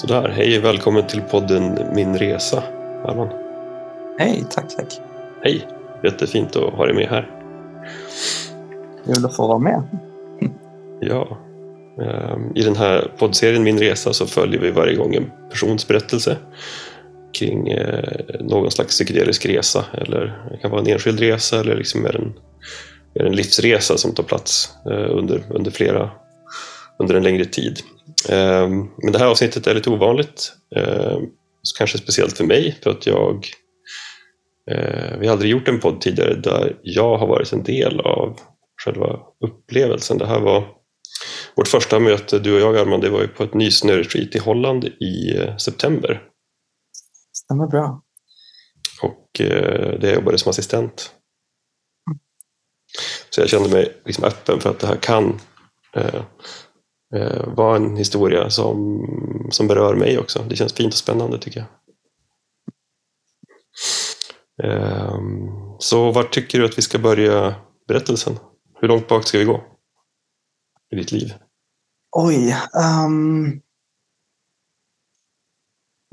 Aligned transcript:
Sådär, 0.00 0.28
hej 0.28 0.58
och 0.58 0.64
välkommen 0.64 1.06
till 1.06 1.20
podden 1.20 1.78
Min 1.94 2.18
Resa, 2.18 2.62
Allan. 3.04 3.28
Hej, 4.18 4.44
tack, 4.50 4.76
tack. 4.76 5.00
Hej, 5.42 5.68
jättefint 6.04 6.56
att 6.56 6.74
ha 6.74 6.86
dig 6.86 6.94
med 6.94 7.08
här. 7.08 7.30
Kul 9.04 9.24
att 9.24 9.36
få 9.36 9.48
vara 9.48 9.58
med. 9.58 9.82
Ja, 11.00 11.38
ehm, 12.02 12.56
i 12.56 12.62
den 12.62 12.76
här 12.76 13.10
poddserien 13.18 13.62
Min 13.62 13.78
Resa 13.78 14.12
så 14.12 14.26
följer 14.26 14.60
vi 14.60 14.70
varje 14.70 14.96
gång 14.96 15.14
en 15.14 15.30
persons 15.50 15.88
berättelse 15.88 16.36
kring 17.38 17.68
eh, 17.68 18.40
någon 18.40 18.70
slags 18.70 18.90
psykedelisk 18.94 19.46
resa. 19.46 19.84
Eller 19.92 20.48
det 20.50 20.56
kan 20.56 20.70
vara 20.70 20.80
en 20.80 20.86
enskild 20.86 21.20
resa 21.20 21.60
eller 21.60 21.76
liksom 21.76 22.02
mer 22.02 22.16
en, 22.16 22.32
mer 23.14 23.24
en 23.26 23.36
livsresa 23.36 23.96
som 23.96 24.14
tar 24.14 24.24
plats 24.24 24.68
eh, 24.86 25.16
under, 25.16 25.42
under, 25.50 25.70
flera, 25.70 26.10
under 26.98 27.14
en 27.14 27.22
längre 27.22 27.44
tid. 27.44 27.80
Ehm, 28.28 28.88
men 29.02 29.12
det 29.12 29.18
här 29.18 29.26
avsnittet 29.26 29.66
är 29.66 29.74
lite 29.74 29.90
ovanligt. 29.90 30.52
Ehm, 30.76 31.26
kanske 31.78 31.98
speciellt 31.98 32.36
för 32.36 32.44
mig 32.44 32.78
för 32.82 32.90
att 32.90 33.06
jag 33.06 33.46
eh, 34.70 35.18
vi 35.18 35.26
har 35.26 35.32
aldrig 35.32 35.50
gjort 35.50 35.68
en 35.68 35.80
podd 35.80 36.00
tidigare 36.00 36.34
där 36.34 36.78
jag 36.82 37.18
har 37.18 37.26
varit 37.26 37.52
en 37.52 37.62
del 37.62 38.00
av 38.00 38.40
själva 38.84 39.20
upplevelsen. 39.44 40.18
Det 40.18 40.26
här 40.26 40.40
var 40.40 40.68
vårt 41.56 41.68
första 41.68 42.00
möte, 42.00 42.38
du 42.38 42.54
och 42.54 42.60
jag 42.60 42.76
Armand, 42.76 43.02
det 43.02 43.10
var 43.10 43.20
ju 43.20 43.28
på 43.28 43.44
ett 43.44 43.54
nysnöretreat 43.54 44.34
i 44.34 44.38
Holland 44.38 44.84
i 44.84 45.36
eh, 45.36 45.56
september. 45.56 46.22
Stämmer 47.36 47.66
bra. 47.66 48.02
Och 49.02 49.40
eh, 49.40 49.98
det 50.00 50.06
jag 50.06 50.14
jobbade 50.14 50.38
som 50.38 50.50
assistent. 50.50 51.14
Så 53.30 53.40
jag 53.40 53.48
kände 53.48 53.68
mig 53.68 54.02
liksom 54.04 54.24
öppen 54.24 54.60
för 54.60 54.70
att 54.70 54.80
det 54.80 54.86
här 54.86 54.96
kan 54.96 55.40
eh, 55.96 56.22
eh, 57.14 57.54
vara 57.54 57.76
en 57.76 57.96
historia 57.96 58.50
som, 58.50 59.06
som 59.50 59.68
berör 59.68 59.94
mig 59.94 60.18
också. 60.18 60.44
Det 60.48 60.56
känns 60.56 60.72
fint 60.72 60.92
och 60.92 60.98
spännande 60.98 61.38
tycker 61.38 61.60
jag. 61.60 61.68
Eh, 64.62 65.18
så 65.78 66.12
var 66.12 66.22
tycker 66.22 66.58
du 66.58 66.64
att 66.64 66.78
vi 66.78 66.82
ska 66.82 66.98
börja 66.98 67.54
berättelsen? 67.88 68.38
Hur 68.80 68.88
långt 68.88 69.08
bak 69.08 69.26
ska 69.26 69.38
vi 69.38 69.44
gå 69.44 69.64
i 70.90 70.96
ditt 70.96 71.12
liv? 71.12 71.34
Oj. 72.16 72.56
Um... 73.06 73.60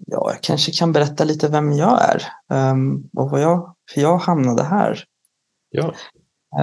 Ja, 0.05 0.31
jag 0.31 0.43
kanske 0.43 0.71
kan 0.71 0.91
berätta 0.91 1.23
lite 1.23 1.47
vem 1.47 1.73
jag 1.73 1.99
är 2.01 2.23
um, 2.71 3.09
och 3.13 3.29
vad 3.29 3.41
jag, 3.41 3.75
hur 3.95 4.01
jag 4.01 4.17
hamnade 4.17 4.63
här. 4.63 5.03
Ja. 5.69 5.93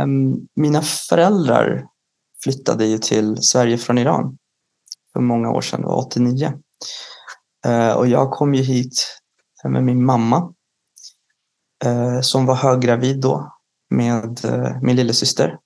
Um, 0.02 0.48
mina 0.56 0.82
föräldrar 0.82 1.86
flyttade 2.44 2.86
ju 2.86 2.98
till 2.98 3.42
Sverige 3.42 3.78
från 3.78 3.98
Iran 3.98 4.38
för 5.12 5.20
många 5.20 5.50
år 5.50 5.60
sedan, 5.60 5.80
det 5.80 5.86
var 5.86 6.06
89. 6.06 6.52
Eh, 7.66 7.92
och 7.92 8.06
jag 8.06 8.30
kom 8.30 8.54
ju 8.54 8.62
hit 8.62 9.20
med 9.64 9.84
min 9.84 10.04
mamma 10.04 10.54
eh, 11.84 12.20
som 12.20 12.46
var 12.46 12.54
höggravid 12.54 13.20
då 13.20 13.52
med 13.90 14.44
eh, 14.44 14.82
min 14.82 14.96
lillasyster. 14.96 15.58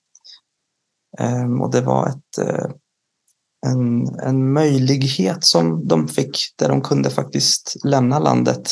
Ehm, 1.19 1.61
och 1.61 1.71
det 1.71 1.81
var 1.81 2.07
ett 2.07 2.47
en, 3.65 4.19
en 4.19 4.53
möjlighet 4.53 5.45
som 5.45 5.87
de 5.87 6.07
fick 6.07 6.37
där 6.55 6.69
de 6.69 6.81
kunde 6.81 7.09
faktiskt 7.09 7.75
lämna 7.85 8.19
landet 8.19 8.71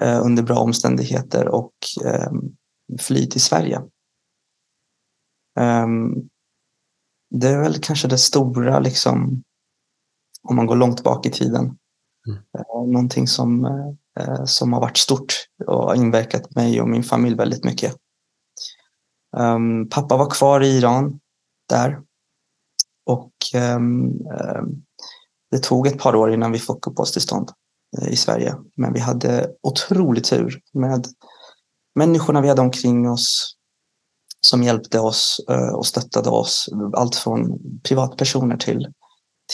under 0.00 0.42
bra 0.42 0.58
omständigheter 0.58 1.48
och 1.48 1.72
ehm, 2.04 2.40
fly 3.00 3.26
till 3.26 3.40
Sverige. 3.40 3.82
Um, 5.60 6.28
det 7.32 7.48
är 7.48 7.60
väl 7.60 7.80
kanske 7.80 8.08
det 8.08 8.18
stora, 8.18 8.80
liksom, 8.80 9.42
om 10.48 10.56
man 10.56 10.66
går 10.66 10.76
långt 10.76 11.02
bak 11.02 11.26
i 11.26 11.30
tiden. 11.30 11.78
Mm. 12.28 12.38
Uh, 12.38 12.92
någonting 12.92 13.26
som, 13.26 13.64
uh, 14.20 14.44
som 14.44 14.72
har 14.72 14.80
varit 14.80 14.96
stort 14.96 15.34
och 15.66 15.96
inverkat 15.96 16.54
mig 16.54 16.80
och 16.80 16.88
min 16.88 17.02
familj 17.02 17.36
väldigt 17.36 17.64
mycket. 17.64 17.96
Um, 19.36 19.88
pappa 19.88 20.16
var 20.16 20.30
kvar 20.30 20.60
i 20.60 20.78
Iran 20.78 21.20
där 21.68 22.02
och 23.06 23.32
um, 23.76 24.12
det 25.50 25.58
tog 25.62 25.86
ett 25.86 25.98
par 25.98 26.14
år 26.14 26.34
innan 26.34 26.52
vi 26.52 26.58
fick 26.58 26.86
uppehållstillstånd 26.86 27.50
eh, 27.98 28.08
i 28.08 28.16
Sverige. 28.16 28.56
Men 28.76 28.92
vi 28.92 29.00
hade 29.00 29.50
otrolig 29.62 30.24
tur 30.24 30.60
med 30.72 31.06
människorna 31.94 32.40
vi 32.40 32.48
hade 32.48 32.62
omkring 32.62 33.10
oss 33.10 33.56
som 34.46 34.62
hjälpte 34.62 35.00
oss 35.00 35.40
eh, 35.50 35.74
och 35.74 35.86
stöttade 35.86 36.30
oss. 36.30 36.68
Allt 36.96 37.16
från 37.16 37.58
privatpersoner 37.82 38.56
till, 38.56 38.92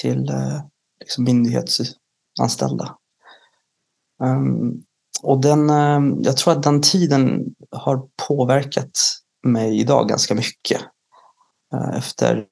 till 0.01 0.29
eh, 0.29 0.61
liksom 1.01 1.25
myndighetsanställda. 1.25 2.97
Ehm, 4.25 4.73
och 5.23 5.41
den, 5.41 5.71
eh, 5.71 6.01
jag 6.21 6.37
tror 6.37 6.53
att 6.53 6.63
den 6.63 6.83
tiden 6.83 7.45
har 7.71 8.03
påverkat 8.29 8.91
mig 9.47 9.81
idag 9.81 10.09
ganska 10.09 10.35
mycket. 10.35 10.81
Efter 11.95 12.47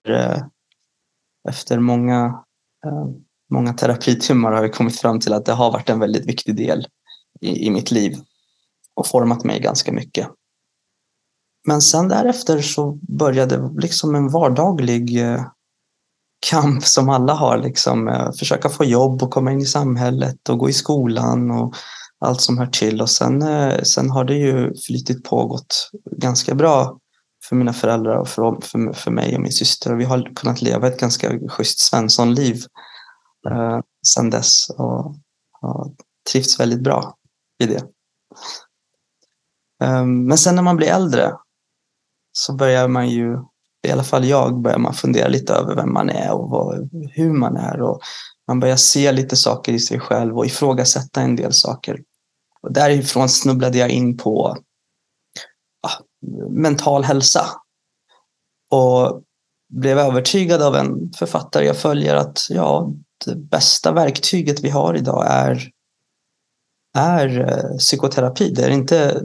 efter 1.49 1.79
många, 1.79 2.45
många 3.51 3.73
terapitimmar 3.73 4.53
har 4.53 4.63
jag 4.63 4.75
kommit 4.75 5.01
fram 5.01 5.21
till 5.21 5.33
att 5.33 5.45
det 5.45 5.53
har 5.53 5.73
varit 5.73 5.89
en 5.89 5.99
väldigt 5.99 6.29
viktig 6.29 6.57
del 6.57 6.87
i, 7.41 7.67
i 7.67 7.71
mitt 7.71 7.91
liv 7.91 8.17
och 8.95 9.07
format 9.07 9.45
mig 9.45 9.61
ganska 9.61 9.93
mycket. 9.93 10.29
Men 11.67 11.83
sen 11.83 12.09
därefter 12.09 12.63
så 12.63 12.99
började 13.19 13.71
liksom 13.81 14.15
en 14.15 14.29
vardaglig 14.29 15.23
eh, 15.23 15.47
kamp 16.51 16.85
som 16.85 17.09
alla 17.09 17.35
har, 17.35 17.59
liksom, 17.59 18.09
eh, 18.09 18.33
försöka 18.33 18.69
få 18.69 18.85
jobb 18.85 19.23
och 19.23 19.31
komma 19.31 19.53
in 19.53 19.61
i 19.61 19.67
samhället 19.67 20.49
och 20.49 20.59
gå 20.59 20.69
i 20.69 20.73
skolan 20.73 21.51
och 21.51 21.75
allt 22.19 22.41
som 22.41 22.59
hör 22.59 22.67
till. 22.67 23.01
Och 23.01 23.11
sen, 23.11 23.43
eh, 23.43 23.83
sen 23.83 24.11
har 24.11 24.25
det 24.25 24.35
ju 24.35 24.75
flytit 24.87 25.25
pågått 25.25 25.91
ganska 26.11 26.55
bra 26.55 26.99
för 27.49 27.57
mina 27.57 27.73
föräldrar 27.73 28.17
och 28.17 28.29
för, 28.29 28.61
för, 28.61 28.93
för 28.93 29.11
mig 29.11 29.37
och 29.37 29.43
min 29.43 29.53
syster. 29.53 29.93
Och 29.93 30.01
vi 30.01 30.05
har 30.05 30.35
kunnat 30.35 30.63
leva 30.63 30.89
ett 30.89 31.01
ganska 31.01 31.49
schysst 31.49 31.79
Svenssonliv 31.79 32.65
eh, 33.51 33.81
sedan 34.07 34.31
dess 34.31 34.71
och 34.71 35.15
har 35.53 35.91
trivts 36.33 36.61
väldigt 36.61 36.83
bra 36.83 37.15
i 37.59 37.67
det. 37.67 37.83
Um, 39.85 40.27
men 40.27 40.39
sen 40.39 40.55
när 40.55 40.63
man 40.63 40.77
blir 40.77 40.89
äldre 40.89 41.33
så 42.39 42.55
börjar 42.55 42.89
man 42.89 43.09
ju, 43.09 43.39
i 43.87 43.91
alla 43.91 44.05
fall 44.05 44.25
jag, 44.25 44.61
börjar 44.61 44.79
man 44.79 44.95
fundera 44.95 45.29
lite 45.29 45.53
över 45.53 45.75
vem 45.75 45.93
man 45.93 46.11
är 46.11 46.33
och 46.33 46.51
vad, 46.51 46.91
hur 47.13 47.33
man 47.33 47.57
är. 47.57 47.83
Och 47.83 48.01
man 48.49 48.61
börjar 48.61 48.77
se 48.77 49.13
lite 49.13 49.37
saker 49.37 49.73
i 49.73 49.79
sig 49.79 50.01
själv 50.01 50.39
och 50.39 50.47
ifrågasätta 50.47 51.21
en 51.21 51.37
del 51.37 51.53
saker. 51.53 52.01
Och 52.63 52.73
därifrån 52.73 53.29
snubblade 53.29 53.79
jag 53.79 53.91
in 53.91 54.17
på 54.17 54.57
mental 56.51 57.05
hälsa. 57.05 57.47
Och 58.71 59.23
blev 59.69 59.99
övertygad 59.99 60.63
av 60.63 60.77
en 60.77 61.13
författare 61.19 61.67
jag 61.67 61.77
följer 61.77 62.15
att 62.17 62.47
ja, 62.51 62.93
det 63.25 63.37
bästa 63.37 63.93
verktyget 63.93 64.61
vi 64.61 64.71
har 64.71 64.95
idag 64.95 65.27
är, 65.29 65.71
är 66.99 67.41
eh, 67.41 67.77
psykoterapi. 67.79 68.51
Det 68.51 68.65
är 68.65 68.71
inte 68.71 69.23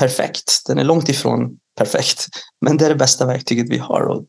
perfekt. 0.00 0.62
Den 0.66 0.78
är 0.78 0.84
långt 0.84 1.08
ifrån 1.08 1.58
perfekt. 1.78 2.26
Men 2.60 2.76
det 2.76 2.84
är 2.84 2.88
det 2.88 2.94
bästa 2.94 3.26
verktyget 3.26 3.66
vi 3.70 3.78
har. 3.78 4.00
Och 4.00 4.24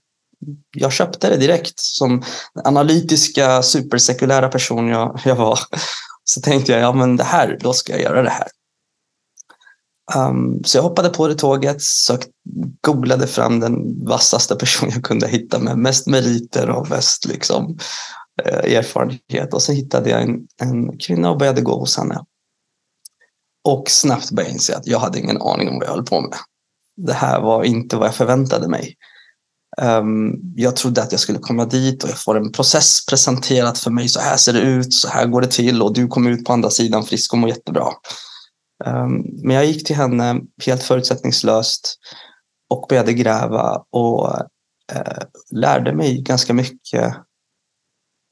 jag 0.78 0.92
köpte 0.92 1.30
det 1.30 1.38
direkt 1.38 1.80
som 1.80 2.24
analytiska 2.64 3.64
supersekulära 3.64 4.50
person 4.50 4.88
jag, 4.88 5.20
jag 5.26 5.36
var. 5.36 5.60
Så 6.24 6.42
tänkte 6.42 6.72
jag, 6.72 6.82
ja 6.82 6.94
men 6.94 7.18
det 7.18 7.24
här, 7.24 7.58
då 7.62 7.74
ska 7.74 7.92
jag 7.92 8.02
göra 8.02 8.24
det 8.24 8.30
här. 8.30 8.48
Um, 10.16 10.64
så 10.64 10.78
jag 10.78 10.84
hoppade 10.84 11.10
på 11.10 11.28
det 11.28 11.36
tåget, 11.36 11.82
sök, 11.82 12.22
googlade 12.82 13.28
fram 13.28 13.60
den 13.60 14.06
vassaste 14.06 14.56
person 14.56 14.90
jag 14.94 15.04
kunde 15.04 15.28
hitta 15.28 15.60
med 15.60 15.78
mest 15.78 16.08
meriter 16.08 16.70
och 16.70 16.90
mest 16.90 17.26
liksom, 17.26 17.78
eh, 18.46 18.78
erfarenhet. 18.78 19.54
Och 19.54 19.62
så 19.62 19.72
hittade 19.72 20.10
jag 20.10 20.22
en, 20.22 20.48
en 20.62 20.98
kvinna 20.98 21.30
och 21.30 21.38
började 21.38 21.62
gå 21.62 21.80
hos 21.80 21.98
henne. 21.98 22.20
Och 23.64 23.84
snabbt 23.88 24.32
började 24.32 24.50
jag 24.50 24.56
inse 24.56 24.78
att 24.78 24.88
jag 24.88 25.00
hade 25.00 25.20
ingen 25.20 25.42
aning 25.42 25.70
om 25.70 25.80
vad 25.80 25.88
jag 25.88 25.92
höll 25.92 26.06
på 26.06 26.22
med. 26.22 26.38
Det 26.98 27.14
här 27.14 27.42
var 27.42 27.64
inte 27.64 27.96
vad 27.96 28.08
jag 28.08 28.16
förväntade 28.16 28.68
mig. 28.68 28.96
Um, 29.82 30.40
jag 30.56 30.76
trodde 30.76 31.04
att 31.04 31.12
jag 31.12 31.22
skulle 31.22 31.40
komma 31.40 31.66
dit 31.66 32.04
och 32.04 32.10
jag 32.10 32.20
får 32.20 32.38
en 32.38 32.52
process 32.52 33.06
presenterad 33.06 33.78
för 33.78 33.92
mig. 33.92 34.10
Så 34.10 34.20
här 34.20 34.38
ser 34.38 34.54
det 34.54 34.60
ut, 34.60 34.94
så 34.94 35.08
här 35.08 35.26
går 35.26 35.42
det 35.42 35.52
till 35.52 35.82
och 35.82 35.94
du 35.94 36.08
kommer 36.08 36.32
ut 36.32 36.46
på 36.46 36.54
andra 36.54 36.70
sidan 36.70 37.04
frisk 37.04 37.34
och 37.34 37.40
mår 37.40 37.50
jättebra. 37.50 37.88
Ehm, 38.86 39.22
men 39.44 39.56
jag 39.56 39.66
gick 39.66 39.88
till 39.88 39.96
henne 39.96 40.42
helt 40.66 40.84
förutsättningslöst 40.84 42.00
och 42.70 42.86
började 42.90 43.14
gräva 43.14 43.86
och 43.90 44.30
eh, 44.92 45.24
lärde 45.52 45.94
mig 45.96 46.22
ganska 46.22 46.54
mycket 46.54 47.16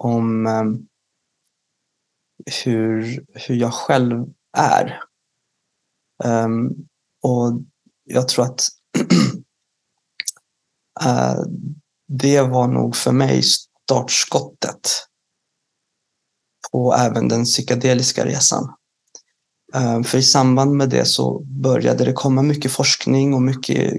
om 0.03 0.47
ehm, 0.47 0.77
hur, 2.63 3.25
hur 3.33 3.55
jag 3.55 3.73
själv 3.73 4.25
är. 4.57 4.99
Ehm, 6.23 6.69
och 7.23 7.61
jag 8.03 8.27
tror 8.27 8.45
att 8.45 8.67
eh, 11.05 11.39
det 12.07 12.41
var 12.41 12.67
nog 12.67 12.95
för 12.95 13.11
mig 13.11 13.43
startskottet 13.43 15.05
på 16.71 16.95
även 16.95 17.27
den 17.27 17.43
psykedeliska 17.43 18.25
resan. 18.25 18.73
Ehm, 19.73 20.03
för 20.03 20.17
i 20.17 20.23
samband 20.23 20.71
med 20.75 20.89
det 20.89 21.05
så 21.05 21.39
började 21.39 22.05
det 22.05 22.13
komma 22.13 22.41
mycket 22.41 22.71
forskning 22.71 23.33
och 23.33 23.41
mycket 23.41 23.93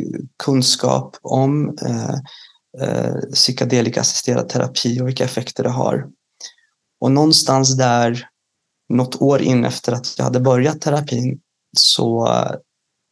kunskap 0.44 1.16
om 1.22 1.78
eh, 1.86 2.14
eh 2.82 3.14
psykedelika-assisterad 3.34 4.48
terapi 4.48 5.00
och 5.00 5.08
vilka 5.08 5.24
effekter 5.24 5.62
det 5.62 5.70
har. 5.70 6.06
Och 7.00 7.12
någonstans 7.12 7.76
där, 7.76 8.28
något 8.88 9.22
år 9.22 9.42
in 9.42 9.64
efter 9.64 9.92
att 9.92 10.14
jag 10.18 10.24
hade 10.24 10.40
börjat 10.40 10.80
terapin, 10.80 11.40
så 11.76 12.28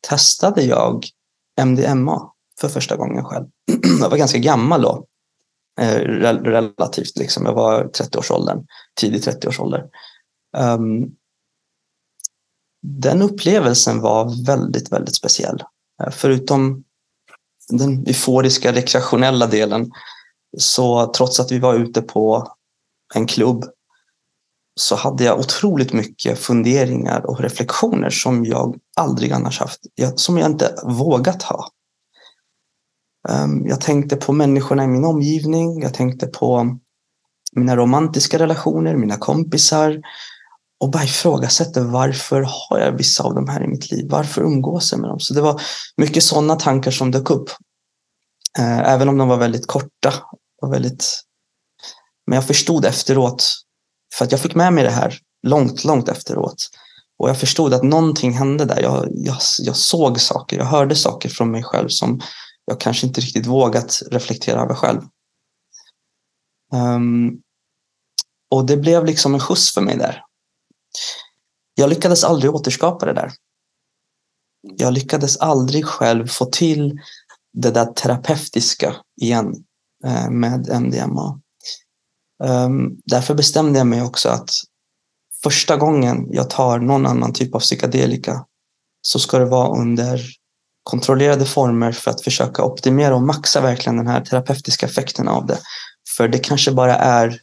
testade 0.08 0.62
jag 0.62 1.06
MDMA 1.60 2.32
för 2.60 2.68
första 2.68 2.96
gången 2.96 3.24
själv. 3.24 3.46
Jag 4.00 4.10
var 4.10 4.16
ganska 4.16 4.38
gammal 4.38 4.82
då, 4.82 5.06
eh, 5.80 5.98
relativt. 5.98 7.16
Liksom. 7.16 7.46
Jag 7.46 7.54
var 7.54 7.84
30-årsåldern, 7.84 8.66
tidig 9.00 9.22
30-årsålder. 9.22 9.84
Um, 10.56 11.02
ehm, 11.02 11.10
den 12.82 13.22
upplevelsen 13.22 14.00
var 14.00 14.46
väldigt, 14.46 14.92
väldigt 14.92 15.16
speciell. 15.16 15.62
Eh, 16.02 16.10
förutom 16.10 16.84
den 17.68 18.06
euforiska 18.06 18.72
rekreationella 18.72 19.46
delen 19.46 19.90
så 20.58 21.06
trots 21.06 21.40
att 21.40 21.52
vi 21.52 21.58
var 21.58 21.74
ute 21.74 22.02
på 22.02 22.52
en 23.14 23.26
klubb 23.26 23.64
så 24.78 24.96
hade 24.96 25.24
jag 25.24 25.38
otroligt 25.38 25.92
mycket 25.92 26.38
funderingar 26.38 27.26
och 27.26 27.40
reflektioner 27.40 28.10
som 28.10 28.44
jag 28.44 28.76
aldrig 28.96 29.32
annars 29.32 29.60
haft. 29.60 29.80
Som 30.14 30.38
jag 30.38 30.50
inte 30.50 30.74
vågat 30.84 31.42
ha. 31.42 31.68
Ehm, 33.28 33.66
jag 33.66 33.80
tänkte 33.80 34.16
på 34.16 34.32
människorna 34.32 34.84
i 34.84 34.86
min 34.86 35.04
omgivning. 35.04 35.82
Jag 35.82 35.94
tänkte 35.94 36.26
på 36.26 36.78
mina 37.52 37.76
romantiska 37.76 38.38
relationer, 38.38 38.96
mina 38.96 39.16
kompisar, 39.16 40.00
och 40.80 40.90
bara 40.90 41.04
ifrågasätter 41.04 41.80
varför 41.80 42.46
har 42.48 42.78
jag 42.78 42.92
vissa 42.92 43.24
av 43.24 43.34
de 43.34 43.48
här 43.48 43.64
i 43.64 43.68
mitt 43.68 43.90
liv? 43.90 44.06
Varför 44.10 44.42
umgås 44.42 44.92
jag 44.92 45.00
med 45.00 45.10
dem? 45.10 45.20
Så 45.20 45.34
det 45.34 45.40
var 45.40 45.60
mycket 45.96 46.22
sådana 46.22 46.56
tankar 46.56 46.90
som 46.90 47.10
dök 47.10 47.30
upp. 47.30 47.50
Ehm, 48.58 48.80
även 48.80 49.08
om 49.08 49.18
de 49.18 49.28
var 49.28 49.36
väldigt 49.36 49.66
korta. 49.66 50.14
Och 50.62 50.72
väldigt... 50.72 51.22
Men 52.26 52.34
jag 52.34 52.46
förstod 52.46 52.84
efteråt, 52.84 53.44
för 54.14 54.24
att 54.24 54.32
jag 54.32 54.40
fick 54.40 54.54
med 54.54 54.72
mig 54.72 54.84
det 54.84 54.90
här 54.90 55.18
långt, 55.42 55.84
långt 55.84 56.08
efteråt. 56.08 56.68
Och 57.18 57.28
jag 57.28 57.40
förstod 57.40 57.74
att 57.74 57.82
någonting 57.82 58.32
hände 58.32 58.64
där. 58.64 58.82
Jag, 58.82 59.08
jag, 59.12 59.36
jag 59.58 59.76
såg 59.76 60.20
saker, 60.20 60.58
jag 60.58 60.64
hörde 60.64 60.96
saker 60.96 61.28
från 61.28 61.50
mig 61.50 61.62
själv 61.62 61.88
som 61.88 62.20
jag 62.64 62.80
kanske 62.80 63.06
inte 63.06 63.20
riktigt 63.20 63.46
vågat 63.46 64.02
reflektera 64.10 64.62
över 64.62 64.74
själv. 64.74 65.00
Um, 66.72 67.40
och 68.50 68.66
det 68.66 68.76
blev 68.76 69.04
liksom 69.04 69.34
en 69.34 69.40
skjuts 69.40 69.74
för 69.74 69.80
mig 69.80 69.96
där. 69.96 70.22
Jag 71.74 71.90
lyckades 71.90 72.24
aldrig 72.24 72.54
återskapa 72.54 73.06
det 73.06 73.12
där. 73.12 73.32
Jag 74.62 74.92
lyckades 74.92 75.36
aldrig 75.36 75.86
själv 75.86 76.26
få 76.26 76.44
till 76.44 77.00
det 77.52 77.70
där 77.70 77.86
terapeutiska 77.86 78.96
igen 79.20 79.64
eh, 80.04 80.30
med 80.30 80.68
MDMA. 80.68 81.40
Ehm, 82.44 82.90
därför 83.04 83.34
bestämde 83.34 83.78
jag 83.78 83.86
mig 83.86 84.02
också 84.02 84.28
att 84.28 84.50
första 85.42 85.76
gången 85.76 86.26
jag 86.30 86.50
tar 86.50 86.78
någon 86.78 87.06
annan 87.06 87.32
typ 87.32 87.54
av 87.54 87.60
psykedelika 87.60 88.44
så 89.02 89.18
ska 89.18 89.38
det 89.38 89.44
vara 89.44 89.78
under 89.80 90.22
kontrollerade 90.82 91.46
former 91.46 91.92
för 91.92 92.10
att 92.10 92.20
försöka 92.20 92.64
optimera 92.64 93.14
och 93.14 93.22
maxa 93.22 93.60
verkligen 93.60 93.96
den 93.96 94.06
här 94.06 94.20
terapeutiska 94.20 94.86
effekten 94.86 95.28
av 95.28 95.46
det. 95.46 95.58
För 96.16 96.28
det 96.28 96.38
kanske 96.38 96.72
bara 96.72 96.96
är 96.96 97.40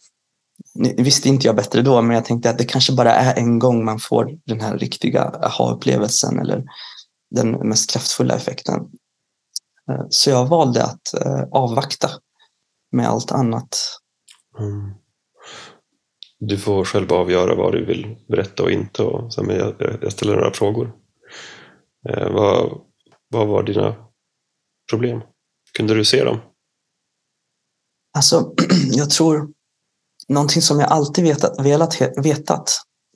visste 0.97 1.29
inte 1.29 1.47
jag 1.47 1.55
bättre 1.55 1.81
då, 1.81 2.01
men 2.01 2.15
jag 2.15 2.25
tänkte 2.25 2.49
att 2.49 2.57
det 2.57 2.65
kanske 2.65 2.93
bara 2.93 3.15
är 3.15 3.35
en 3.35 3.59
gång 3.59 3.85
man 3.85 3.99
får 3.99 4.31
den 4.45 4.61
här 4.61 4.77
riktiga 4.77 5.23
aha-upplevelsen 5.23 6.39
eller 6.39 6.63
den 7.35 7.51
mest 7.51 7.91
kraftfulla 7.91 8.35
effekten. 8.35 8.75
Ehm, 9.91 10.07
så 10.09 10.29
jag 10.29 10.45
valde 10.45 10.83
att 10.83 11.13
eh, 11.13 11.43
avvakta 11.51 12.09
med 12.91 13.09
allt 13.09 13.31
annat. 13.31 13.77
Mm. 14.59 14.93
Du 16.39 16.57
får 16.57 16.85
själv 16.85 17.13
avgöra 17.13 17.55
vad 17.55 17.73
du 17.73 17.85
vill 17.85 18.25
berätta 18.27 18.63
och 18.63 18.71
inte. 18.71 19.03
Och 19.03 19.33
sen 19.33 19.49
jag, 19.49 19.75
jag 20.01 20.11
ställer 20.11 20.35
några 20.35 20.53
frågor. 20.53 20.95
Eh, 22.09 22.31
vad, 22.31 22.81
vad 23.29 23.47
var 23.47 23.63
dina 23.63 23.95
problem? 24.89 25.21
Kunde 25.77 25.93
du 25.93 26.05
se 26.05 26.23
dem? 26.23 26.39
Alltså, 28.17 28.53
jag 28.91 29.09
tror 29.09 29.49
någonting 30.27 30.61
som 30.61 30.79
jag 30.79 30.91
alltid 30.91 31.23
vetat, 31.23 31.65
velat, 31.65 32.01
vetat 32.17 32.71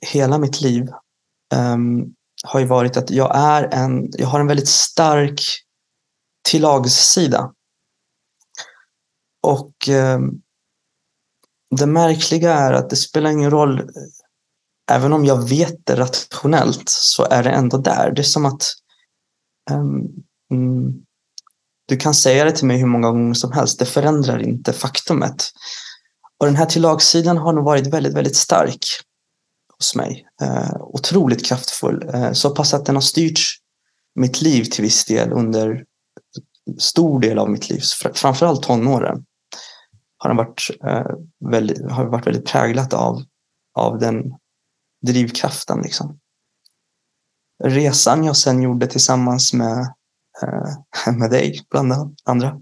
hela 0.06 0.38
mitt 0.38 0.60
liv 0.60 0.88
um, 1.54 2.14
har 2.44 2.60
ju 2.60 2.66
varit 2.66 2.96
att 2.96 3.10
jag, 3.10 3.30
är 3.34 3.68
en, 3.72 4.08
jag 4.12 4.26
har 4.26 4.40
en 4.40 4.46
väldigt 4.46 4.68
stark 4.68 5.40
tillagssida. 6.48 7.52
Och 9.42 9.88
um, 9.88 10.42
det 11.76 11.86
märkliga 11.86 12.54
är 12.54 12.72
att 12.72 12.90
det 12.90 12.96
spelar 12.96 13.30
ingen 13.30 13.50
roll, 13.50 13.90
även 14.90 15.12
om 15.12 15.24
jag 15.24 15.48
vet 15.48 15.86
det 15.86 15.96
rationellt 15.96 16.82
så 16.86 17.24
är 17.24 17.42
det 17.42 17.50
ändå 17.50 17.78
där. 17.78 18.12
Det 18.12 18.20
är 18.20 18.24
som 18.24 18.46
att 18.46 18.62
um, 19.70 21.04
du 21.86 21.96
kan 21.96 22.14
säga 22.14 22.44
det 22.44 22.52
till 22.52 22.66
mig 22.66 22.78
hur 22.78 22.86
många 22.86 23.10
gånger 23.10 23.34
som 23.34 23.52
helst, 23.52 23.78
det 23.78 23.86
förändrar 23.86 24.38
inte 24.38 24.72
faktumet. 24.72 25.44
Och 26.38 26.46
den 26.46 26.56
här 26.56 26.66
tillagssidan 26.66 27.36
har 27.36 27.52
nog 27.52 27.64
varit 27.64 27.86
väldigt, 27.86 28.14
väldigt 28.14 28.36
stark 28.36 28.84
hos 29.78 29.94
mig. 29.94 30.26
Eh, 30.42 30.76
otroligt 30.80 31.46
kraftfull. 31.46 32.10
Eh, 32.14 32.32
så 32.32 32.50
pass 32.50 32.74
att 32.74 32.86
den 32.86 32.96
har 32.96 33.02
styrt 33.02 33.40
mitt 34.14 34.42
liv 34.42 34.64
till 34.64 34.82
viss 34.82 35.04
del 35.04 35.32
under 35.32 35.84
stor 36.78 37.20
del 37.20 37.38
av 37.38 37.50
mitt 37.50 37.70
liv. 37.70 37.80
Framförallt 38.14 38.62
tonåren 38.62 39.24
har 40.20 40.30
han 40.30 40.36
varit, 40.36 40.70
eh, 40.84 41.16
väldigt, 41.50 41.90
har 41.90 42.04
varit 42.04 42.26
väldigt 42.26 42.46
präglat 42.46 42.92
av, 42.92 43.22
av 43.74 43.98
den 43.98 44.22
drivkraften. 45.06 45.80
Liksom. 45.82 46.18
Resan 47.64 48.24
jag 48.24 48.36
sen 48.36 48.62
gjorde 48.62 48.86
tillsammans 48.86 49.52
med, 49.52 49.78
eh, 50.42 51.12
med 51.18 51.30
dig, 51.30 51.60
bland 51.70 52.16
andra, 52.24 52.60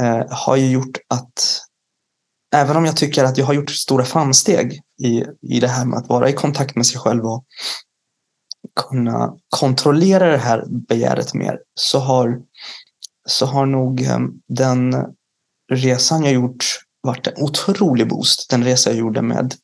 eh, 0.00 0.24
har 0.30 0.56
ju 0.56 0.70
gjort 0.70 0.98
att 1.08 1.62
även 2.54 2.76
om 2.76 2.84
jag 2.84 2.96
tycker 2.96 3.24
att 3.24 3.38
jag 3.38 3.46
har 3.46 3.54
gjort 3.54 3.70
stora 3.70 4.04
framsteg 4.04 4.82
i, 5.02 5.24
i 5.42 5.60
det 5.60 5.68
här 5.68 5.84
med 5.84 5.98
att 5.98 6.08
vara 6.08 6.28
i 6.28 6.32
kontakt 6.32 6.76
med 6.76 6.86
sig 6.86 7.00
själv 7.00 7.26
och 7.26 7.44
kunna 8.80 9.36
kontrollera 9.48 10.30
det 10.30 10.38
här 10.38 10.64
begäret 10.68 11.34
mer 11.34 11.60
så 11.74 11.98
har, 11.98 12.40
så 13.28 13.46
har 13.46 13.66
nog 13.66 14.02
eh, 14.02 14.18
den 14.48 14.94
resan 15.72 16.24
jag 16.24 16.32
gjort 16.32 16.64
varit 17.02 17.26
en 17.26 17.42
otrolig 17.42 18.08
boost. 18.08 18.50
Den 18.50 18.64
resa 18.64 18.90
jag 18.90 18.98
gjorde 18.98 19.22
med 19.22 19.54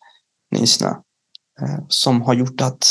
Nysnö 0.51 0.89
eh, 1.61 1.85
som 1.89 2.23
har 2.23 2.35
gjort 2.35 2.61
att 2.61 2.87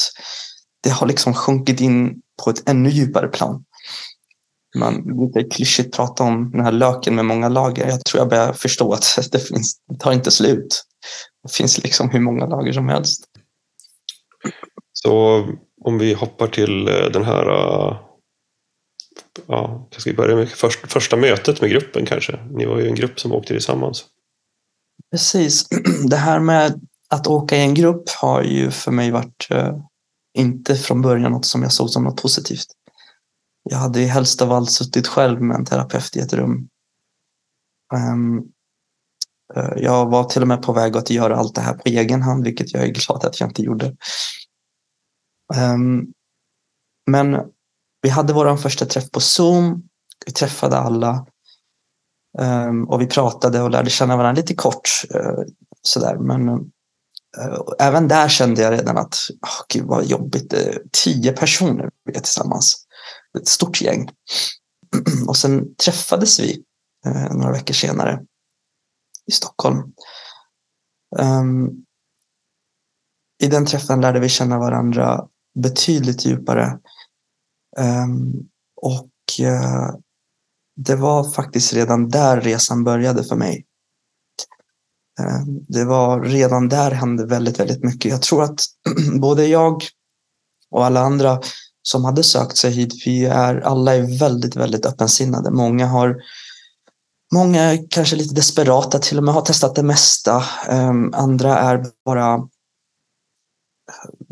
det 0.84 0.89
har 0.89 1.08
liksom 1.08 1.34
sjunkit 1.34 1.82
in 1.82 2.22
på 2.44 2.50
ett 2.50 2.70
ännu 2.70 2.89
djupare 2.89 3.27
plan 3.27 3.63
man 4.75 5.18
brukar 5.18 5.50
klyschigt 5.50 5.96
prata 5.96 6.24
om 6.24 6.51
den 6.51 6.62
här 6.62 6.72
löken 6.72 7.15
med 7.15 7.25
många 7.25 7.50
lager. 7.50 7.88
Jag 7.88 8.06
tror 8.06 8.22
jag 8.22 8.30
börjar 8.30 8.53
förstå 8.53 8.94
att 8.94 9.18
det, 9.32 9.39
finns, 9.39 9.82
det 9.88 10.00
tar 10.00 10.12
inte 10.12 10.32
slut. 10.32 10.84
Det 11.44 11.53
finns 11.53 11.84
liksom 11.84 12.10
hur 12.10 12.20
många 12.20 12.46
lager 12.46 12.72
som 12.72 12.89
helst. 12.89 13.25
Så 14.94 15.46
om 15.82 15.98
vi 15.98 16.13
hoppar 16.13 16.48
till 16.48 16.88
eh, 16.88 17.06
den 17.13 17.24
här 17.24 17.50
eh, 17.50 17.98
ja, 19.48 19.88
ja, 19.92 20.00
ska 20.00 20.10
vi 20.10 20.16
börja 20.16 20.36
med 20.36 20.50
först, 20.50 20.92
första 20.92 21.16
mötet 21.18 21.62
med 21.62 21.70
gruppen 21.70 22.06
kanske? 22.06 22.40
Ni 22.52 22.66
var 22.66 22.80
ju 22.80 22.88
en 22.88 22.96
grupp 22.96 23.20
som 23.20 23.32
åkte 23.32 23.54
tillsammans. 23.54 24.06
Precis. 25.12 25.68
Det 26.10 26.16
här 26.16 26.40
med 26.40 26.82
att 27.10 27.28
åka 27.28 27.56
i 27.56 27.62
en 27.62 27.74
grupp 27.74 28.10
har 28.10 28.42
ju 28.44 28.72
för 28.72 28.92
mig 28.92 29.12
varit 29.12 29.48
eh, 29.50 29.78
inte 30.38 30.76
från 30.76 31.02
början 31.02 31.32
något 31.32 31.46
som 31.46 31.64
jag 31.64 31.72
såg 31.72 31.90
som 31.90 32.04
något 32.04 32.22
positivt. 32.22 32.68
Jag 33.70 33.78
hade 33.78 34.00
ju 34.00 34.06
helst 34.06 34.42
av 34.42 34.52
allt 34.52 34.72
suttit 34.72 35.08
själv 35.08 35.42
med 35.42 35.56
en 35.56 35.66
terapeut 35.66 36.16
i 36.16 36.20
ett 36.20 36.34
rum. 36.34 36.68
Ehm, 37.94 38.38
eh, 39.56 39.74
jag 39.78 40.10
var 40.10 40.24
till 40.24 40.42
och 40.42 40.48
med 40.48 40.62
på 40.62 40.74
väg 40.74 40.98
att 40.98 41.10
göra 41.10 41.36
allt 41.36 41.56
det 41.56 41.62
här 41.62 41.74
på 41.74 41.82
egen 41.86 42.22
hand, 42.22 42.44
vilket 42.44 42.74
jag 42.74 42.84
är 42.84 42.88
glad 42.88 43.26
att 43.26 43.40
jag 43.40 43.50
inte 43.50 43.62
gjorde. 43.62 43.96
Ehm, 45.56 46.06
men 47.12 47.52
vi 48.01 48.10
hade 48.10 48.34
vår 48.34 48.58
första 48.58 48.86
träff 48.86 49.12
på 49.12 49.20
Zoom. 49.20 49.84
Vi 50.25 50.31
träffade 50.31 50.77
alla 50.77 51.25
um, 52.39 52.89
och 52.89 53.01
vi 53.01 53.08
pratade 53.08 53.62
och 53.62 53.70
lärde 53.70 53.89
känna 53.89 54.17
varandra 54.17 54.41
lite 54.41 54.55
kort. 54.55 54.89
Uh, 55.15 55.43
sådär. 55.81 56.17
Men 56.17 56.50
uh, 56.50 57.62
även 57.79 58.08
där 58.08 58.29
kände 58.29 58.62
jag 58.62 58.74
redan 58.74 58.98
att 58.98 59.15
oh, 59.41 59.65
gud 59.74 59.86
vad 59.86 60.05
jobbigt. 60.05 60.53
Tio 61.03 61.31
personer 61.31 61.89
vi 62.05 62.15
är 62.15 62.20
tillsammans 62.20 62.86
ett 63.39 63.48
stort 63.48 63.81
gäng. 63.81 64.10
Och 65.27 65.38
sen 65.38 65.75
träffades 65.75 66.39
vi 66.39 66.63
eh, 67.05 67.34
några 67.34 67.51
veckor 67.51 67.74
senare 67.74 68.22
i 69.25 69.31
Stockholm. 69.31 69.93
Um, 71.20 71.86
I 73.43 73.48
den 73.48 73.65
träffen 73.65 74.01
lärde 74.01 74.20
vi 74.20 74.29
känna 74.29 74.60
varandra 74.60 75.27
betydligt 75.60 76.25
djupare. 76.25 76.79
Ehm, 77.78 78.34
och 78.82 79.46
eh, 79.46 79.96
det 80.75 80.96
var 80.96 81.32
faktiskt 81.32 81.74
redan 81.74 82.10
där 82.10 82.42
resan 82.42 82.84
började 82.84 83.24
för 83.24 83.36
mig. 83.36 83.66
Ehm, 85.20 85.66
det 85.68 85.86
var 85.86 86.22
redan 86.22 86.70
där 86.70 86.92
hände 86.92 87.25
väldigt, 87.25 87.60
väldigt 87.60 87.84
mycket. 87.84 88.12
Jag 88.12 88.22
tror 88.22 88.44
att 88.44 88.60
både 89.22 89.48
jag 89.48 89.84
och 90.72 90.86
alla 90.86 91.00
andra 91.01 91.42
som 91.84 92.06
hade 92.06 92.24
sökt 92.24 92.58
sig 92.58 92.72
hit, 92.72 93.08
vi 93.08 93.25
är 93.25 93.56
alla 93.56 93.96
är 93.96 94.20
väldigt, 94.20 94.56
väldigt 94.56 94.86
öppensinnade. 94.86 95.51
Många 95.51 95.88
har 95.88 96.16
Många 97.34 97.62
är 97.62 97.88
kanske 97.90 98.16
lite 98.16 98.36
desperata, 98.36 99.00
till 99.00 99.18
och 99.18 99.24
med 99.24 99.34
har 99.34 99.42
testat 99.42 99.75
det 99.75 99.84
mesta. 99.84 100.44
Ehm, 100.68 101.13
andra 101.13 101.60
är 101.60 101.86
bara 102.06 102.48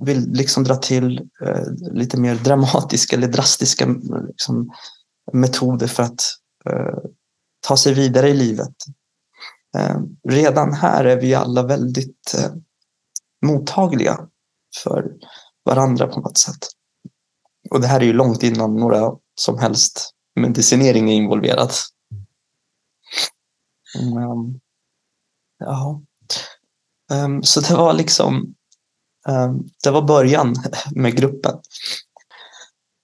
vill 0.06 0.32
liksom 0.32 0.64
dra 0.64 0.76
till 0.76 1.30
eh, 1.46 1.72
lite 1.92 2.20
mer 2.20 2.36
dramatiska 2.36 3.16
eller 3.16 3.28
drastiska 3.28 3.88
liksom, 4.28 4.72
metoder 5.34 5.88
för 5.88 6.04
att 6.04 6.22
eh, 6.70 6.98
ta 7.68 7.78
sig 7.78 7.94
vidare 7.94 8.30
i 8.30 8.34
livet. 8.34 8.76
Eh, 9.78 9.98
redan 10.30 10.74
här 10.74 11.06
är 11.06 11.22
vi 11.22 11.34
alla 11.34 11.64
väldigt 11.64 12.36
mottagliga 13.46 14.28
för 14.84 15.12
varandra 15.66 16.08
på 16.08 16.20
något 16.20 16.38
sätt. 16.38 16.68
Och 17.70 17.82
det 17.82 17.88
här 17.88 18.00
är 18.00 18.06
ju 18.06 18.14
långt 18.14 18.44
innan 18.44 18.76
några 18.76 19.12
som 19.36 19.60
helst 19.60 20.16
medicinering 20.40 21.10
är 21.10 21.16
involverad. 21.16 21.72
Um, 24.00 24.60
ja. 25.60 26.02
Um, 27.12 27.44
så 27.44 27.62
det 27.62 27.74
var 27.74 27.94
liksom 27.94 28.56
Ehm, 29.30 29.64
det 29.84 29.92
var 29.92 30.02
början 30.02 30.56
med 30.96 31.18
gruppen. 31.18 31.60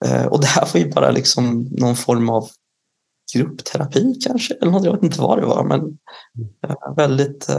Ehm, 0.05 0.27
och 0.27 0.41
det 0.41 0.47
här 0.47 0.69
var 0.73 0.79
ju 0.79 0.91
bara 0.91 1.11
liksom 1.11 1.67
någon 1.71 1.95
form 1.95 2.29
av 2.29 2.49
gruppterapi 3.33 4.19
kanske, 4.21 4.53
eller 4.53 4.71
något, 4.71 4.85
jag 4.85 4.93
vet 4.93 5.03
inte 5.03 5.21
vad 5.21 5.39
det 5.39 5.45
var, 5.45 5.63
men 5.63 5.79
ehm, 5.81 6.95
väldigt 6.95 7.49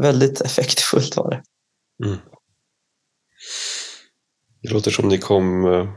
väldigt 0.00 0.40
effektfullt 0.40 1.16
var 1.16 1.30
det. 1.30 1.42
Mm. 2.06 2.18
Det 4.62 4.68
låter 4.68 4.90
som 4.90 5.08
ni 5.08 5.18
kom 5.18 5.64
eh, 5.64 5.88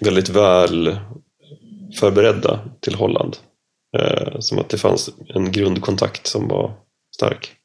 väldigt 0.00 0.28
väl 0.28 0.98
förberedda 2.00 2.70
till 2.80 2.94
Holland. 2.94 3.36
Som 4.38 4.58
att 4.58 4.68
det 4.68 4.78
fanns 4.78 5.10
en 5.34 5.52
grundkontakt 5.52 6.26
som 6.26 6.48
var 6.48 6.80
stark. 7.14 7.61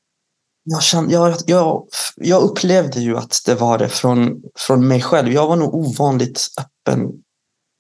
Jag, 0.70 0.84
kände, 0.84 1.14
jag, 1.14 1.36
jag, 1.46 1.88
jag 2.16 2.42
upplevde 2.42 3.00
ju 3.00 3.18
att 3.18 3.42
det 3.46 3.56
var 3.56 3.78
det 3.78 3.90
från, 3.90 4.42
från 4.60 4.88
mig 4.88 5.02
själv. 5.02 5.34
Jag 5.34 5.48
var 5.48 5.56
nog 5.56 5.74
ovanligt 5.76 6.48
öppen, 6.60 7.12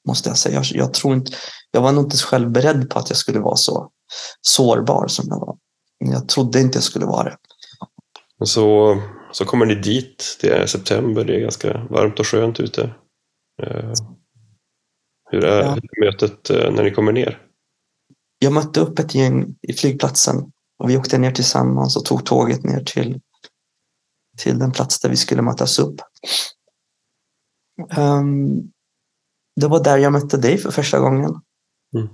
måste 0.08 0.30
jag 0.30 0.38
säga. 0.38 0.56
Jag, 0.56 0.66
jag, 0.66 0.94
tror 0.94 1.14
inte, 1.14 1.32
jag 1.72 1.82
var 1.82 1.92
nog 1.92 2.06
inte 2.06 2.18
själv 2.18 2.52
beredd 2.52 2.90
på 2.90 3.00
att 3.00 3.10
jag 3.10 3.18
skulle 3.18 3.40
vara 3.40 3.56
så 3.56 3.92
sårbar 4.42 5.08
som 5.08 5.26
jag 5.28 5.40
var. 5.40 5.58
Jag 5.98 6.30
trodde 6.30 6.60
inte 6.60 6.78
jag 6.78 6.84
skulle 6.84 7.06
vara 7.06 7.24
det. 7.24 7.38
Så, 8.46 8.98
så 9.32 9.46
kommer 9.46 9.66
ni 9.66 9.76
dit, 9.76 10.38
det 10.42 10.50
är 10.50 10.66
september, 10.66 11.24
det 11.24 11.36
är 11.36 11.40
ganska 11.40 11.88
varmt 11.90 12.20
och 12.20 12.28
skönt 12.28 12.60
ute. 12.60 12.82
Eh, 13.64 13.94
hur 15.32 15.44
är 15.44 15.62
ja. 15.62 15.78
mötet 16.02 16.50
eh, 16.50 16.72
när 16.72 16.84
ni 16.84 16.92
kommer 16.92 17.12
ner? 17.12 17.42
Jag 18.40 18.54
mötte 18.54 18.80
upp 18.80 19.00
ett 19.00 19.16
gäng 19.16 19.56
i 19.62 19.74
flygplatsen 19.74 20.52
och 20.78 20.90
vi 20.90 20.98
åkte 20.98 21.18
ner 21.18 21.32
tillsammans 21.32 21.98
och 21.98 22.06
tog 22.06 22.26
tåget 22.26 22.64
ner 22.64 22.84
till, 22.84 23.22
till 24.38 24.60
den 24.60 24.72
plats 24.72 25.00
där 25.00 25.10
vi 25.10 25.18
skulle 25.18 25.42
mötas 25.42 25.80
upp. 25.80 25.96
Um, 27.98 28.72
det 29.56 29.68
var 29.68 29.84
där 29.84 29.98
jag 29.98 30.14
mötte 30.14 30.38
dig 30.38 30.58
för 30.58 30.72
första 30.72 31.00
gången. 31.00 31.42
Mm. 31.96 32.10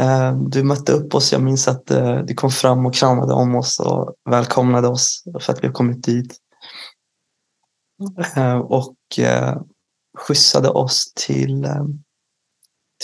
Um, 0.00 0.50
du 0.50 0.62
mötte 0.62 0.92
upp 0.92 1.14
oss. 1.14 1.32
Jag 1.32 1.42
minns 1.42 1.68
att 1.68 1.90
uh, 1.90 2.18
du 2.18 2.34
kom 2.34 2.50
fram 2.50 2.86
och 2.86 2.94
kramade 2.94 3.32
om 3.32 3.54
oss 3.54 3.80
och 3.80 4.14
välkomnade 4.30 4.88
oss 4.88 5.24
för 5.40 5.52
att 5.52 5.64
vi 5.64 5.68
kommit 5.68 6.04
dit. 6.04 6.36
Uh, 8.36 8.56
och 8.58 8.96
uh, 9.18 9.62
skjutsade 10.18 10.68
oss 10.68 11.12
till, 11.14 11.68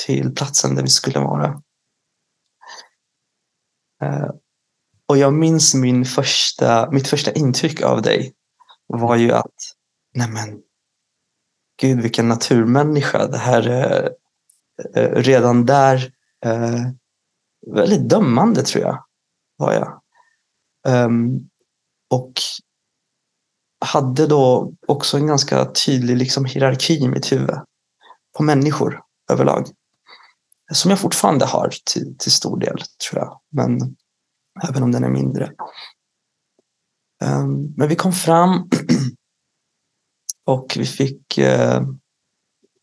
till 0.06 0.34
platsen 0.34 0.74
där 0.74 0.82
vi 0.82 0.88
skulle 0.88 1.18
vara. 1.18 1.62
Och 5.08 5.18
jag 5.18 5.32
minns 5.32 5.74
min 5.74 6.04
första, 6.04 6.90
mitt 6.90 7.08
första 7.08 7.32
intryck 7.32 7.82
av 7.82 8.02
dig 8.02 8.34
var 8.86 9.16
ju 9.16 9.32
att, 9.32 9.54
nej 10.14 10.28
men, 10.28 10.62
gud 11.80 12.00
vilken 12.00 12.28
naturmänniska. 12.28 13.26
Det 13.26 13.38
här 13.38 13.68
är 13.68 14.10
eh, 14.94 15.10
redan 15.10 15.66
där 15.66 16.12
eh, 16.44 16.82
väldigt 17.74 18.08
dömande 18.08 18.62
tror 18.62 18.84
jag 18.84 19.04
var 19.56 19.72
jag. 19.72 20.02
Um, 20.88 21.50
och 22.10 22.32
hade 23.84 24.26
då 24.26 24.72
också 24.86 25.16
en 25.16 25.26
ganska 25.26 25.64
tydlig 25.64 26.16
liksom, 26.16 26.44
hierarki 26.44 26.94
i 26.94 27.08
mitt 27.08 27.32
huvud 27.32 27.56
på 28.36 28.42
människor 28.42 29.00
överlag 29.32 29.66
som 30.72 30.90
jag 30.90 31.00
fortfarande 31.00 31.44
har 31.44 31.72
till, 31.84 32.18
till 32.18 32.32
stor 32.32 32.60
del, 32.60 32.78
tror 32.78 33.22
jag. 33.22 33.40
Men 33.50 33.96
även 34.68 34.82
om 34.82 34.92
den 34.92 35.04
är 35.04 35.08
mindre. 35.08 35.52
Ehm, 37.24 37.74
men 37.76 37.88
vi 37.88 37.96
kom 37.96 38.12
fram 38.12 38.68
och 40.46 40.76
vi 40.76 40.86
fick 40.86 41.38
eh, 41.38 41.82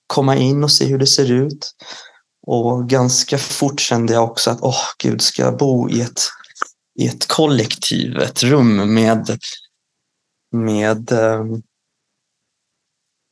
komma 0.07 0.35
in 0.35 0.63
och 0.63 0.71
se 0.71 0.85
hur 0.85 0.99
det 0.99 1.07
ser 1.07 1.31
ut. 1.31 1.71
Och 2.47 2.89
ganska 2.89 3.37
fort 3.37 3.79
kände 3.79 4.13
jag 4.13 4.23
också 4.23 4.51
att, 4.51 4.61
åh 4.61 4.69
oh, 4.69 4.85
gud, 5.03 5.21
ska 5.21 5.41
jag 5.41 5.57
bo 5.57 5.89
i 5.89 6.01
ett, 6.01 6.21
i 6.99 7.07
ett 7.07 7.27
kollektiv, 7.27 8.17
ett 8.17 8.43
rum 8.43 8.93
med, 8.93 9.37
med 10.51 11.11
ehm, 11.11 11.61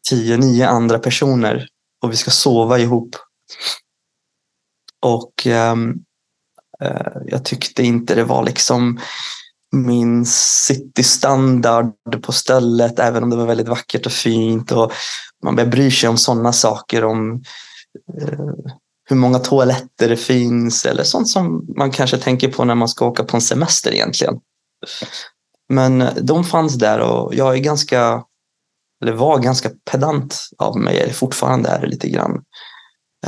tio, 0.10 0.38
nio 0.38 0.68
andra 0.68 1.00
personer 1.00 1.68
och 2.02 2.12
vi 2.12 2.16
ska 2.16 2.32
sova 2.32 2.80
ihop. 2.80 3.16
Och 5.00 5.46
um, 5.46 6.04
Eh, 6.82 7.22
jag 7.26 7.46
tyckte 7.46 7.84
inte 7.84 8.16
det 8.16 8.24
var 8.24 8.44
liksom 8.44 9.00
min 9.72 10.26
citystandard 10.26 11.94
på 12.22 12.32
stället, 12.32 13.00
även 13.00 13.24
om 13.24 13.30
det 13.30 13.36
var 13.36 13.46
väldigt 13.46 13.68
vackert 13.68 14.06
och 14.06 14.12
fint. 14.12 14.72
Och 14.72 14.92
man 15.44 15.56
börjar 15.56 15.70
bry 15.70 15.92
sig 15.92 16.10
om 16.10 16.18
sådana 16.18 16.54
saker, 16.54 17.04
om 17.04 17.44
eh, 18.22 18.40
hur 19.10 19.16
många 19.16 19.40
toaletter 19.40 20.10
det 20.10 20.18
finns 20.18 20.86
eller 20.86 21.04
sånt 21.04 21.30
som 21.30 21.66
man 21.78 21.92
kanske 21.92 22.18
tänker 22.18 22.52
på 22.52 22.66
när 22.66 22.76
man 22.76 22.88
ska 22.88 23.06
åka 23.06 23.24
på 23.24 23.38
en 23.38 23.42
semester 23.42 23.92
egentligen. 23.92 24.40
Men 25.70 26.02
eh, 26.02 26.14
de 26.14 26.44
fanns 26.44 26.76
där 26.76 27.00
och 27.00 27.36
jag 27.36 27.56
är 27.56 27.60
ganska, 27.60 28.24
eller 29.04 29.14
var 29.14 29.40
ganska 29.40 29.70
pedant 29.92 30.50
av 30.58 30.78
mig, 30.78 31.00
eller 31.00 31.14
fortfarande 31.14 31.70
är 31.70 31.82
det 31.82 31.88
lite 31.88 32.10
grann. 32.10 32.44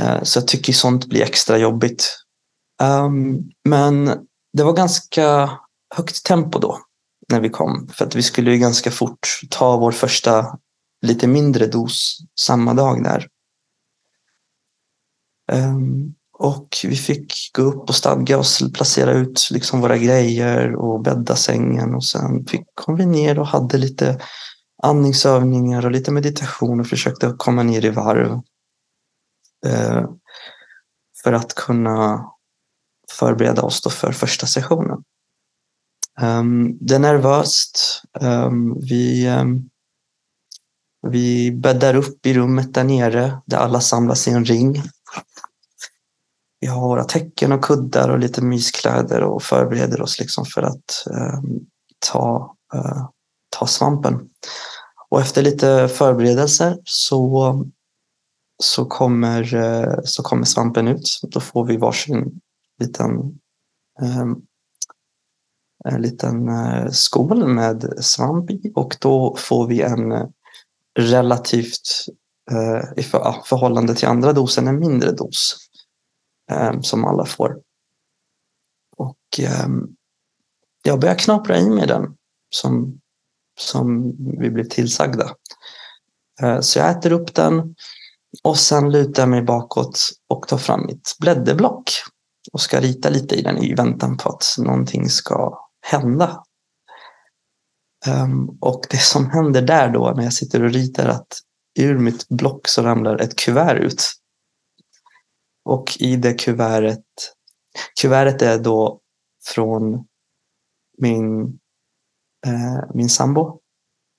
Eh, 0.00 0.22
så 0.22 0.38
jag 0.38 0.48
tycker 0.48 0.72
sånt 0.72 1.06
blir 1.06 1.22
extra 1.22 1.58
jobbigt. 1.58 2.23
Um, 2.82 3.50
men 3.64 4.26
det 4.52 4.62
var 4.62 4.72
ganska 4.72 5.50
högt 5.94 6.24
tempo 6.24 6.58
då 6.58 6.78
när 7.28 7.40
vi 7.40 7.48
kom. 7.48 7.88
För 7.88 8.04
att 8.04 8.14
vi 8.14 8.22
skulle 8.22 8.52
ju 8.52 8.58
ganska 8.58 8.90
fort 8.90 9.40
ta 9.50 9.76
vår 9.76 9.92
första 9.92 10.58
lite 11.06 11.26
mindre 11.26 11.66
dos 11.66 12.18
samma 12.40 12.74
dag 12.74 13.04
där. 13.04 13.28
Um, 15.52 16.14
och 16.38 16.68
vi 16.84 16.96
fick 16.96 17.50
gå 17.54 17.62
upp 17.62 17.88
och 17.88 17.94
stadga 17.94 18.38
oss, 18.38 18.72
placera 18.74 19.12
ut 19.12 19.48
liksom 19.50 19.80
våra 19.80 19.98
grejer 19.98 20.74
och 20.74 21.02
bädda 21.02 21.36
sängen. 21.36 21.94
Och 21.94 22.04
sen 22.04 22.46
fick, 22.46 22.66
kom 22.74 22.96
vi 22.96 23.06
ner 23.06 23.38
och 23.38 23.46
hade 23.46 23.78
lite 23.78 24.20
andningsövningar 24.82 25.84
och 25.84 25.90
lite 25.90 26.10
meditation 26.10 26.80
och 26.80 26.86
försökte 26.86 27.34
komma 27.38 27.62
ner 27.62 27.84
i 27.84 27.90
varv. 27.90 28.40
Eh, 29.66 30.04
för 31.22 31.32
att 31.32 31.54
kunna 31.54 32.30
förbereda 33.18 33.62
oss 33.62 33.80
då 33.80 33.90
för 33.90 34.12
första 34.12 34.46
sessionen. 34.46 34.98
Ehm, 36.20 36.78
det 36.80 36.94
är 36.94 36.98
nervöst. 36.98 38.02
Ehm, 38.20 38.80
vi, 38.80 39.26
ehm, 39.26 39.70
vi 41.06 41.52
bäddar 41.52 41.94
upp 41.94 42.26
i 42.26 42.34
rummet 42.34 42.74
där 42.74 42.84
nere 42.84 43.42
där 43.46 43.56
alla 43.56 43.80
samlas 43.80 44.28
i 44.28 44.30
en 44.30 44.44
ring. 44.44 44.82
Vi 46.60 46.66
har 46.66 46.80
våra 46.80 47.04
täcken 47.04 47.52
och 47.52 47.64
kuddar 47.64 48.08
och 48.08 48.18
lite 48.18 48.42
myskläder 48.42 49.20
och 49.20 49.42
förbereder 49.42 50.02
oss 50.02 50.18
liksom 50.18 50.44
för 50.44 50.62
att 50.62 51.04
ta, 52.06 52.56
uh, 52.74 53.08
ta 53.58 53.66
svampen. 53.66 54.20
Och 55.10 55.20
efter 55.20 55.42
lite 55.42 55.88
förberedelser 55.88 56.78
så 56.84 57.54
så 58.62 58.84
kommer, 58.84 59.54
eh, 59.54 59.94
så 60.04 60.22
kommer 60.22 60.44
svampen 60.44 60.88
ut. 60.88 61.20
Då 61.22 61.40
får 61.40 61.64
vi 61.64 61.76
varsin 61.76 62.40
liten, 62.80 63.40
ehm, 64.02 64.36
en 65.84 66.02
liten 66.02 66.48
eh, 66.48 66.90
skål 66.90 67.46
med 67.46 68.04
svamp 68.04 68.50
i 68.50 68.72
och 68.74 68.96
då 69.00 69.36
får 69.38 69.66
vi 69.66 69.82
en 69.82 70.12
eh, 70.12 70.26
relativt 70.98 72.06
eh, 72.50 72.92
i 72.96 73.02
förhållande 73.44 73.94
till 73.94 74.08
andra 74.08 74.32
dosen 74.32 74.68
en 74.68 74.78
mindre 74.78 75.12
dos 75.12 75.56
ehm, 76.50 76.82
som 76.82 77.04
alla 77.04 77.24
får. 77.24 77.60
Och 78.96 79.40
ehm, 79.40 79.88
jag 80.82 81.00
börjar 81.00 81.14
knapra 81.14 81.58
i 81.58 81.70
mig 81.70 81.86
den 81.86 82.16
som, 82.50 83.00
som 83.60 84.16
vi 84.40 84.50
blev 84.50 84.68
tillsagda. 84.68 85.30
Eh, 86.42 86.60
så 86.60 86.78
jag 86.78 86.90
äter 86.90 87.12
upp 87.12 87.34
den 87.34 87.74
och 88.42 88.58
sen 88.58 88.92
lutar 88.92 89.22
jag 89.22 89.28
mig 89.28 89.42
bakåt 89.42 90.00
och 90.28 90.48
tar 90.48 90.58
fram 90.58 90.86
mitt 90.86 91.16
blädderblock 91.20 91.90
och 92.52 92.60
ska 92.60 92.80
rita 92.80 93.10
lite 93.10 93.34
i 93.34 93.42
den 93.42 93.58
i 93.58 93.74
väntan 93.74 94.16
på 94.16 94.28
att 94.28 94.44
någonting 94.58 95.08
ska 95.08 95.58
hända. 95.86 96.44
Um, 98.06 98.58
och 98.60 98.80
det 98.90 98.98
som 99.02 99.30
händer 99.30 99.62
där 99.62 99.90
då 99.90 100.12
när 100.16 100.24
jag 100.24 100.32
sitter 100.32 100.64
och 100.64 100.70
ritar 100.70 101.08
att 101.08 101.40
ur 101.78 101.98
mitt 101.98 102.28
block 102.28 102.68
så 102.68 102.82
ramlar 102.82 103.18
ett 103.18 103.36
kuvert 103.36 103.78
ut. 103.78 104.12
Och 105.64 105.96
i 105.98 106.16
det 106.16 106.34
kuvertet, 106.34 107.04
kuvertet 108.00 108.42
är 108.42 108.58
då 108.58 109.00
från 109.44 110.06
min, 110.98 111.42
eh, 112.46 112.84
min 112.94 113.08
sambo 113.08 113.60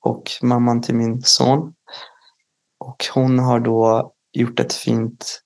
och 0.01 0.31
mamman 0.41 0.81
till 0.81 0.95
min 0.95 1.21
son. 1.21 1.73
Och 2.79 3.05
hon 3.13 3.39
har 3.39 3.59
då 3.59 4.13
gjort 4.33 4.59
ett 4.59 4.73
fint 4.73 5.44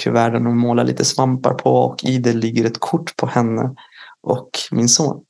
kuverten 0.00 0.46
och 0.46 0.52
hon 0.52 0.60
målar 0.60 0.84
lite 0.84 1.04
svampar 1.04 1.54
på 1.54 1.76
och 1.76 2.04
i 2.04 2.18
det 2.18 2.32
ligger 2.32 2.64
ett 2.64 2.80
kort 2.80 3.16
på 3.16 3.26
henne 3.26 3.74
och 4.22 4.50
min 4.70 4.88
son 4.88 5.24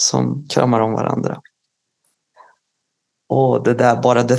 som 0.00 0.46
kramar 0.48 0.80
om 0.80 0.92
varandra. 0.92 1.40
Och 3.28 3.64
det 3.64 3.74
där, 3.74 4.02
bara 4.02 4.22
det, 4.22 4.38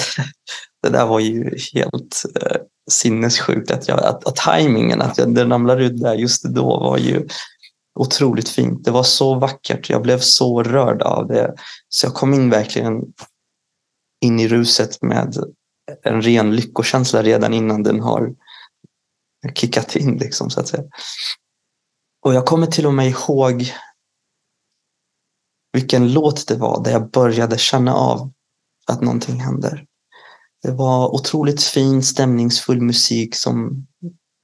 det 0.84 0.90
där 0.90 1.06
var 1.06 1.20
ju 1.20 1.58
helt 1.74 2.24
eh, 2.42 2.58
sinnessjukt. 2.92 3.72
Att, 3.72 3.88
jag, 3.88 4.00
att, 4.00 4.28
att 4.28 4.36
tajmingen, 4.36 5.02
att 5.02 5.18
jag, 5.18 5.36
den 5.36 5.50
ramlar 5.50 5.78
ut 5.78 6.02
där 6.02 6.14
just 6.14 6.44
då 6.44 6.80
var 6.80 6.98
ju 6.98 7.28
otroligt 8.00 8.50
fint. 8.50 8.86
Det 8.86 8.92
var 8.92 9.04
så 9.04 9.36
vackert. 9.36 9.90
Jag 9.90 10.02
blev 10.02 10.20
så 10.20 10.64
rörd 10.64 11.02
av 11.02 11.28
det. 11.28 11.56
Så 11.90 12.06
jag 12.06 12.14
kom 12.14 12.34
in 12.34 12.50
verkligen 12.50 13.02
in 14.22 14.40
i 14.40 14.48
ruset 14.48 15.02
med 15.02 15.36
en 16.04 16.22
ren 16.22 16.56
lyckokänsla 16.56 17.24
redan 17.24 17.54
innan 17.54 17.84
den 17.84 18.00
har 18.00 18.34
kickat 19.54 19.96
in. 19.96 20.18
Liksom, 20.18 20.50
så 20.50 20.60
att 20.60 20.68
säga. 20.68 20.84
Och 22.22 22.34
jag 22.34 22.46
kommer 22.46 22.68
till 22.68 22.86
och 22.86 22.94
med 22.94 23.08
ihåg 23.08 23.74
vilken 25.74 26.14
låt 26.14 26.48
det 26.48 26.56
var 26.56 26.84
där 26.84 26.92
jag 26.92 27.12
började 27.12 27.58
känna 27.58 27.94
av 27.94 28.32
att 28.88 29.02
någonting 29.02 29.40
händer. 29.40 29.86
Det 30.64 30.72
var 30.72 31.16
otroligt 31.16 31.64
fin, 31.64 32.04
stämningsfull 32.04 32.82
musik 32.82 33.36
som 33.36 33.88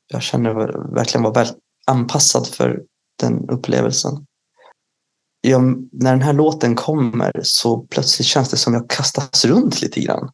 jag 0.08 0.22
känner 0.22 0.54
verkligen 0.96 1.24
var 1.24 1.34
väl 1.34 1.48
anpassad 1.88 2.48
för 2.48 2.82
den 3.20 3.50
upplevelsen. 3.50 4.26
Jag, 5.42 5.62
när 5.92 6.12
den 6.12 6.22
här 6.22 6.34
låten 6.34 6.76
kommer 6.76 7.40
så 7.44 7.80
plötsligt 7.80 8.28
känns 8.28 8.50
det 8.50 8.58
som 8.58 8.74
jag 8.74 8.90
kastas 8.90 9.46
runt 9.46 9.82
lite 9.82 10.00
grann. 10.00 10.30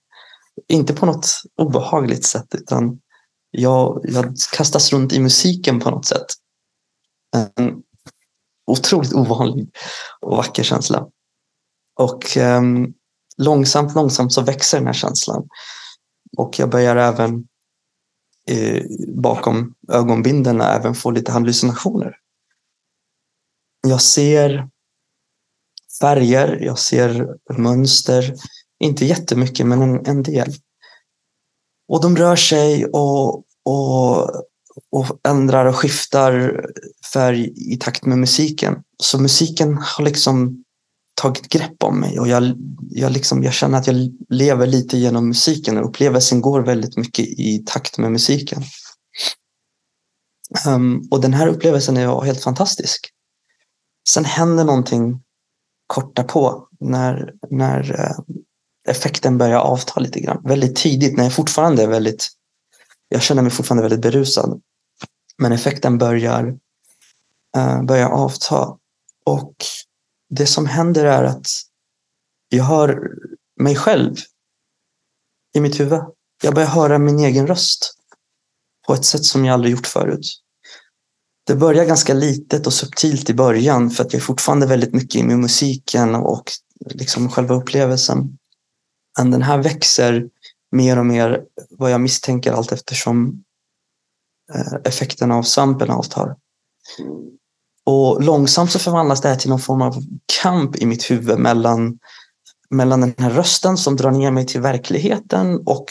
Inte 0.68 0.94
på 0.94 1.06
något 1.06 1.28
obehagligt 1.62 2.26
sätt 2.26 2.56
utan 2.56 3.00
jag, 3.58 4.02
jag 4.04 4.36
kastas 4.54 4.94
runt 4.94 5.14
i 5.14 5.20
musiken 5.20 5.80
på 5.80 5.90
något 5.90 6.06
sätt. 6.06 6.26
En 7.36 7.84
otroligt 8.68 9.14
ovanlig 9.14 9.76
och 10.22 10.38
vacker 10.38 10.64
känsla. 10.64 11.08
Och 12.00 12.38
eh, 12.38 12.62
långsamt, 13.38 13.96
långsamt 13.96 14.34
så 14.34 14.42
växer 14.42 14.78
den 14.78 14.88
här 14.88 14.94
känslan. 14.94 15.48
Och 16.38 16.60
jag 16.60 16.70
börjar 16.70 16.96
även 16.96 17.48
eh, 18.50 18.84
bakom 19.08 19.74
ögonbindeln 19.92 20.62
även 20.62 20.96
få 20.96 21.12
lite 21.12 21.32
hallucinationer. 21.32 22.16
Jag 23.88 24.02
ser 24.02 24.70
färger, 26.02 26.60
jag 26.62 26.80
ser 26.80 27.28
mönster. 27.58 28.34
Inte 28.80 29.06
jättemycket, 29.06 29.66
men 29.66 29.82
en, 29.82 30.06
en 30.06 30.24
del. 30.24 30.54
Och 31.88 32.02
de 32.02 32.18
rör 32.18 32.36
sig 32.36 32.86
och, 32.86 33.44
och, 33.68 34.30
och 34.92 35.20
ändrar 35.28 35.66
och 35.66 35.76
skiftar 35.76 36.66
färg 37.14 37.74
i 37.74 37.78
takt 37.78 38.06
med 38.06 38.18
musiken. 38.18 38.76
Så 39.04 39.22
musiken 39.22 39.78
har 39.78 40.06
liksom 40.06 40.64
tagit 41.22 41.50
grepp 41.50 41.84
om 41.84 42.00
mig 42.00 42.20
och 42.20 42.28
jag, 42.28 42.54
jag, 42.90 43.12
liksom, 43.12 43.44
jag 43.44 43.54
känner 43.54 43.78
att 43.78 43.88
jag 43.88 43.96
lever 44.30 44.68
lite 44.68 44.98
genom 44.98 45.28
musiken 45.28 45.78
och 45.78 45.86
upplevelsen 45.90 46.42
går 46.42 46.62
väldigt 46.62 46.98
mycket 46.98 47.26
i 47.26 47.64
takt 47.66 47.98
med 47.98 48.12
musiken. 48.12 48.64
Um, 50.68 51.08
och 51.12 51.22
den 51.22 51.34
här 51.34 51.48
upplevelsen 51.48 51.98
är 51.98 52.22
helt 52.22 52.44
fantastisk. 52.44 53.10
Sen 54.10 54.26
händer 54.26 54.64
någonting 54.64 55.22
kort 55.88 56.16
därpå 56.16 56.68
när, 56.80 57.34
när 57.50 58.00
eh, 58.00 58.36
effekten 58.88 59.38
börjar 59.38 59.60
avta 59.60 60.00
lite 60.00 60.20
grann. 60.20 60.42
Väldigt 60.44 60.76
tidigt 60.76 61.18
när 61.18 61.24
jag 61.24 61.34
fortfarande 61.34 61.84
är 61.84 61.88
väldigt, 61.88 62.30
jag 63.10 63.22
känner 63.22 63.42
mig 63.42 63.52
fortfarande 63.52 63.84
väldigt 63.84 64.02
berusad. 64.02 64.62
Men 65.38 65.52
effekten 65.52 65.98
börjar, 65.98 66.48
uh, 67.58 67.84
börjar 67.84 68.10
avta. 68.10 68.78
Och 69.26 69.56
det 70.30 70.48
som 70.48 70.66
händer 70.66 71.06
är 71.06 71.24
att 71.24 71.48
jag 72.50 72.64
hör 72.64 73.12
mig 73.60 73.76
själv 73.76 74.16
i 75.56 75.60
mitt 75.60 75.80
huvud. 75.80 76.02
Jag 76.44 76.56
börjar 76.56 76.70
höra 76.70 76.98
min 76.98 77.20
egen 77.20 77.48
röst 77.48 77.94
på 78.88 78.94
ett 78.94 79.06
sätt 79.06 79.26
som 79.26 79.46
jag 79.46 79.54
aldrig 79.54 79.72
gjort 79.72 79.88
förut. 79.88 80.42
Det 81.48 81.56
börjar 81.56 81.86
ganska 81.86 82.14
litet 82.14 82.68
och 82.68 82.74
subtilt 82.74 83.30
i 83.30 83.34
början 83.34 83.90
för 83.90 84.04
att 84.04 84.14
jag 84.14 84.20
är 84.20 84.26
fortfarande 84.26 84.66
väldigt 84.66 84.94
mycket 84.94 85.16
i 85.16 85.24
musiken 85.24 86.16
och 86.16 86.52
liksom 86.86 87.30
själva 87.30 87.56
upplevelsen. 87.56 88.38
Men 89.18 89.32
den 89.32 89.42
här 89.42 89.58
växer 89.58 90.30
mer 90.72 91.00
och 91.00 91.06
mer 91.06 91.42
vad 91.70 91.92
jag 91.92 92.02
misstänker 92.02 92.52
allt 92.52 92.72
eftersom 92.72 93.44
eh, 94.54 94.74
effekten 94.84 95.32
av 95.32 95.44
svampen 95.44 95.92
avtar. 95.92 96.36
Och 97.86 98.24
långsamt 98.24 98.72
så 98.72 98.80
förvandlas 98.80 99.22
det 99.22 99.30
här 99.30 99.36
till 99.36 99.50
någon 99.50 99.60
form 99.60 99.82
av 99.82 99.96
kamp 100.42 100.76
i 100.76 100.86
mitt 100.86 101.12
huvud 101.12 101.40
mellan, 101.40 102.00
mellan 102.70 103.02
den 103.02 103.14
här 103.18 103.30
rösten 103.30 103.78
som 103.78 103.96
drar 103.96 104.12
ner 104.12 104.32
mig 104.32 104.46
till 104.48 104.62
verkligheten 104.62 105.62
och 105.66 105.86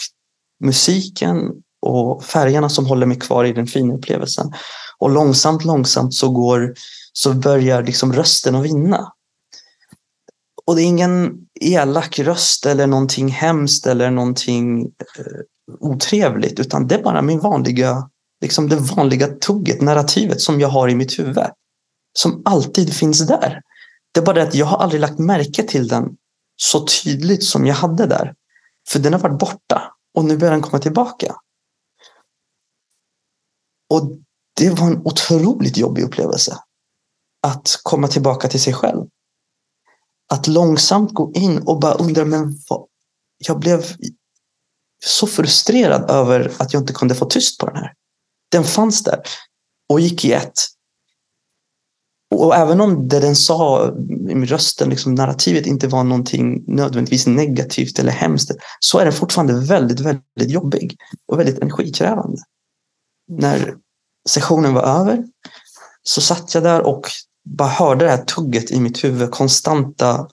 musiken 0.65 1.53
och 1.83 2.25
färgerna 2.25 2.69
som 2.69 2.87
håller 2.87 3.07
mig 3.07 3.19
kvar 3.19 3.45
i 3.45 3.53
den 3.53 3.67
fina 3.67 3.95
upplevelsen. 3.95 4.53
Och 4.99 5.11
långsamt, 5.11 5.65
långsamt 5.65 6.15
så, 6.15 6.31
går, 6.31 6.75
så 7.13 7.35
börjar 7.35 7.83
liksom 7.83 8.13
rösten 8.13 8.55
att 8.55 8.65
vinna. 8.65 9.13
Och 10.67 10.77
det 10.77 10.83
är 10.83 10.87
ingen 10.87 11.47
elak 11.61 12.19
röst 12.19 12.67
eller 12.67 12.87
någonting 12.87 13.29
hemskt 13.29 13.87
eller 13.87 14.11
någonting 14.11 14.83
eh, 14.83 15.25
otrevligt, 15.81 16.61
utan 16.61 16.87
det 16.87 16.95
är 16.95 17.03
bara 17.03 17.23
min 17.23 17.41
vanliga, 17.41 18.11
liksom 18.41 18.69
det 18.69 18.77
vanliga 18.77 19.27
tugget, 19.27 19.81
narrativet 19.81 20.41
som 20.41 20.61
jag 20.61 20.69
har 20.69 20.89
i 20.89 20.95
mitt 20.95 21.19
huvud 21.19 21.47
som 22.19 22.43
alltid 22.45 22.95
finns 22.95 23.27
där. 23.27 23.63
Det 24.13 24.21
är 24.21 24.25
bara 24.25 24.35
det 24.35 24.43
att 24.43 24.55
jag 24.55 24.67
har 24.67 24.79
aldrig 24.79 25.01
lagt 25.01 25.19
märke 25.19 25.63
till 25.63 25.89
den 25.89 26.17
så 26.57 26.87
tydligt 26.87 27.45
som 27.45 27.67
jag 27.67 27.75
hade 27.75 28.07
där. 28.07 28.35
För 28.89 28.99
den 28.99 29.13
har 29.13 29.21
varit 29.21 29.39
borta 29.39 29.95
och 30.15 30.25
nu 30.25 30.37
börjar 30.37 30.53
den 30.53 30.63
komma 30.63 30.79
tillbaka. 30.79 31.37
Och 33.91 34.11
det 34.57 34.71
var 34.71 34.87
en 34.87 35.03
otroligt 35.05 35.77
jobbig 35.77 36.03
upplevelse. 36.03 36.59
Att 37.43 37.81
komma 37.83 38.09
tillbaka 38.09 38.49
till 38.49 38.61
sig 38.61 38.73
själv. 38.73 39.07
Att 40.29 40.47
långsamt 40.47 41.13
gå 41.13 41.33
in 41.35 41.59
och 41.59 41.81
bara 41.81 41.95
undra, 41.95 42.25
men 42.25 42.59
vad? 42.69 42.87
Jag 43.39 43.59
blev 43.59 43.85
så 45.05 45.27
frustrerad 45.27 46.11
över 46.11 46.53
att 46.59 46.73
jag 46.73 46.83
inte 46.83 46.93
kunde 46.93 47.15
få 47.15 47.25
tyst 47.25 47.61
på 47.61 47.67
den 47.67 47.77
här. 47.77 47.93
Den 48.51 48.65
fanns 48.65 49.03
där 49.03 49.23
och 49.89 50.01
gick 50.01 50.25
i 50.25 50.33
ett 50.33 50.59
och 52.31 52.57
även 52.57 52.81
om 52.81 53.09
det 53.09 53.21
den 53.21 53.37
sa 53.37 53.95
i 54.31 54.35
rösten, 54.35 54.91
liksom 54.91 55.15
narrativet 55.15 55.67
inte 55.67 55.89
var 55.89 56.05
någonting 56.05 56.65
nödvändigtvis 56.67 57.27
negativt 57.27 57.99
eller 57.99 58.13
hemskt, 58.13 58.51
så 58.81 58.99
är 58.99 59.05
den 59.05 59.13
fortfarande 59.13 59.61
väldigt, 59.61 60.01
väldigt 60.01 60.51
jobbig 60.51 60.97
och 61.27 61.39
väldigt 61.39 61.59
energikrävande. 61.59 62.39
När 63.29 63.75
sessionen 64.29 64.75
var 64.75 64.83
över 64.83 65.25
så 66.03 66.21
satt 66.21 66.55
jag 66.55 66.63
där 66.63 66.83
och 66.83 67.09
bara 67.47 67.69
hörde 67.69 68.05
det 68.05 68.11
här 68.11 68.25
tugget 68.25 68.71
i 68.71 68.81
mitt 68.81 69.05
huvud, 69.05 69.31
konstanta 69.31 70.29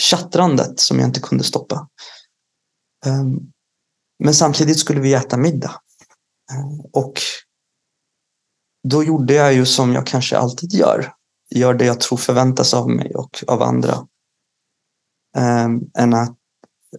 tjattrandet 0.00 0.80
som 0.80 0.98
jag 0.98 1.08
inte 1.08 1.20
kunde 1.20 1.44
stoppa. 1.44 1.88
Ehm, 3.06 3.38
men 4.24 4.34
samtidigt 4.34 4.78
skulle 4.78 5.00
vi 5.00 5.14
äta 5.14 5.36
middag. 5.36 5.80
Ehm, 6.52 6.80
och 6.92 7.12
då 8.88 9.04
gjorde 9.04 9.34
jag 9.34 9.54
ju 9.54 9.66
som 9.66 9.92
jag 9.92 10.06
kanske 10.06 10.38
alltid 10.38 10.72
gör. 10.72 11.12
gör 11.54 11.74
det 11.74 11.84
jag 11.84 12.00
tror 12.00 12.18
förväntas 12.18 12.74
av 12.74 12.90
mig 12.90 13.14
och 13.14 13.44
av 13.46 13.62
andra. 13.62 14.06
Ehm, 15.36 15.80
än, 15.98 16.14
att, 16.14 16.36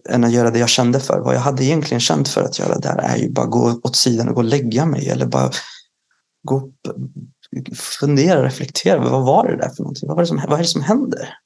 än 0.08 0.24
att 0.24 0.32
göra 0.32 0.50
det 0.50 0.58
jag 0.58 0.68
kände 0.68 1.00
för. 1.00 1.20
Vad 1.20 1.34
jag 1.34 1.40
hade 1.40 1.64
egentligen 1.64 2.00
känt 2.00 2.28
för 2.28 2.42
att 2.42 2.58
göra 2.58 2.78
där 2.78 2.96
är 2.96 3.16
ju 3.16 3.30
bara 3.30 3.46
gå 3.46 3.80
åt 3.82 3.96
sidan 3.96 4.28
och 4.28 4.34
gå 4.34 4.40
och 4.40 4.44
lägga 4.44 4.86
mig 4.86 5.08
eller 5.08 5.26
bara 5.26 5.50
gå 6.42 6.60
upp, 6.60 6.74
fundera, 7.74 8.44
reflektera. 8.44 9.10
Vad 9.10 9.26
var 9.26 9.48
det 9.48 9.56
där 9.56 9.68
för 9.68 9.82
någonting? 9.82 10.08
Vad, 10.08 10.16
var 10.16 10.22
det 10.22 10.26
som, 10.26 10.36
vad 10.48 10.58
är 10.58 10.62
det 10.62 10.68
som 10.68 10.82
händer? 10.82 11.38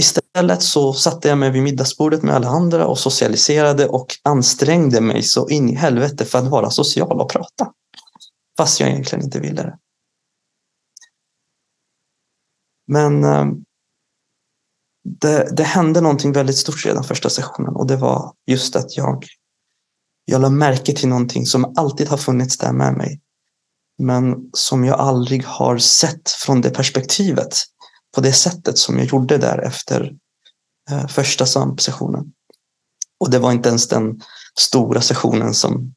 Istället 0.00 0.62
så 0.62 0.92
satte 0.92 1.28
jag 1.28 1.38
mig 1.38 1.50
vid 1.50 1.62
middagsbordet 1.62 2.22
med 2.22 2.34
alla 2.34 2.48
andra 2.48 2.86
och 2.86 2.98
socialiserade 2.98 3.88
och 3.88 4.06
ansträngde 4.22 5.00
mig 5.00 5.22
så 5.22 5.48
in 5.48 5.68
i 5.68 5.74
helvete 5.74 6.24
för 6.24 6.38
att 6.38 6.48
vara 6.48 6.70
social 6.70 7.20
och 7.20 7.30
prata. 7.30 7.72
Fast 8.56 8.80
jag 8.80 8.90
egentligen 8.90 9.24
inte 9.24 9.40
ville 9.40 9.62
det. 9.62 9.78
Men 12.86 13.24
eh, 13.24 13.46
det, 15.04 15.56
det 15.56 15.62
hände 15.62 16.00
någonting 16.00 16.32
väldigt 16.32 16.56
stort 16.58 16.86
redan 16.86 17.04
första 17.04 17.30
sessionen 17.30 17.76
och 17.76 17.86
det 17.86 17.96
var 17.96 18.34
just 18.46 18.76
att 18.76 18.96
jag, 18.96 19.24
jag 20.24 20.40
lade 20.40 20.54
märke 20.54 20.92
till 20.92 21.08
någonting 21.08 21.46
som 21.46 21.74
alltid 21.76 22.08
har 22.08 22.16
funnits 22.16 22.58
där 22.58 22.72
med 22.72 22.96
mig. 22.96 23.20
Men 24.00 24.50
som 24.52 24.84
jag 24.84 25.00
aldrig 25.00 25.44
har 25.44 25.78
sett 25.78 26.30
från 26.30 26.60
det 26.60 26.70
perspektivet 26.70 27.58
på 28.14 28.20
det 28.20 28.32
sättet 28.32 28.78
som 28.78 28.98
jag 28.98 29.06
gjorde 29.06 29.38
där 29.38 29.58
efter 29.58 30.12
eh, 30.90 31.06
första 31.06 31.46
sessionen. 31.78 32.32
Och 33.20 33.30
det 33.30 33.38
var 33.38 33.52
inte 33.52 33.68
ens 33.68 33.88
den 33.88 34.20
stora 34.60 35.00
sessionen 35.00 35.54
som 35.54 35.94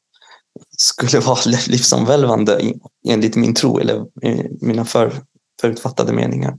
skulle 0.78 1.20
vara 1.26 1.40
livsomvälvande 1.66 2.72
enligt 3.08 3.36
min 3.36 3.54
tro 3.54 3.78
eller 3.78 4.06
eh, 4.22 4.46
mina 4.60 4.84
för, 4.84 5.22
förutfattade 5.60 6.12
meningar. 6.12 6.58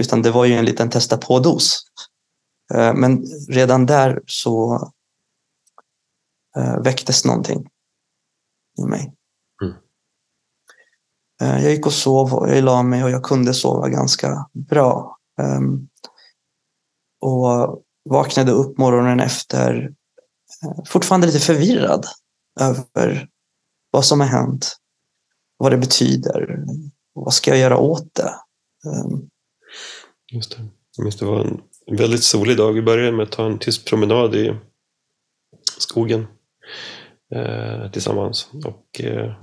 Utan 0.00 0.22
det 0.22 0.30
var 0.30 0.44
ju 0.44 0.54
en 0.54 0.64
liten 0.64 0.90
testa 0.90 1.16
på-dos. 1.16 1.80
Eh, 2.74 2.94
men 2.94 3.24
redan 3.48 3.86
där 3.86 4.22
så 4.26 4.90
väcktes 6.84 7.24
någonting 7.24 7.66
i 8.78 8.82
mig. 8.82 9.12
Eh, 11.44 11.62
jag 11.62 11.72
gick 11.72 11.86
och 11.86 11.92
sov 11.92 12.34
och 12.34 12.50
jag 12.50 12.64
la 12.64 12.82
mig 12.82 13.04
och 13.04 13.10
jag 13.10 13.22
kunde 13.22 13.54
sova 13.54 13.88
ganska 13.88 14.48
bra. 14.52 15.18
Ehm, 15.40 15.88
och 17.20 17.82
vaknade 18.10 18.52
upp 18.52 18.78
morgonen 18.78 19.20
efter 19.20 19.92
eh, 20.62 20.84
fortfarande 20.86 21.26
lite 21.26 21.38
förvirrad 21.38 22.06
över 22.60 23.28
vad 23.90 24.04
som 24.04 24.20
har 24.20 24.26
hänt, 24.26 24.76
vad 25.56 25.72
det 25.72 25.78
betyder, 25.78 26.64
vad 27.12 27.34
ska 27.34 27.50
jag 27.50 27.60
göra 27.60 27.78
åt 27.78 28.14
det? 28.14 28.34
Ehm. 28.90 29.28
Just 30.32 30.56
det. 30.56 30.64
Jag 30.96 31.04
minns 31.04 31.16
det 31.16 31.26
var 31.26 31.60
en 31.86 31.96
väldigt 31.96 32.24
solig 32.24 32.56
dag. 32.56 32.72
Vi 32.72 32.82
började 32.82 33.16
med 33.16 33.24
att 33.24 33.32
ta 33.32 33.46
en 33.46 33.58
tyst 33.58 33.86
promenad 33.86 34.34
i 34.34 34.56
skogen 35.78 36.26
eh, 37.34 37.90
tillsammans. 37.90 38.50
Och, 38.64 39.00
eh, 39.00 39.24
eh, 39.24 39.34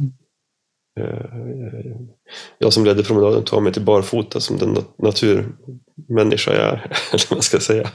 Eh, 0.99 1.95
jag 2.57 2.73
som 2.73 2.85
ledde 2.85 3.03
promenaden 3.03 3.43
tog 3.43 3.63
mig 3.63 3.73
till 3.73 3.85
barfota 3.85 4.39
som 4.39 4.57
den 4.57 4.77
naturmänniska 4.97 6.53
jag 6.53 6.65
är, 6.65 6.97
eller 7.11 7.29
vad 7.29 7.37
man 7.37 7.41
ska 7.41 7.59
säga. 7.59 7.89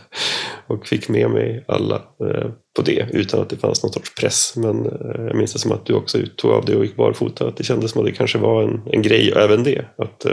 Och 0.67 0.87
fick 0.87 1.09
med 1.09 1.31
mig 1.31 1.65
alla 1.69 1.97
eh, 1.97 2.51
på 2.77 2.83
det 2.85 3.09
utan 3.13 3.41
att 3.41 3.51
det 3.51 3.57
fanns 3.57 3.83
någon 3.83 3.93
sorts 3.93 4.15
press. 4.15 4.57
Men 4.57 4.87
eh, 4.87 5.27
jag 5.27 5.37
minns 5.37 5.53
det 5.53 5.59
som 5.59 5.73
att 5.73 5.87
du 5.87 5.95
också 5.95 6.19
tog 6.37 6.51
av 6.51 6.65
dig 6.65 6.77
och 6.77 6.85
gick 6.85 6.97
barfota. 6.97 7.49
Att 7.49 7.57
det 7.57 7.65
kändes 7.65 7.91
som 7.91 8.01
att 8.01 8.07
det 8.07 8.13
kanske 8.13 8.39
var 8.39 8.63
en, 8.63 8.83
en 8.93 9.03
grej, 9.03 9.33
även 9.37 9.65
det. 9.65 9.85
Att, 9.99 10.27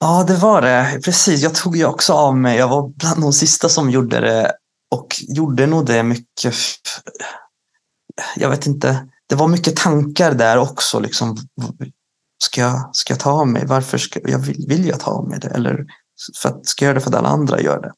Ja, 0.00 0.24
det 0.28 0.36
var 0.36 0.62
det. 0.62 1.00
Precis, 1.04 1.42
jag 1.42 1.54
tog 1.54 1.76
ju 1.76 1.84
också 1.84 2.12
av 2.12 2.36
mig. 2.36 2.58
Jag 2.58 2.68
var 2.68 2.88
bland 2.88 3.20
de 3.20 3.32
sista 3.32 3.68
som 3.68 3.90
gjorde 3.90 4.20
det 4.20 4.52
och 4.94 5.06
gjorde 5.28 5.66
nog 5.66 5.86
det 5.86 6.02
mycket. 6.02 6.54
Jag 8.36 8.50
vet 8.50 8.66
inte. 8.66 9.08
Det 9.28 9.34
var 9.34 9.48
mycket 9.48 9.76
tankar 9.76 10.34
där 10.34 10.58
också. 10.58 11.00
Liksom, 11.00 11.36
ska, 12.42 12.60
jag, 12.60 12.90
ska 12.92 13.12
jag 13.12 13.20
ta 13.20 13.30
av 13.30 13.48
mig? 13.48 13.66
Varför 13.66 13.98
ska 13.98 14.20
jag 14.24 14.38
vill, 14.38 14.64
vill 14.68 14.88
jag 14.88 15.00
ta 15.00 15.10
av 15.10 15.28
mig 15.28 15.38
det? 15.40 15.48
Eller 15.48 15.86
för 16.42 16.48
att, 16.48 16.66
ska 16.66 16.84
jag 16.84 16.88
göra 16.88 16.94
det 16.94 17.00
för 17.00 17.10
att 17.10 17.16
alla 17.16 17.28
andra 17.28 17.60
gör 17.60 17.80
det? 17.80 17.92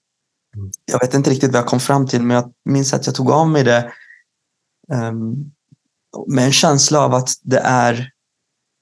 Mm. 0.56 0.70
Jag 0.84 1.00
vet 1.00 1.14
inte 1.14 1.30
riktigt 1.30 1.52
vad 1.52 1.58
jag 1.58 1.68
kom 1.68 1.80
fram 1.80 2.06
till, 2.06 2.22
men 2.22 2.34
jag 2.34 2.52
minns 2.64 2.94
att 2.94 3.06
jag 3.06 3.14
tog 3.14 3.30
av 3.30 3.48
mig 3.48 3.64
det 3.64 3.92
um, 4.92 5.52
med 6.26 6.44
en 6.44 6.52
känsla 6.52 7.00
av 7.00 7.14
att 7.14 7.30
det 7.42 7.58
är 7.58 8.10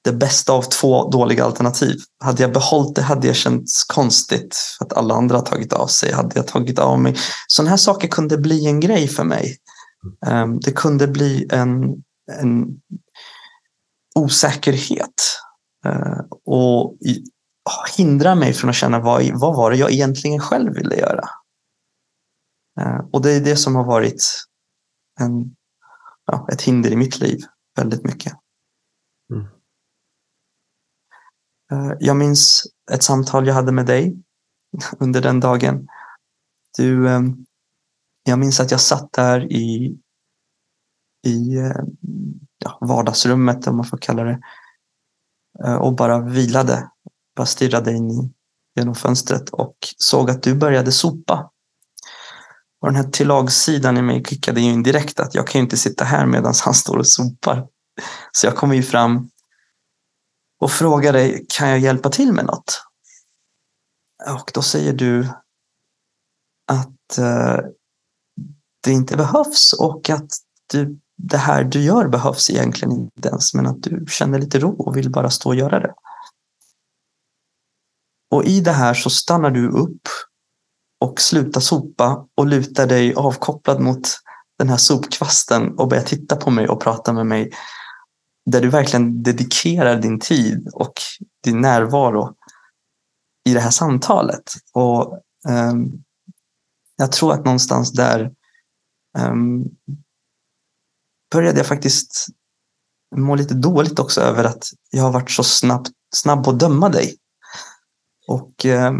det 0.03 0.13
bästa 0.13 0.53
av 0.53 0.61
två 0.61 1.09
dåliga 1.09 1.43
alternativ. 1.43 1.97
Hade 2.23 2.41
jag 2.41 2.53
behållit 2.53 2.95
det 2.95 3.01
hade 3.01 3.27
jag 3.27 3.35
känts 3.35 3.83
konstigt 3.83 4.55
för 4.77 4.85
att 4.85 4.93
alla 4.93 5.15
andra 5.15 5.41
tagit 5.41 5.73
av 5.73 5.87
sig. 5.87 6.11
Hade 6.11 6.31
jag 6.35 6.47
tagit 6.47 6.79
av 6.79 6.99
mig. 6.99 7.15
Sådana 7.47 7.69
här 7.69 7.77
saker 7.77 8.07
kunde 8.07 8.37
bli 8.37 8.65
en 8.65 8.79
grej 8.79 9.07
för 9.07 9.23
mig. 9.23 9.57
Ehm, 10.25 10.59
det 10.59 10.71
kunde 10.71 11.07
bli 11.07 11.47
en, 11.51 12.03
en 12.31 12.81
osäkerhet 14.15 15.39
eh, 15.85 16.19
och 16.45 16.97
hindra 17.97 18.35
mig 18.35 18.53
från 18.53 18.69
att 18.69 18.75
känna 18.75 18.99
vad, 18.99 19.39
vad 19.39 19.55
var 19.55 19.71
det 19.71 19.77
jag 19.77 19.91
egentligen 19.91 20.39
själv 20.39 20.73
ville 20.73 20.95
göra. 20.95 21.29
Eh, 22.79 22.99
och 23.13 23.21
det 23.21 23.31
är 23.31 23.41
det 23.41 23.55
som 23.55 23.75
har 23.75 23.83
varit 23.83 24.23
en, 25.19 25.55
ja, 26.25 26.47
ett 26.51 26.61
hinder 26.61 26.91
i 26.91 26.95
mitt 26.95 27.19
liv 27.19 27.39
väldigt 27.77 28.03
mycket. 28.03 28.33
Mm. 29.33 29.47
Eh, 31.71 31.97
jag 31.99 32.17
minns 32.17 32.63
ett 32.91 33.03
samtal 33.03 33.47
jag 33.47 33.53
hade 33.53 33.71
med 33.71 33.85
dig 33.85 34.17
under 34.99 35.21
den 35.21 35.39
dagen. 35.39 35.87
Du, 36.77 37.07
jag 38.23 38.39
minns 38.39 38.59
att 38.59 38.71
jag 38.71 38.81
satt 38.81 39.13
där 39.13 39.51
i, 39.51 39.97
i 41.25 41.57
eh, 41.57 41.83
ja, 42.57 42.77
vardagsrummet, 42.81 43.67
om 43.67 43.75
man 43.75 43.85
får 43.85 43.97
kalla 43.97 44.23
det, 44.23 44.39
eh, 45.65 45.75
och 45.75 45.95
bara 45.95 46.19
vilade. 46.19 46.89
Bara 47.35 47.45
stirrade 47.45 47.91
in 47.91 48.33
genom 48.75 48.95
fönstret 48.95 49.49
och 49.49 49.75
såg 49.97 50.29
att 50.29 50.43
du 50.43 50.55
började 50.55 50.91
sopa. 50.91 51.51
Och 52.81 52.87
den 52.87 52.95
här 52.95 53.11
tillagssidan 53.11 53.97
i 53.97 54.01
mig 54.01 54.23
kickade 54.23 54.61
in 54.61 54.83
direkt 54.83 55.19
att 55.19 55.35
jag 55.35 55.47
kan 55.47 55.59
ju 55.59 55.63
inte 55.63 55.77
sitta 55.77 56.05
här 56.05 56.25
medan 56.25 56.53
han 56.65 56.73
står 56.73 56.97
och 56.97 57.07
sopar. 57.07 57.67
Så 58.31 58.47
jag 58.47 58.55
kom 58.55 58.73
ju 58.73 58.83
fram 58.83 59.29
och 60.59 60.71
frågar 60.71 61.13
dig, 61.13 61.45
kan 61.49 61.69
jag 61.69 61.79
hjälpa 61.79 62.09
till 62.09 62.33
med 62.33 62.45
något? 62.45 62.81
Och 64.29 64.51
då 64.53 64.61
säger 64.61 64.93
du 64.93 65.27
att 66.67 67.17
eh, 67.17 67.57
det 68.83 68.91
inte 68.91 69.17
behövs 69.17 69.73
och 69.73 70.09
att 70.09 70.31
du, 70.71 70.99
det 71.17 71.37
här 71.37 71.63
du 71.63 71.81
gör 71.81 72.07
behövs 72.07 72.49
egentligen 72.49 72.91
inte 72.91 73.29
ens, 73.29 73.53
men 73.53 73.67
att 73.67 73.83
du 73.83 74.05
känner 74.09 74.39
lite 74.39 74.59
ro 74.59 74.75
och 74.79 74.97
vill 74.97 75.11
bara 75.11 75.29
stå 75.29 75.49
och 75.49 75.55
göra 75.55 75.79
det. 75.79 75.93
Och 78.31 78.45
i 78.45 78.61
det 78.61 78.71
här 78.71 78.93
så 78.93 79.09
stannar 79.09 79.51
du 79.51 79.69
upp 79.69 80.07
och 80.99 81.21
slutar 81.21 81.61
sopa 81.61 82.27
och 82.35 82.45
lutar 82.45 82.87
dig 82.87 83.13
avkopplad 83.13 83.81
mot 83.81 84.07
den 84.57 84.69
här 84.69 84.77
sopkvasten 84.77 85.77
och 85.77 85.87
börjar 85.87 86.03
titta 86.03 86.35
på 86.35 86.51
mig 86.51 86.67
och 86.67 86.81
prata 86.81 87.13
med 87.13 87.25
mig 87.25 87.51
där 88.45 88.61
du 88.61 88.69
verkligen 88.69 89.23
dedikerar 89.23 90.01
din 90.01 90.19
tid 90.19 90.69
och 90.73 90.93
din 91.43 91.61
närvaro 91.61 92.35
i 93.49 93.53
det 93.53 93.59
här 93.59 93.69
samtalet. 93.69 94.53
Och 94.73 95.19
um, 95.49 96.03
Jag 96.95 97.11
tror 97.11 97.33
att 97.33 97.45
någonstans 97.45 97.91
där 97.91 98.31
um, 99.17 99.69
började 101.35 101.59
jag 101.59 101.67
faktiskt 101.67 102.27
må 103.15 103.35
lite 103.35 103.53
dåligt 103.53 103.99
också 103.99 104.21
över 104.21 104.43
att 104.43 104.63
jag 104.91 105.03
har 105.03 105.11
varit 105.11 105.31
så 105.31 105.43
snabb, 105.43 105.87
snabb 106.15 106.43
på 106.43 106.49
att 106.49 106.59
döma 106.59 106.89
dig. 106.89 107.15
Och 108.27 108.65
eh, 108.65 108.93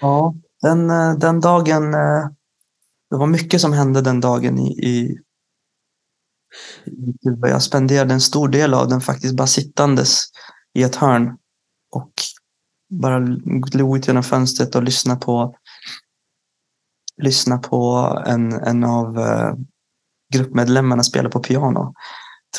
ja, 0.00 0.34
den, 0.62 0.90
eh, 0.90 1.14
den 1.14 1.40
dagen, 1.40 1.94
eh, 1.94 2.28
det 3.10 3.16
var 3.16 3.26
mycket 3.26 3.60
som 3.60 3.72
hände 3.72 4.00
den 4.00 4.20
dagen 4.20 4.58
i, 4.58 4.70
i 4.86 5.18
jag 7.40 7.62
spenderade 7.62 8.14
en 8.14 8.20
stor 8.20 8.48
del 8.48 8.74
av 8.74 8.88
den 8.88 9.00
faktiskt 9.00 9.36
bara 9.36 9.46
sittandes 9.46 10.24
i 10.74 10.82
ett 10.82 10.96
hörn 10.96 11.36
och 11.90 12.12
bara 12.90 13.20
glo 13.44 13.96
ut 13.96 14.06
genom 14.06 14.22
fönstret 14.22 14.74
och 14.74 14.82
lyssna 14.82 15.16
på 15.16 15.56
lyssna 17.22 17.58
på 17.58 17.82
en, 18.26 18.52
en 18.52 18.84
av 18.84 19.18
eh, 19.18 19.54
gruppmedlemmarna 20.32 21.02
spela 21.02 21.28
på 21.28 21.40
piano. 21.40 21.94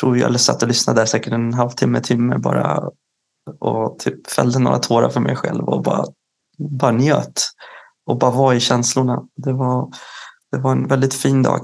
Tror 0.00 0.18
jag, 0.18 0.26
eller 0.26 0.38
satt 0.38 0.62
och 0.62 0.68
lyssnade 0.68 1.00
där 1.00 1.06
säkert 1.06 1.32
en 1.32 1.54
halvtimme, 1.54 2.00
timme 2.00 2.38
bara 2.38 2.90
och 3.60 3.98
typ 3.98 4.30
fällde 4.30 4.58
några 4.58 4.78
tårar 4.78 5.08
för 5.08 5.20
mig 5.20 5.36
själv 5.36 5.64
och 5.64 5.82
bara, 5.82 6.06
bara 6.58 6.92
njöt 6.92 7.42
och 8.06 8.18
bara 8.18 8.30
var 8.30 8.54
i 8.54 8.60
känslorna. 8.60 9.22
Det 9.36 9.52
var, 9.52 9.92
det 10.52 10.58
var 10.58 10.72
en 10.72 10.86
väldigt 10.86 11.14
fin 11.14 11.42
dag. 11.42 11.60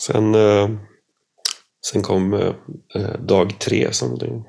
Sen, 0.00 0.34
eh, 0.34 0.70
sen 1.86 2.02
kom 2.02 2.34
eh, 2.94 3.12
dag 3.20 3.58
tre 3.60 3.92
som 3.92 4.18
din 4.18 4.44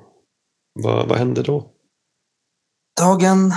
Vad, 0.74 1.08
vad 1.10 1.18
hände 1.18 1.44
då? 1.44 1.72
Dagen 3.02 3.54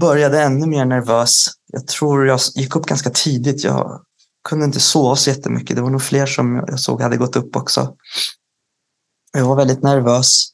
började 0.00 0.42
ännu 0.42 0.66
mer 0.66 0.84
nervös. 0.84 1.46
Jag 1.66 1.86
tror 1.86 2.26
jag 2.26 2.40
gick 2.54 2.76
upp 2.76 2.86
ganska 2.86 3.10
tidigt. 3.10 3.64
Jag 3.64 4.04
kunde 4.48 4.64
inte 4.64 4.80
sova 4.80 5.16
så 5.16 5.30
jättemycket. 5.30 5.76
Det 5.76 5.82
var 5.82 5.90
nog 5.90 6.02
fler 6.02 6.26
som 6.26 6.56
jag 6.56 6.80
såg 6.80 7.02
hade 7.02 7.16
gått 7.16 7.36
upp 7.36 7.56
också. 7.56 7.96
Jag 9.32 9.44
var 9.44 9.56
väldigt 9.56 9.82
nervös 9.82 10.48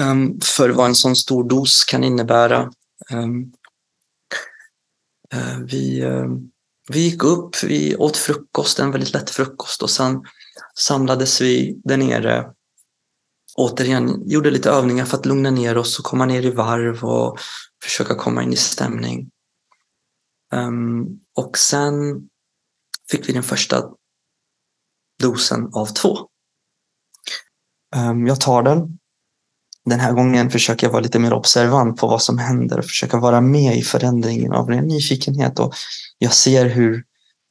um, 0.00 0.40
för 0.40 0.70
vad 0.70 0.86
en 0.86 0.94
sån 0.94 1.16
stor 1.16 1.48
dos 1.48 1.84
kan 1.84 2.04
innebära. 2.04 2.70
Um, 3.12 3.52
uh, 5.34 5.58
vi, 5.64 6.04
uh, 6.04 6.26
vi 6.88 7.00
gick 7.00 7.24
upp, 7.24 7.62
vi 7.62 7.96
åt 7.96 8.16
frukost, 8.16 8.78
en 8.78 8.90
väldigt 8.90 9.12
lätt 9.12 9.30
frukost 9.30 9.82
och 9.82 9.90
sen 9.90 10.22
samlades 10.78 11.40
vi 11.40 11.80
där 11.84 11.96
nere. 11.96 12.52
Återigen 13.56 14.28
gjorde 14.28 14.50
lite 14.50 14.70
övningar 14.70 15.04
för 15.04 15.16
att 15.16 15.26
lugna 15.26 15.50
ner 15.50 15.78
oss 15.78 15.98
och 15.98 16.04
komma 16.04 16.26
ner 16.26 16.42
i 16.42 16.50
varv 16.50 17.04
och 17.04 17.38
försöka 17.84 18.14
komma 18.14 18.42
in 18.42 18.52
i 18.52 18.56
stämning. 18.56 19.30
Um, 20.52 21.06
och 21.36 21.58
sen 21.58 22.28
fick 23.10 23.28
vi 23.28 23.32
den 23.32 23.42
första 23.42 23.84
dosen 25.22 25.70
av 25.72 25.86
två. 25.86 26.18
Ehm, 27.96 28.26
jag 28.26 28.40
tar 28.40 28.62
den. 28.62 28.98
Den 29.84 30.00
här 30.00 30.12
gången 30.12 30.50
försöker 30.50 30.86
jag 30.86 30.92
vara 30.92 31.02
lite 31.02 31.18
mer 31.18 31.32
observant 31.32 32.00
på 32.00 32.06
vad 32.06 32.22
som 32.22 32.38
händer 32.38 32.78
och 32.78 32.84
försöka 32.84 33.18
vara 33.18 33.40
med 33.40 33.76
i 33.76 33.82
förändringen 33.82 34.52
av 34.52 34.68
ren 34.68 34.86
nyfikenhet. 34.86 35.58
Och 35.58 35.74
jag 36.18 36.32
ser 36.32 36.66
hur 36.66 37.04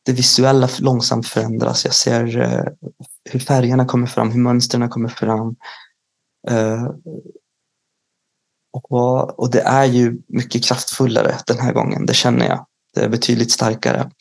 det 0.05 0.11
visuella 0.11 0.69
långsamt 0.79 1.27
förändras. 1.27 1.85
Jag 1.85 1.93
ser 1.93 2.37
eh, 2.37 2.63
hur 3.29 3.39
färgerna 3.39 3.85
kommer 3.85 4.07
fram, 4.07 4.31
hur 4.31 4.39
mönstren 4.39 4.89
kommer 4.89 5.09
fram. 5.09 5.55
Ehm, 6.49 6.87
och, 8.73 9.39
och 9.39 9.51
det 9.51 9.61
är 9.61 9.85
ju 9.85 10.17
mycket 10.27 10.63
kraftfullare 10.63 11.37
den 11.47 11.59
här 11.59 11.73
gången, 11.73 12.05
det 12.05 12.13
känner 12.13 12.45
jag. 12.45 12.65
Det 12.93 13.01
är 13.01 13.09
betydligt 13.09 13.51
starkare. 13.51 14.11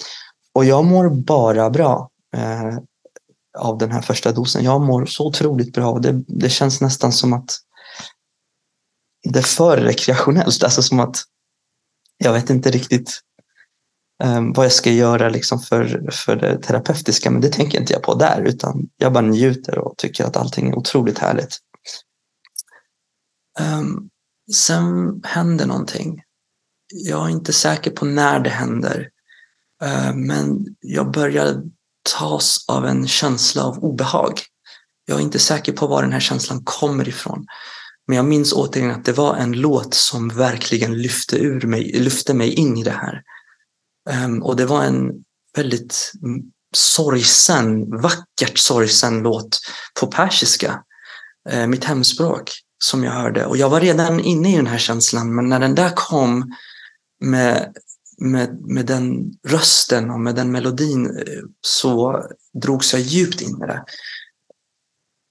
Och 0.59 0.65
jag 0.65 0.85
mår 0.85 1.11
bara 1.11 1.71
bra 1.71 2.11
eh, 2.37 2.79
av 3.59 3.79
den 3.79 3.93
här 3.93 4.03
första 4.03 4.33
dosen. 4.33 4.65
Jag 4.65 4.81
mår 4.81 5.07
så 5.07 5.27
otroligt 5.27 5.73
bra. 5.73 5.99
Det, 5.99 6.25
det 6.27 6.49
känns 6.49 6.81
nästan 6.81 7.13
som 7.13 7.33
att 7.33 7.59
det 9.33 9.39
är 9.39 9.43
för 9.43 9.77
rekreationellt. 9.77 10.63
Alltså 10.63 10.83
som 10.83 11.01
att 11.01 11.17
jag 12.17 12.33
vet 12.33 12.51
inte 12.51 12.71
riktigt 12.71 13.21
um, 14.25 14.53
vad 14.53 14.65
jag 14.65 14.73
ska 14.73 14.91
göra 14.91 15.29
liksom 15.29 15.59
för, 15.59 16.11
för 16.13 16.37
det 16.37 16.63
terapeutiska, 16.63 17.31
men 17.31 17.41
det 17.41 17.53
tänker 17.53 17.81
inte 17.81 17.93
jag 17.93 18.03
på 18.03 18.15
där, 18.15 18.43
utan 18.43 18.89
jag 18.97 19.13
bara 19.13 19.27
njuter 19.27 19.79
och 19.79 19.97
tycker 19.97 20.25
att 20.25 20.37
allting 20.37 20.69
är 20.69 20.79
otroligt 20.79 21.19
härligt. 21.19 21.59
Um, 23.61 24.09
sen 24.55 25.21
händer 25.25 25.67
någonting. 25.67 26.23
Jag 26.95 27.27
är 27.27 27.31
inte 27.31 27.53
säker 27.53 27.91
på 27.91 28.05
när 28.05 28.41
det 28.41 28.51
händer, 28.51 29.09
Eh, 29.83 30.15
men 30.15 30.67
jag 30.81 31.11
börjar 31.11 31.63
tas 32.17 32.65
av 32.69 32.87
en 32.87 33.09
känsla 33.09 33.65
av 33.65 33.79
obehag. 33.79 34.41
Jag 35.07 35.19
är 35.19 35.23
inte 35.23 35.39
säker 35.39 35.73
på 35.73 35.87
var 35.87 36.03
den 36.03 36.13
här 36.13 36.21
känslan 36.21 36.65
kommer 36.65 37.09
ifrån. 37.09 37.47
Men 38.07 38.17
jag 38.17 38.27
minns 38.27 38.53
återigen 38.53 38.91
att 38.91 39.05
det 39.05 39.13
var 39.13 39.37
en 39.37 39.53
låt 39.53 39.95
som 39.95 40.29
verkligen 40.29 41.03
lyfte, 41.03 41.37
ur 41.37 41.67
mig, 41.67 41.93
lyfte 41.93 42.35
mig 42.35 42.55
in 42.55 42.77
i 42.77 42.83
det 42.83 42.91
här. 42.91 43.23
Ehm, 44.11 44.43
och 44.43 44.57
det 44.57 44.67
var 44.67 44.83
en 44.83 45.11
väldigt 45.57 46.13
sorgsen, 46.75 48.01
vackert 48.01 48.59
sorgsen 48.59 49.19
låt 49.19 49.61
på 50.01 50.07
persiska, 50.07 50.83
eh, 51.49 51.67
mitt 51.67 51.85
hemspråk, 51.85 52.53
som 52.85 53.05
jag 53.05 53.13
hörde. 53.13 53.47
Och 53.47 53.57
jag 53.57 53.71
var 53.71 53.81
redan 53.81 54.21
inne 54.21 54.53
i 54.53 54.57
den 54.57 54.67
här 54.67 54.79
känslan, 54.79 55.35
men 55.35 55.49
när 55.49 55.61
den 55.61 55.75
där 55.75 55.91
kom 55.95 56.53
med, 57.21 57.73
med, 58.21 58.61
med 58.61 58.87
den 58.87 59.33
rösten 59.47 60.11
och 60.11 60.21
med 60.21 60.35
den 60.35 60.53
melodin 60.53 61.07
eh, 61.07 61.43
så 61.61 62.25
drogs 62.63 62.93
jag 62.93 63.03
djupt 63.03 63.41
in 63.41 63.63
i 63.63 63.67
det 63.67 63.85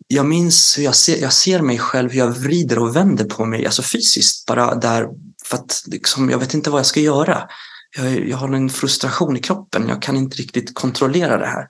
jag 0.07 0.25
minns 0.25 0.77
hur 0.77 0.83
jag 0.83 0.95
ser, 0.95 1.21
jag 1.21 1.33
ser 1.33 1.61
mig 1.61 1.77
själv, 1.77 2.11
hur 2.11 2.19
jag 2.19 2.31
vrider 2.31 2.79
och 2.79 2.95
vänder 2.95 3.25
på 3.25 3.45
mig, 3.45 3.65
alltså 3.65 3.81
fysiskt 3.81 4.45
bara 4.45 4.75
där, 4.75 5.07
för 5.45 5.57
att 5.57 5.83
liksom, 5.85 6.29
jag 6.29 6.39
vet 6.39 6.53
inte 6.53 6.69
vad 6.69 6.79
jag 6.79 6.85
ska 6.85 6.99
göra. 6.99 7.49
Jag, 7.97 8.27
jag 8.27 8.37
har 8.37 8.53
en 8.53 8.69
frustration 8.69 9.37
i 9.37 9.39
kroppen, 9.39 9.89
jag 9.89 10.01
kan 10.01 10.17
inte 10.17 10.37
riktigt 10.37 10.73
kontrollera 10.73 11.37
det 11.37 11.45
här. 11.45 11.67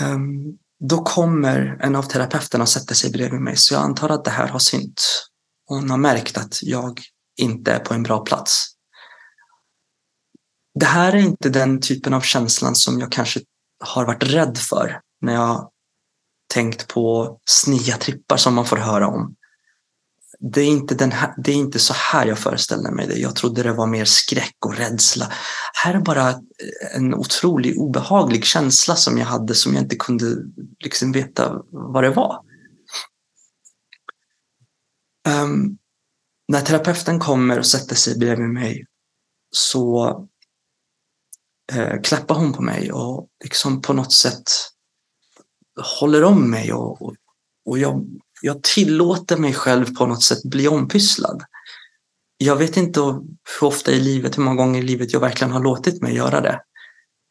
Um, 0.00 0.58
då 0.80 1.02
kommer 1.02 1.78
en 1.80 1.96
av 1.96 2.02
terapeuterna 2.02 2.62
och 2.62 2.68
sätter 2.68 2.94
sig 2.94 3.10
bredvid 3.10 3.40
mig, 3.40 3.56
så 3.56 3.74
jag 3.74 3.82
antar 3.82 4.08
att 4.08 4.24
det 4.24 4.30
här 4.30 4.48
har 4.48 4.58
synt. 4.58 5.02
Hon 5.66 5.90
har 5.90 5.98
märkt 5.98 6.38
att 6.38 6.62
jag 6.62 7.00
inte 7.38 7.72
är 7.72 7.78
på 7.78 7.94
en 7.94 8.02
bra 8.02 8.18
plats. 8.24 8.66
Det 10.74 10.86
här 10.86 11.12
är 11.12 11.18
inte 11.18 11.48
den 11.48 11.80
typen 11.80 12.14
av 12.14 12.20
känslan 12.20 12.74
som 12.74 13.00
jag 13.00 13.12
kanske 13.12 13.40
har 13.84 14.06
varit 14.06 14.22
rädd 14.22 14.58
för 14.58 15.00
när 15.20 15.34
jag 15.34 15.70
tänkt 16.54 16.88
på 16.88 17.38
snia 17.50 17.96
trippar 17.96 18.36
som 18.36 18.54
man 18.54 18.66
får 18.66 18.76
höra 18.76 19.08
om. 19.08 19.34
Det 20.40 20.60
är, 20.60 20.66
inte 20.66 20.94
den 20.94 21.12
här, 21.12 21.34
det 21.36 21.52
är 21.52 21.56
inte 21.56 21.78
så 21.78 21.94
här 21.94 22.26
jag 22.26 22.38
föreställer 22.38 22.90
mig 22.90 23.06
det. 23.06 23.14
Jag 23.14 23.36
trodde 23.36 23.62
det 23.62 23.72
var 23.72 23.86
mer 23.86 24.04
skräck 24.04 24.56
och 24.66 24.76
rädsla. 24.76 25.32
Här 25.84 25.94
är 25.94 26.00
bara 26.00 26.34
en 26.94 27.14
otrolig 27.14 27.78
obehaglig 27.78 28.44
känsla 28.44 28.96
som 28.96 29.18
jag 29.18 29.26
hade 29.26 29.54
som 29.54 29.74
jag 29.74 29.82
inte 29.82 29.96
kunde 29.96 30.36
liksom 30.84 31.12
veta 31.12 31.62
vad 31.70 32.04
det 32.04 32.10
var. 32.10 32.42
Um, 35.28 35.77
när 36.48 36.60
terapeuten 36.60 37.18
kommer 37.18 37.58
och 37.58 37.66
sätter 37.66 37.94
sig 37.94 38.18
bredvid 38.18 38.48
mig 38.48 38.84
så 39.50 40.08
eh, 41.72 42.00
klappar 42.02 42.34
hon 42.34 42.52
på 42.52 42.62
mig 42.62 42.92
och 42.92 43.28
liksom 43.44 43.82
på 43.82 43.92
något 43.92 44.12
sätt 44.12 44.50
håller 46.00 46.24
om 46.24 46.50
mig 46.50 46.72
och, 46.72 47.02
och, 47.02 47.14
och 47.64 47.78
jag, 47.78 48.06
jag 48.42 48.62
tillåter 48.62 49.36
mig 49.36 49.54
själv 49.54 49.94
på 49.94 50.06
något 50.06 50.22
sätt 50.22 50.42
bli 50.42 50.68
ompysslad. 50.68 51.42
Jag 52.38 52.56
vet 52.56 52.76
inte 52.76 53.00
hur 53.00 53.66
ofta 53.66 53.92
i 53.92 54.00
livet, 54.00 54.38
hur 54.38 54.42
många 54.42 54.56
gånger 54.56 54.80
i 54.80 54.82
livet 54.82 55.12
jag 55.12 55.20
verkligen 55.20 55.52
har 55.52 55.62
låtit 55.62 56.02
mig 56.02 56.14
göra 56.14 56.40
det. 56.40 56.60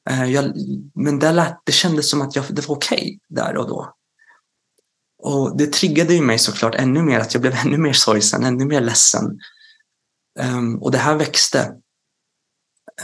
Eh, 0.10 0.26
jag, 0.26 0.54
men 0.96 1.20
det, 1.20 1.32
lät, 1.32 1.62
det 1.64 1.72
kändes 1.72 2.10
som 2.10 2.22
att 2.22 2.36
jag, 2.36 2.46
det 2.50 2.68
var 2.68 2.76
okej 2.76 2.98
okay 2.98 3.20
där 3.30 3.58
och 3.58 3.68
då. 3.68 3.94
Och 5.20 5.58
det 5.58 5.74
triggade 5.74 6.14
ju 6.14 6.22
mig 6.22 6.40
såklart 6.40 6.76
ännu 6.76 7.04
mer, 7.04 7.20
att 7.20 7.34
jag 7.34 7.42
blev 7.42 7.54
ännu 7.66 7.78
mer 7.78 7.94
sorgsen, 7.94 8.44
ännu 8.44 8.66
mer 8.66 8.82
ledsen. 8.82 9.40
Um, 10.40 10.82
och 10.82 10.92
det 10.92 10.98
här 10.98 11.16
växte. 11.16 11.74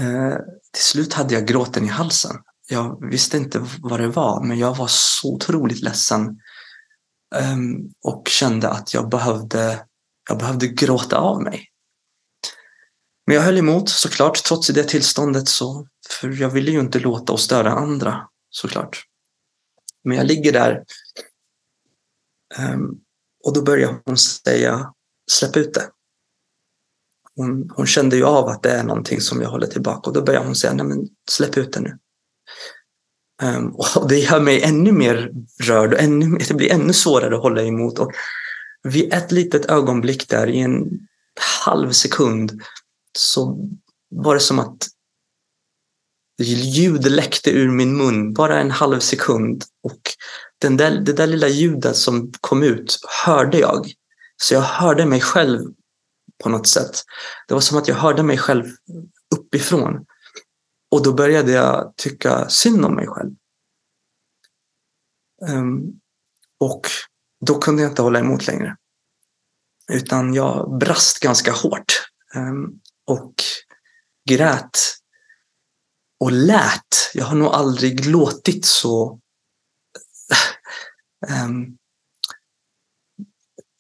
Uh, 0.02 0.36
till 0.72 0.84
slut 0.84 1.14
hade 1.14 1.34
jag 1.34 1.48
gråten 1.48 1.84
i 1.84 1.88
halsen 1.88 2.36
jag 2.68 3.10
visste 3.10 3.38
inte 3.38 3.66
vad 3.80 4.00
det 4.00 4.08
var, 4.08 4.44
men 4.44 4.60
jag 4.60 4.76
var 4.76 4.88
så 4.90 5.34
otroligt 5.34 5.82
ledsen 5.82 6.22
um, 7.36 7.92
och 8.04 8.28
kände 8.28 8.70
att 8.70 8.94
jag 8.94 9.10
behövde, 9.10 9.86
jag 10.30 10.38
behövde 10.38 10.68
gråta 10.68 11.18
av 11.18 11.42
mig. 11.42 11.70
Men 13.28 13.36
jag 13.36 13.44
höll 13.44 13.58
emot 13.58 13.90
såklart, 13.90 14.44
trots 14.44 14.68
det 14.68 14.84
tillståndet, 14.84 15.48
så, 15.48 15.88
för 16.10 16.42
jag 16.42 16.50
ville 16.50 16.72
ju 16.72 16.80
inte 16.80 17.00
låta 17.00 17.34
och 17.34 17.40
störa 17.40 17.72
andra 17.72 18.28
såklart. 18.50 19.04
Men 20.04 20.18
jag 20.18 20.28
ligger 20.28 20.52
där 20.52 20.84
Ehm, 22.58 22.90
och 23.44 23.54
då 23.54 23.62
börjar 23.62 24.02
hon 24.06 24.18
säga 24.18 24.94
släpp 25.32 25.58
ut 25.58 25.74
det. 25.74 25.90
Hon, 27.36 27.70
hon, 27.76 27.86
kände 27.86 28.16
ju 28.16 28.24
av 28.24 28.48
att 28.48 28.64
det 28.64 28.72
är 28.72 28.84
någonting 28.84 29.22
som 29.22 29.42
jag 29.42 29.50
håller 29.50 29.68
tillbaka 29.68 30.10
och 30.10 30.14
då 30.14 30.22
börjar 30.22 30.44
hon 30.44 30.56
säga 30.56 30.74
nej 30.74 30.86
men 30.86 31.08
släpp 31.32 31.58
ut 31.58 31.74
det 31.74 31.80
nu. 31.80 31.98
Um, 33.44 33.76
och 33.76 33.86
det 34.10 34.20
gör 34.20 34.40
mig 34.40 34.64
ännu 34.64 34.92
mer 34.92 35.32
rörd 35.64 35.94
och 35.94 36.00
ännu, 36.00 36.38
det 36.48 36.54
blir 36.54 36.72
ännu 36.72 36.94
svårare 36.94 37.36
att 37.36 37.42
hålla 37.42 37.64
emot. 37.64 38.00
Och 38.00 38.12
vid 38.84 39.14
ett 39.14 39.32
litet 39.32 39.66
ögonblick 39.66 40.30
där, 40.30 40.48
i 40.48 40.60
en 40.60 41.08
halv 41.66 41.92
sekund, 41.92 42.62
så 43.18 43.70
var 44.10 44.34
det 44.34 44.42
som 44.42 44.60
att 44.60 44.88
ljud 46.40 47.12
läckte 47.12 47.52
ur 47.52 47.70
min 47.70 47.98
mun, 47.98 48.34
bara 48.34 48.60
en 48.60 48.72
halv 48.72 49.00
sekund. 49.00 49.64
Och 49.84 50.02
den 50.64 50.78
där, 50.78 50.92
det 50.92 51.14
där 51.14 51.28
lilla 51.28 51.48
ljudet 51.48 51.96
som 51.96 52.32
kom 52.42 52.64
ut 52.64 53.00
hörde 53.26 53.58
jag. 53.60 53.92
Så 54.38 54.54
jag 54.54 54.62
hörde 54.62 55.06
mig 55.06 55.22
själv 55.22 55.74
på 56.44 56.50
något 56.50 56.68
sätt. 56.68 57.04
Det 57.48 57.54
var 57.54 57.62
som 57.62 57.78
att 57.78 57.88
jag 57.88 57.96
hörde 57.96 58.24
mig 58.24 58.38
själv 58.38 58.66
uppifrån. 59.36 60.06
Och 60.92 61.04
då 61.04 61.14
började 61.14 61.52
jag 61.52 61.94
tycka 61.98 62.50
synd 62.50 62.86
om 62.86 62.96
mig 62.96 63.08
själv. 63.08 63.32
Um, 65.50 66.00
och 66.60 66.88
då 67.46 67.60
kunde 67.60 67.82
jag 67.82 67.92
inte 67.92 68.02
hålla 68.02 68.20
emot 68.20 68.48
längre. 68.48 68.78
Utan 69.92 70.34
jag 70.34 70.78
brast 70.80 71.20
ganska 71.20 71.52
hårt 71.52 72.06
um, 72.36 72.80
och 73.06 73.34
grät 74.30 74.80
och 76.20 76.32
lät. 76.32 77.12
Jag 77.14 77.26
har 77.26 77.36
nog 77.36 77.48
aldrig 77.48 78.06
låtit 78.06 78.66
så 78.66 79.20
Ehm, 81.30 81.78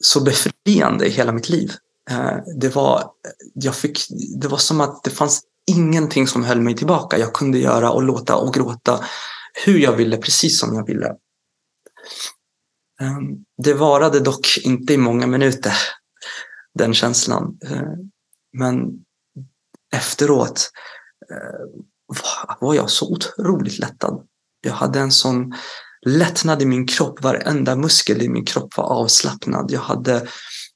så 0.03 0.23
befriande 0.23 1.05
i 1.05 1.09
hela 1.09 1.31
mitt 1.31 1.49
liv. 1.49 1.71
Eh, 2.09 2.37
det 2.59 2.75
var, 2.75 3.11
jag 3.53 3.75
fick, 3.75 3.99
det 4.41 4.47
var 4.47 4.57
som 4.57 4.81
att 4.81 5.03
det 5.03 5.09
fanns 5.09 5.41
ingenting 5.71 6.27
som 6.27 6.43
höll 6.43 6.61
mig 6.61 6.75
tillbaka. 6.75 7.17
Jag 7.17 7.33
kunde 7.33 7.57
göra 7.57 7.91
och 7.91 8.03
låta 8.03 8.35
och 8.35 8.53
gråta 8.53 9.05
hur 9.65 9.79
jag 9.79 9.95
ville, 9.95 10.17
precis 10.17 10.59
som 10.59 10.75
jag 10.75 10.85
ville. 10.85 11.15
Ehm, 13.01 13.45
det 13.63 13.73
varade 13.73 14.19
dock 14.19 14.57
inte 14.63 14.93
i 14.93 14.97
många 14.97 15.27
minuter, 15.27 15.73
den 16.73 16.93
känslan. 16.93 17.57
Eh, 17.65 17.93
men 18.53 19.05
efteråt 19.95 20.71
eh, 21.31 22.57
var 22.59 22.73
jag 22.73 22.89
så 22.89 23.11
otroligt 23.11 23.79
lättad. 23.79 24.27
Jag 24.61 24.73
hade 24.73 24.99
en 24.99 25.11
sån 25.11 25.53
lättnad 26.05 26.61
i 26.61 26.65
min 26.65 26.87
kropp. 26.87 27.23
Varenda 27.23 27.75
muskel 27.75 28.21
i 28.21 28.29
min 28.29 28.45
kropp 28.45 28.77
var 28.77 28.83
avslappnad. 28.83 29.71
Jag 29.71 29.79
hade, 29.79 30.27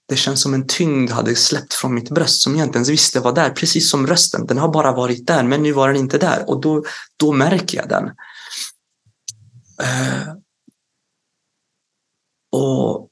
det 0.08 0.16
känns 0.16 0.42
som 0.42 0.54
en 0.54 0.68
tyngd 0.68 1.12
hade 1.12 1.36
släppt 1.36 1.74
från 1.74 1.94
mitt 1.94 2.10
bröst 2.10 2.42
som 2.42 2.56
jag 2.56 2.68
inte 2.68 2.78
ens 2.78 2.90
visste 2.90 3.20
var 3.20 3.34
där. 3.34 3.50
Precis 3.50 3.92
som 3.92 4.08
rösten. 4.08 4.46
Den 4.46 4.58
har 4.58 4.74
bara 4.74 4.92
varit 4.92 5.28
där, 5.28 5.44
men 5.44 5.64
nu 5.64 5.72
var 5.72 5.88
den 5.88 5.98
inte 5.98 6.18
där. 6.18 6.50
Och 6.50 6.62
då, 6.62 6.84
då 7.18 7.32
märker 7.32 7.78
jag 7.78 7.90
den. 7.90 8.06
Uh, 9.82 10.34
och 12.52 13.10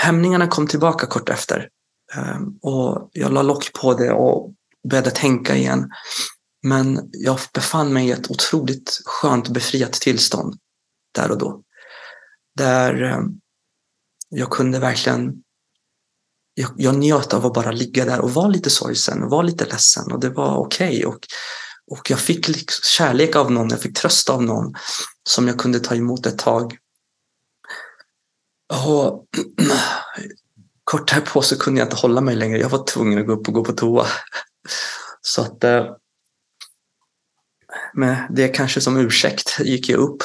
hämningarna 0.00 0.46
kom 0.46 0.66
tillbaka 0.66 1.06
kort 1.06 1.28
efter. 1.28 1.68
Uh, 2.16 2.40
och 2.62 3.10
jag 3.12 3.32
la 3.32 3.42
lock 3.42 3.72
på 3.72 3.94
det 3.94 4.12
och 4.12 4.52
började 4.88 5.10
tänka 5.10 5.56
igen. 5.56 5.90
Men 6.62 7.10
jag 7.12 7.38
befann 7.54 7.92
mig 7.92 8.08
i 8.08 8.10
ett 8.10 8.30
otroligt 8.30 9.00
skönt 9.04 9.48
befriat 9.48 9.92
tillstånd 9.92 10.56
där 11.12 11.30
och 11.30 11.38
då. 11.38 11.62
Där 12.56 13.02
eh, 13.02 13.20
jag 14.28 14.50
kunde 14.50 14.78
verkligen 14.78 15.42
jag, 16.54 16.70
jag 16.76 16.96
njöt 16.96 17.34
av 17.34 17.46
att 17.46 17.54
bara 17.54 17.70
ligga 17.70 18.04
där 18.04 18.20
och 18.20 18.34
vara 18.34 18.48
lite 18.48 18.70
sorgsen 18.70 19.22
och 19.22 19.30
vara 19.30 19.42
lite 19.42 19.64
ledsen 19.64 20.12
och 20.12 20.20
det 20.20 20.30
var 20.30 20.56
okej. 20.56 20.88
Okay. 20.88 21.04
Och, 21.04 21.26
och 21.90 22.10
jag 22.10 22.20
fick 22.20 22.48
liksom 22.48 22.82
kärlek 22.82 23.36
av 23.36 23.52
någon, 23.52 23.68
jag 23.68 23.80
fick 23.80 23.96
tröst 23.96 24.30
av 24.30 24.42
någon 24.42 24.74
som 25.28 25.48
jag 25.48 25.58
kunde 25.58 25.80
ta 25.80 25.94
emot 25.94 26.26
ett 26.26 26.38
tag. 26.38 26.76
Och 28.86 29.26
kort 30.84 31.08
därpå 31.08 31.42
så 31.42 31.58
kunde 31.58 31.80
jag 31.80 31.86
inte 31.86 31.96
hålla 31.96 32.20
mig 32.20 32.36
längre. 32.36 32.58
Jag 32.58 32.68
var 32.68 32.84
tvungen 32.84 33.18
att 33.18 33.26
gå 33.26 33.32
upp 33.32 33.48
och 33.48 33.54
gå 33.54 33.64
på 33.64 33.72
toa. 33.72 34.06
Så 35.20 35.42
att 35.42 35.64
eh, 35.64 35.86
med 37.94 38.26
det 38.30 38.48
kanske 38.48 38.80
som 38.80 38.96
ursäkt 38.96 39.60
gick 39.60 39.88
jag 39.88 39.98
upp 39.98 40.22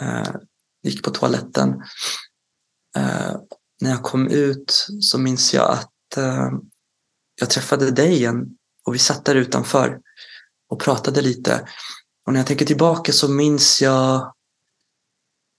eh, 0.00 0.34
gick 0.82 1.02
på 1.02 1.10
toaletten. 1.10 1.82
Eh, 2.96 3.36
när 3.80 3.90
jag 3.90 4.02
kom 4.02 4.28
ut 4.28 4.86
så 5.00 5.18
minns 5.18 5.54
jag 5.54 5.70
att 5.70 6.16
eh, 6.16 6.50
jag 7.40 7.50
träffade 7.50 7.90
dig 7.90 8.12
igen 8.12 8.56
och 8.84 8.94
vi 8.94 8.98
satt 8.98 9.24
där 9.24 9.34
utanför 9.34 10.00
och 10.68 10.80
pratade 10.80 11.22
lite. 11.22 11.68
Och 12.26 12.32
när 12.32 12.40
jag 12.40 12.46
tänker 12.46 12.66
tillbaka 12.66 13.12
så 13.12 13.28
minns 13.28 13.82
jag 13.82 14.34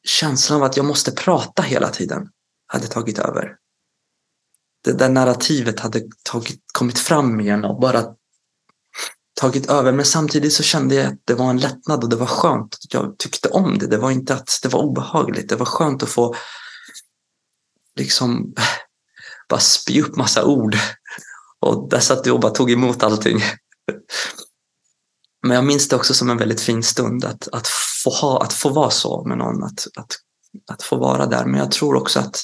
känslan 0.08 0.62
av 0.62 0.64
att 0.64 0.78
jag 0.78 0.86
måste 0.86 1.12
prata 1.12 1.62
hela 1.62 1.90
tiden 1.90 2.30
hade 2.68 2.88
tagit 2.88 3.20
över. 3.20 3.56
Det 4.84 4.94
där 4.94 5.10
narrativet 5.10 5.80
hade 5.80 6.04
tagit, 6.24 6.62
kommit 6.74 7.00
fram 7.00 7.40
igen 7.40 7.66
och 7.66 7.80
bara 7.80 8.16
tagit 9.40 9.70
över. 9.70 9.92
Men 9.92 10.06
samtidigt 10.06 10.54
så 10.54 10.64
kände 10.64 10.96
jag 10.96 11.06
att 11.06 11.20
det 11.26 11.34
var 11.34 11.50
en 11.50 11.60
lättnad 11.60 12.04
och 12.04 12.10
det 12.10 12.16
var 12.16 12.26
skönt. 12.26 12.78
Jag 12.90 13.18
tyckte 13.18 13.50
om 13.50 13.78
det. 13.78 13.88
Det 13.88 13.98
var 13.98 14.12
inte 14.12 14.34
att 14.34 14.60
det 14.64 14.70
var 14.70 14.80
obehagligt. 14.80 15.50
Det 15.50 15.56
var 15.56 15.66
skönt 15.66 16.04
att 16.04 16.10
få 16.10 16.36
liksom 17.96 18.54
bara 19.50 19.60
spy 19.60 20.02
upp 20.02 20.16
massa 20.16 20.46
ord. 20.46 20.76
Och 21.60 21.90
där 21.90 22.00
satt 22.00 22.24
du 22.24 22.32
och 22.32 22.40
bara 22.40 22.52
tog 22.52 22.72
emot 22.72 23.04
allting. 23.04 23.42
Men 25.44 25.56
jag 25.56 25.66
minns 25.66 25.88
det 25.88 25.96
också 25.96 26.14
som 26.14 26.30
en 26.30 26.38
väldigt 26.38 26.62
fin 26.62 26.84
stund 26.84 27.26
att, 27.26 27.48
att, 27.48 27.68
få, 28.04 28.10
ha, 28.10 28.44
att 28.44 28.54
få 28.54 28.70
vara 28.70 28.90
så 28.90 29.24
med 29.26 29.38
någon. 29.38 29.64
Att, 29.64 29.88
att, 29.96 30.16
att 30.72 30.84
få 30.84 30.98
vara 30.98 31.26
där. 31.26 31.46
Men 31.46 31.60
jag 31.60 31.72
tror 31.72 31.96
också 31.96 32.20
att 32.20 32.44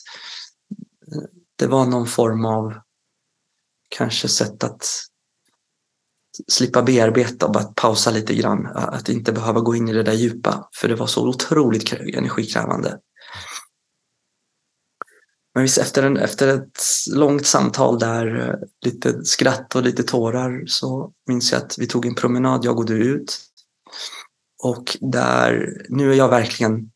det 1.55 1.67
var 1.67 1.85
någon 1.85 2.07
form 2.07 2.45
av 2.45 2.73
kanske 3.89 4.27
sätt 4.27 4.63
att 4.63 4.87
slippa 6.47 6.81
bearbeta 6.81 7.45
och 7.45 7.51
bara 7.51 7.63
pausa 7.63 8.11
lite 8.11 8.35
grann. 8.35 8.65
Att 8.75 9.09
inte 9.09 9.31
behöva 9.31 9.59
gå 9.59 9.75
in 9.75 9.89
i 9.89 9.93
det 9.93 10.03
där 10.03 10.13
djupa, 10.13 10.69
för 10.75 10.87
det 10.87 10.95
var 10.95 11.07
så 11.07 11.27
otroligt 11.27 11.93
energikrävande. 11.93 12.99
Men 15.53 15.63
visst, 15.63 15.77
efter, 15.77 16.03
en, 16.03 16.17
efter 16.17 16.47
ett 16.47 16.81
långt 17.13 17.45
samtal 17.45 17.99
där, 17.99 18.55
lite 18.85 19.25
skratt 19.25 19.75
och 19.75 19.83
lite 19.83 20.03
tårar, 20.03 20.63
så 20.65 21.11
minns 21.27 21.51
jag 21.51 21.61
att 21.61 21.77
vi 21.77 21.87
tog 21.87 22.05
en 22.05 22.15
promenad, 22.15 22.65
jag 22.65 22.79
och 22.79 22.85
du 22.85 23.03
ut. 23.03 23.39
Och 24.63 24.97
där, 25.01 25.81
nu 25.89 26.11
är 26.11 26.15
jag 26.15 26.29
verkligen, 26.29 26.91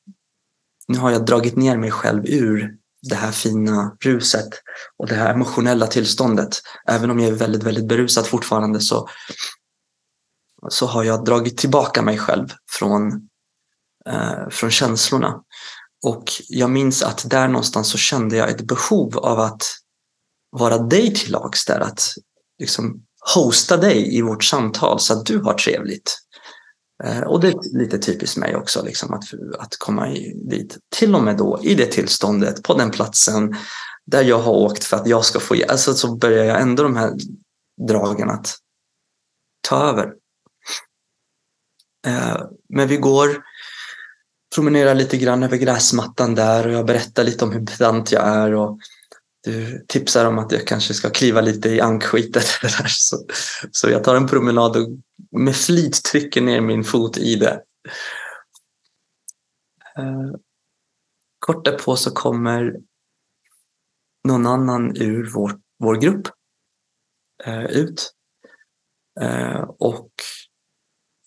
nu 0.87 0.97
har 0.97 1.11
jag 1.11 1.25
dragit 1.25 1.55
ner 1.55 1.77
mig 1.77 1.91
själv 1.91 2.25
ur 2.25 2.78
det 3.01 3.15
här 3.15 3.31
fina 3.31 3.97
ruset 3.99 4.49
och 4.97 5.07
det 5.07 5.15
här 5.15 5.33
emotionella 5.33 5.87
tillståndet. 5.87 6.61
Även 6.87 7.11
om 7.11 7.19
jag 7.19 7.29
är 7.29 7.35
väldigt, 7.35 7.63
väldigt 7.63 7.87
berusad 7.87 8.27
fortfarande 8.27 8.79
så, 8.79 9.09
så 10.69 10.85
har 10.85 11.03
jag 11.03 11.25
dragit 11.25 11.57
tillbaka 11.57 12.01
mig 12.01 12.17
själv 12.17 12.47
från, 12.71 13.29
eh, 14.05 14.49
från 14.49 14.71
känslorna. 14.71 15.41
Och 16.03 16.23
jag 16.49 16.69
minns 16.69 17.03
att 17.03 17.29
där 17.29 17.47
någonstans 17.47 17.89
så 17.89 17.97
kände 17.97 18.37
jag 18.37 18.49
ett 18.49 18.67
behov 18.67 19.17
av 19.17 19.39
att 19.39 19.63
vara 20.51 20.77
dig 20.77 21.13
till 21.13 21.31
lags 21.31 21.65
där. 21.65 21.79
Att 21.79 22.13
liksom 22.59 23.03
hosta 23.35 23.77
dig 23.77 24.17
i 24.17 24.21
vårt 24.21 24.43
samtal 24.43 24.99
så 24.99 25.13
att 25.13 25.25
du 25.25 25.39
har 25.39 25.53
trevligt. 25.53 26.17
Eh, 27.03 27.21
och 27.21 27.39
det 27.39 27.47
är 27.47 27.77
lite 27.77 27.99
typiskt 27.99 28.37
mig 28.37 28.55
också, 28.55 28.83
liksom, 28.83 29.13
att, 29.13 29.23
att 29.59 29.77
komma 29.77 30.07
dit. 30.49 30.77
Till 30.95 31.15
och 31.15 31.23
med 31.23 31.37
då 31.37 31.59
i 31.63 31.75
det 31.75 31.85
tillståndet, 31.85 32.63
på 32.63 32.73
den 32.73 32.91
platsen 32.91 33.55
där 34.05 34.23
jag 34.23 34.39
har 34.39 34.53
åkt 34.53 34.83
för 34.83 34.97
att 34.97 35.07
jag 35.07 35.25
ska 35.25 35.39
få 35.39 35.55
alltså, 35.69 35.93
så 35.93 36.15
börjar 36.15 36.45
jag 36.45 36.61
ändå 36.61 36.83
de 36.83 36.95
här 36.95 37.13
dragen 37.87 38.29
att 38.29 38.57
ta 39.67 39.89
över. 39.89 40.13
Eh, 42.07 42.41
men 42.69 42.87
vi 42.87 42.97
går, 42.97 43.43
promenerar 44.55 44.95
lite 44.95 45.17
grann 45.17 45.43
över 45.43 45.57
gräsmattan 45.57 46.35
där 46.35 46.67
och 46.67 46.73
jag 46.73 46.85
berättar 46.85 47.23
lite 47.23 47.45
om 47.45 47.51
hur 47.51 47.65
pedant 47.65 48.11
jag 48.11 48.27
är 48.27 48.53
och 48.53 48.79
du 49.43 49.85
tipsar 49.87 50.25
om 50.25 50.39
att 50.39 50.51
jag 50.51 50.67
kanske 50.67 50.93
ska 50.93 51.09
kliva 51.09 51.41
lite 51.41 51.69
i 51.69 51.81
ankskitet. 51.81 52.45
Så, 52.87 53.17
så 53.71 53.89
jag 53.89 54.03
tar 54.03 54.15
en 54.15 54.27
promenad 54.27 54.77
och 54.77 54.87
med 55.31 55.55
flit 55.55 56.03
trycker 56.03 56.41
ner 56.41 56.61
min 56.61 56.83
fot 56.83 57.17
i 57.17 57.35
det. 57.35 57.63
Eh, 59.97 60.35
kort 61.39 61.65
därpå 61.65 61.95
så 61.95 62.11
kommer 62.11 62.75
någon 64.27 64.45
annan 64.45 64.97
ur 64.97 65.31
vår, 65.33 65.59
vår 65.79 65.95
grupp 65.95 66.27
eh, 67.45 67.65
ut. 67.65 68.13
Eh, 69.21 69.61
och 69.79 70.11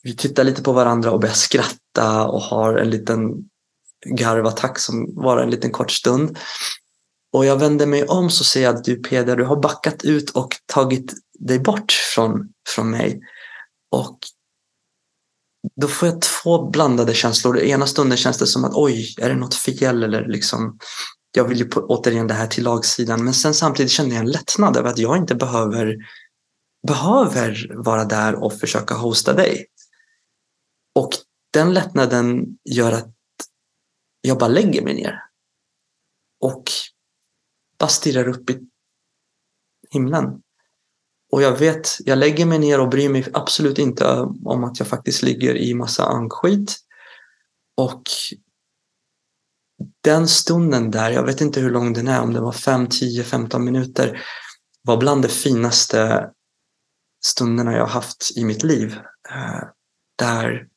vi 0.03 0.17
tittar 0.17 0.45
lite 0.45 0.63
på 0.63 0.73
varandra 0.73 1.11
och 1.11 1.21
börjar 1.21 1.35
skratta 1.35 2.27
och 2.27 2.41
har 2.41 2.77
en 2.77 2.91
liten 2.91 3.51
garvattack 4.07 4.79
som 4.79 5.15
varar 5.15 5.43
en 5.43 5.51
liten 5.51 5.71
kort 5.71 5.91
stund. 5.91 6.39
Och 7.33 7.47
jag 7.47 7.57
vänder 7.57 7.87
mig 7.87 8.05
om 8.05 8.31
så 8.31 8.45
ser 8.45 8.63
jag 8.63 8.77
att 8.77 8.85
du 8.85 8.97
Peder, 8.97 9.37
du 9.37 9.45
har 9.45 9.57
backat 9.57 10.05
ut 10.05 10.31
och 10.31 10.57
tagit 10.67 11.13
dig 11.39 11.59
bort 11.59 11.93
från, 11.93 12.53
från 12.69 12.91
mig. 12.91 13.21
Och 13.91 14.19
då 15.77 15.89
får 15.89 16.09
jag 16.09 16.23
två 16.23 16.71
blandade 16.71 17.15
känslor. 17.15 17.55
Den 17.55 17.65
ena 17.65 17.87
stunden 17.87 18.19
känns 18.19 18.39
det 18.39 18.47
som 18.47 18.65
att 18.65 18.75
oj, 18.75 19.15
är 19.21 19.29
det 19.29 19.37
något 19.37 19.55
fel? 19.55 20.03
Eller 20.03 20.29
liksom, 20.29 20.79
jag 21.33 21.49
vill 21.49 21.59
ju 21.59 21.65
på, 21.65 21.81
återigen 21.81 22.27
det 22.27 22.35
här 22.35 22.47
till 22.47 22.65
lagsidan. 22.65 23.25
Men 23.25 23.35
sen 23.35 23.55
samtidigt 23.55 23.93
känner 23.93 24.11
jag 24.11 24.21
en 24.21 24.31
lättnad 24.31 24.77
över 24.77 24.91
att 24.91 24.99
jag 24.99 25.17
inte 25.17 25.35
behöver, 25.35 25.97
behöver 26.87 27.73
vara 27.75 28.05
där 28.05 28.45
och 28.45 28.59
försöka 28.59 28.95
hosta 28.95 29.33
dig. 29.33 29.67
Och 30.95 31.11
den 31.53 31.75
lättnaden 31.75 32.45
gör 32.65 32.93
att 32.93 33.15
jag 34.21 34.39
bara 34.39 34.49
lägger 34.49 34.83
mig 34.83 34.95
ner. 34.95 35.19
Och 36.41 36.65
bara 37.83 37.89
stirrar 37.89 38.29
upp 38.29 38.51
i 38.51 38.59
himlen. 39.91 40.43
Och 41.33 41.43
jag 41.43 41.59
vet, 41.59 41.97
jag 42.01 42.19
lägger 42.19 42.47
mig 42.47 42.59
ner 42.59 42.81
och 42.81 42.89
bryr 42.89 43.09
mig 43.09 43.27
absolut 43.33 43.79
inte 43.79 44.07
om 44.45 44.65
att 44.65 44.79
jag 44.79 44.89
faktiskt 44.89 45.23
ligger 45.23 45.57
i 45.57 45.75
massa 45.75 46.07
ankskit. 46.07 46.77
Och 47.77 48.03
den 50.01 50.29
stunden 50.29 50.91
där, 50.91 51.11
jag 51.11 51.27
vet 51.27 51.41
inte 51.41 51.61
hur 51.61 51.71
lång 51.71 51.93
den 51.93 52.09
är, 52.09 52.21
om 52.21 52.33
det 52.33 52.41
var 52.41 52.53
5, 52.53 52.87
10, 52.87 53.25
15 53.25 53.65
minuter, 53.65 54.23
var 54.83 54.97
bland 54.97 55.23
de 55.23 55.29
finaste 55.29 56.31
stunderna 57.25 57.73
jag 57.73 57.87
haft 57.87 58.37
i 58.37 58.45
mitt 58.45 58.63
liv. 58.63 58.99
Eh, 59.31 59.63
där, 60.19 60.69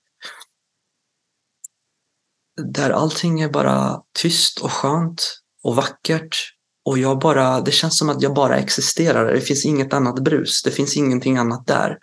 där 2.73 2.89
allting 2.89 3.41
är 3.41 3.49
bara 3.49 4.03
tyst 4.13 4.59
och 4.61 4.71
skönt 4.71 5.41
och 5.63 5.75
vackert 5.75 6.54
och 6.85 6.97
jag 6.97 7.19
bara, 7.19 7.61
det 7.61 7.71
känns 7.71 7.97
som 7.97 8.09
att 8.09 8.21
jag 8.21 8.33
bara 8.33 8.57
existerar. 8.57 9.33
Det 9.33 9.41
finns 9.41 9.65
inget 9.65 9.93
annat 9.93 10.19
brus. 10.19 10.63
Det 10.63 10.71
finns 10.71 10.97
ingenting 10.97 11.37
annat 11.37 11.67
där. 11.67 11.97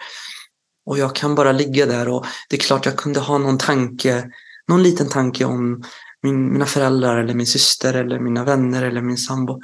Och 0.86 0.98
jag 0.98 1.14
kan 1.14 1.34
bara 1.34 1.52
ligga 1.52 1.86
där 1.86 2.08
och 2.08 2.26
det 2.48 2.56
är 2.56 2.60
klart 2.60 2.86
jag 2.86 2.96
kunde 2.96 3.20
ha 3.20 3.38
någon 3.38 3.58
tanke, 3.58 4.30
någon 4.68 4.82
liten 4.82 5.08
tanke 5.08 5.44
om 5.44 5.82
min, 6.22 6.52
mina 6.52 6.66
föräldrar 6.66 7.18
eller 7.18 7.34
min 7.34 7.46
syster 7.46 7.94
eller 7.94 8.20
mina 8.20 8.44
vänner 8.44 8.82
eller 8.82 9.00
min 9.00 9.16
sambo. 9.16 9.60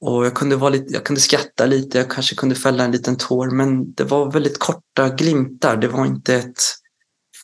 Och 0.00 0.26
jag 0.26 0.34
kunde, 0.34 0.56
vara 0.56 0.70
lite, 0.70 0.94
jag 0.94 1.04
kunde 1.04 1.20
skratta 1.20 1.66
lite, 1.66 1.98
jag 1.98 2.10
kanske 2.10 2.34
kunde 2.34 2.54
fälla 2.54 2.84
en 2.84 2.90
liten 2.90 3.16
tår, 3.16 3.50
men 3.50 3.94
det 3.94 4.04
var 4.04 4.32
väldigt 4.32 4.58
korta 4.58 5.08
glimtar. 5.08 5.76
Det 5.76 5.88
var 5.88 6.06
inte 6.06 6.34
ett 6.34 6.62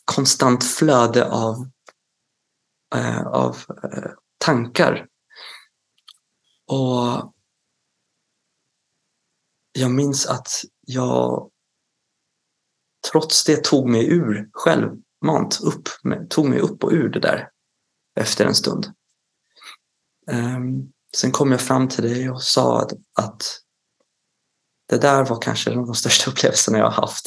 konstant 0.05 0.63
flöde 0.63 1.25
av, 1.25 1.67
eh, 2.95 3.27
av 3.27 3.57
eh, 3.83 4.11
tankar. 4.37 5.05
Och 6.71 7.33
jag 9.71 9.91
minns 9.91 10.25
att 10.25 10.47
jag 10.81 11.49
trots 13.11 13.43
det 13.43 13.63
tog 13.63 13.89
mig 13.89 14.07
ur 14.11 14.49
självmant, 14.53 15.59
upp, 15.63 15.89
tog 16.29 16.49
mig 16.49 16.59
upp 16.59 16.83
och 16.83 16.91
ur 16.91 17.09
det 17.09 17.19
där 17.19 17.49
efter 18.19 18.45
en 18.45 18.55
stund. 18.55 18.87
Um, 20.31 20.91
sen 21.17 21.31
kom 21.31 21.51
jag 21.51 21.61
fram 21.61 21.87
till 21.87 22.03
dig 22.03 22.29
och 22.29 22.43
sa 22.43 22.81
att, 23.13 23.59
det 24.89 24.97
där 24.97 25.25
var 25.25 25.41
kanske 25.41 25.71
de 25.71 25.93
största 25.93 26.31
upplevelserna 26.31 26.77
jag 26.77 26.85
har 26.85 27.01
haft. 27.01 27.25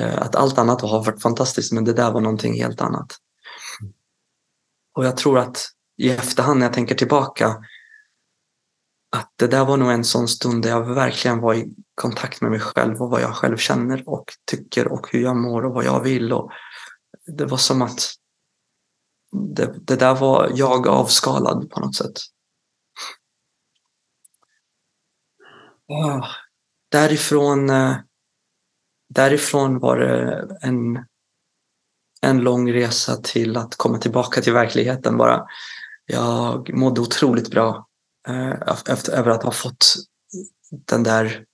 Uh, 0.00 0.22
att 0.22 0.36
allt 0.36 0.58
annat 0.58 0.80
har 0.80 1.04
varit 1.04 1.22
fantastiskt 1.22 1.72
men 1.72 1.84
det 1.84 1.92
där 1.92 2.12
var 2.12 2.20
någonting 2.20 2.62
helt 2.62 2.80
annat. 2.80 3.16
Och 4.94 5.04
jag 5.04 5.16
tror 5.16 5.38
att 5.38 5.66
i 5.96 6.10
efterhand 6.10 6.58
när 6.58 6.66
jag 6.66 6.74
tänker 6.74 6.94
tillbaka 6.94 7.56
att 9.10 9.32
det 9.36 9.46
där 9.46 9.64
var 9.64 9.76
nog 9.76 9.90
en 9.90 10.04
sån 10.04 10.28
stund 10.28 10.62
där 10.62 10.70
jag 10.70 10.94
verkligen 10.94 11.40
var 11.40 11.54
i 11.54 11.74
kontakt 11.94 12.40
med 12.40 12.50
mig 12.50 12.60
själv 12.60 13.02
och 13.02 13.10
vad 13.10 13.22
jag 13.22 13.34
själv 13.34 13.56
känner 13.56 14.08
och 14.08 14.24
tycker 14.50 14.92
och 14.92 15.12
hur 15.12 15.22
jag 15.22 15.36
mår 15.36 15.64
och 15.64 15.74
vad 15.74 15.84
jag 15.84 16.02
vill. 16.02 16.32
Och 16.32 16.50
det 17.26 17.44
var 17.44 17.56
som 17.56 17.82
att 17.82 18.00
det, 19.56 19.74
det 19.86 19.96
där 19.96 20.14
var 20.14 20.50
jag 20.54 20.86
avskalad 20.86 21.70
på 21.70 21.80
något 21.80 21.96
sätt. 21.96 22.16
Ah, 25.88 26.26
därifrån, 26.90 27.70
eh, 27.70 27.96
därifrån 29.08 29.78
var 29.78 29.98
det 29.98 30.48
en, 30.62 31.06
en 32.20 32.40
lång 32.40 32.72
resa 32.72 33.16
till 33.16 33.56
att 33.56 33.76
komma 33.76 33.98
tillbaka 33.98 34.40
till 34.40 34.52
verkligheten 34.52 35.16
bara. 35.16 35.46
Jag 36.06 36.74
mådde 36.74 37.00
otroligt 37.00 37.50
bra 37.50 37.89
Eh, 38.28 38.74
efter, 38.88 39.12
över 39.12 39.30
att 39.30 39.42
ha 39.42 39.52
fått 39.52 39.94
den 40.86 41.02
där 41.02 41.44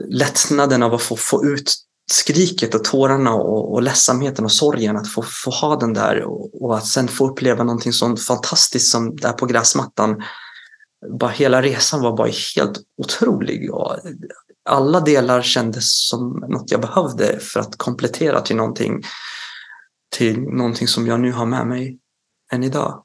lättnaden 0.00 0.82
av 0.82 0.94
att 0.94 1.02
få, 1.02 1.16
få 1.16 1.44
ut 1.44 1.74
skriket 2.10 2.74
och 2.74 2.84
tårarna 2.84 3.34
och, 3.34 3.72
och 3.72 3.82
ledsamheten 3.82 4.44
och 4.44 4.52
sorgen. 4.52 4.96
Att 4.96 5.12
få, 5.12 5.22
få 5.22 5.50
ha 5.50 5.76
den 5.76 5.92
där 5.92 6.22
och, 6.22 6.62
och 6.62 6.76
att 6.76 6.86
sen 6.86 7.08
få 7.08 7.30
uppleva 7.30 7.64
någonting 7.64 7.92
så 7.92 8.16
fantastiskt 8.16 8.90
som 8.90 9.16
där 9.16 9.32
på 9.32 9.46
gräsmattan. 9.46 10.22
Bara 11.18 11.30
hela 11.30 11.62
resan 11.62 12.02
var 12.02 12.16
bara 12.16 12.30
helt 12.56 12.80
otrolig. 12.96 13.74
Och 13.74 13.96
alla 14.68 15.00
delar 15.00 15.42
kändes 15.42 16.08
som 16.08 16.44
något 16.48 16.70
jag 16.70 16.80
behövde 16.80 17.38
för 17.40 17.60
att 17.60 17.78
komplettera 17.78 18.40
till 18.40 18.56
någonting, 18.56 19.02
till 20.16 20.40
någonting 20.40 20.88
som 20.88 21.06
jag 21.06 21.20
nu 21.20 21.32
har 21.32 21.46
med 21.46 21.66
mig 21.66 21.98
än 22.52 22.64
idag. 22.64 23.04